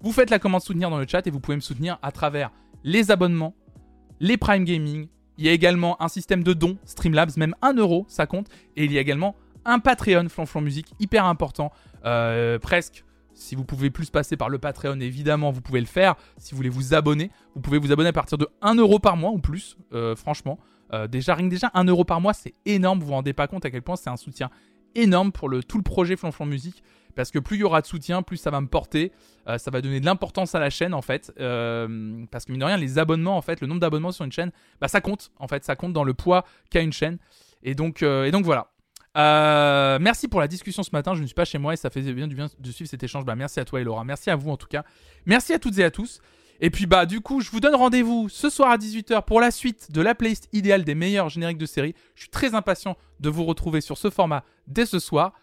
[0.00, 2.50] Vous faites la commande soutenir dans le chat et vous pouvez me soutenir à travers
[2.82, 3.54] les abonnements,
[4.20, 5.08] les Prime Gaming.
[5.38, 8.48] Il y a également un système de dons, Streamlabs, même 1 euro, ça compte.
[8.76, 9.34] Et il y a également
[9.64, 11.72] un Patreon Flonflon Musique, hyper important,
[12.04, 13.04] euh, presque.
[13.36, 16.14] Si vous pouvez plus passer par le Patreon, évidemment, vous pouvez le faire.
[16.36, 19.16] Si vous voulez vous abonner, vous pouvez vous abonner à partir de 1 euro par
[19.16, 20.58] mois ou plus, euh, franchement.
[20.94, 23.00] Euh, déjà, rien déjà, 1 euro par mois, c'est énorme.
[23.00, 24.50] Vous vous rendez pas compte à quel point c'est un soutien
[24.94, 26.82] énorme pour le, tout le projet Flonflon Musique.
[27.16, 29.12] Parce que plus il y aura de soutien, plus ça va me porter.
[29.48, 31.32] Euh, ça va donner de l'importance à la chaîne, en fait.
[31.38, 34.32] Euh, parce que, mine de rien, les abonnements, en fait, le nombre d'abonnements sur une
[34.32, 34.50] chaîne,
[34.80, 35.30] bah, ça compte.
[35.38, 37.18] En fait, ça compte dans le poids qu'a une chaîne.
[37.62, 38.70] Et donc, et voilà.
[40.00, 41.14] Merci pour la discussion ce matin.
[41.14, 43.02] Je ne suis pas chez moi et ça faisait bien du bien de suivre cet
[43.02, 43.24] échange.
[43.24, 44.04] Bah, merci à toi, Laura.
[44.04, 44.84] Merci à vous, en tout cas.
[45.24, 46.20] Merci à toutes et à tous.
[46.64, 49.50] Et puis bah du coup, je vous donne rendez-vous ce soir à 18h pour la
[49.50, 51.94] suite de la playlist idéale des meilleurs génériques de série.
[52.14, 55.34] Je suis très impatient de vous retrouver sur ce format dès ce soir.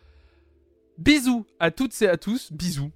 [0.98, 2.52] Bisous à toutes et à tous.
[2.52, 2.90] Bisous.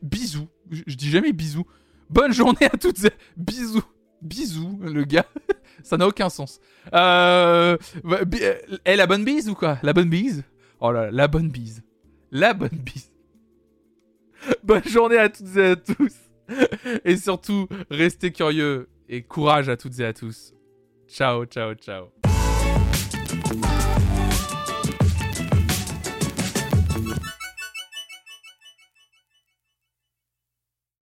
[0.00, 0.48] Bisous.
[0.70, 1.66] Je, dis jamais bisous.
[2.08, 3.12] Bonne journée à toutes et...
[3.36, 3.84] Bisous.
[4.22, 5.26] Bisous, le gars.
[5.82, 6.60] Ça n'a aucun sens.
[6.94, 7.76] Euh...
[8.24, 8.54] bi- euh,
[8.86, 9.78] eh, la bonne bise ou quoi?
[9.82, 10.44] La bonne bise?
[10.80, 11.82] Oh là là, la bonne bise.
[12.30, 13.12] La bonne bise.
[14.64, 16.29] Bonne journée à toutes et à tous.
[17.04, 20.54] Et surtout, restez curieux et courage à toutes et à tous.
[21.08, 22.29] Ciao, ciao, ciao.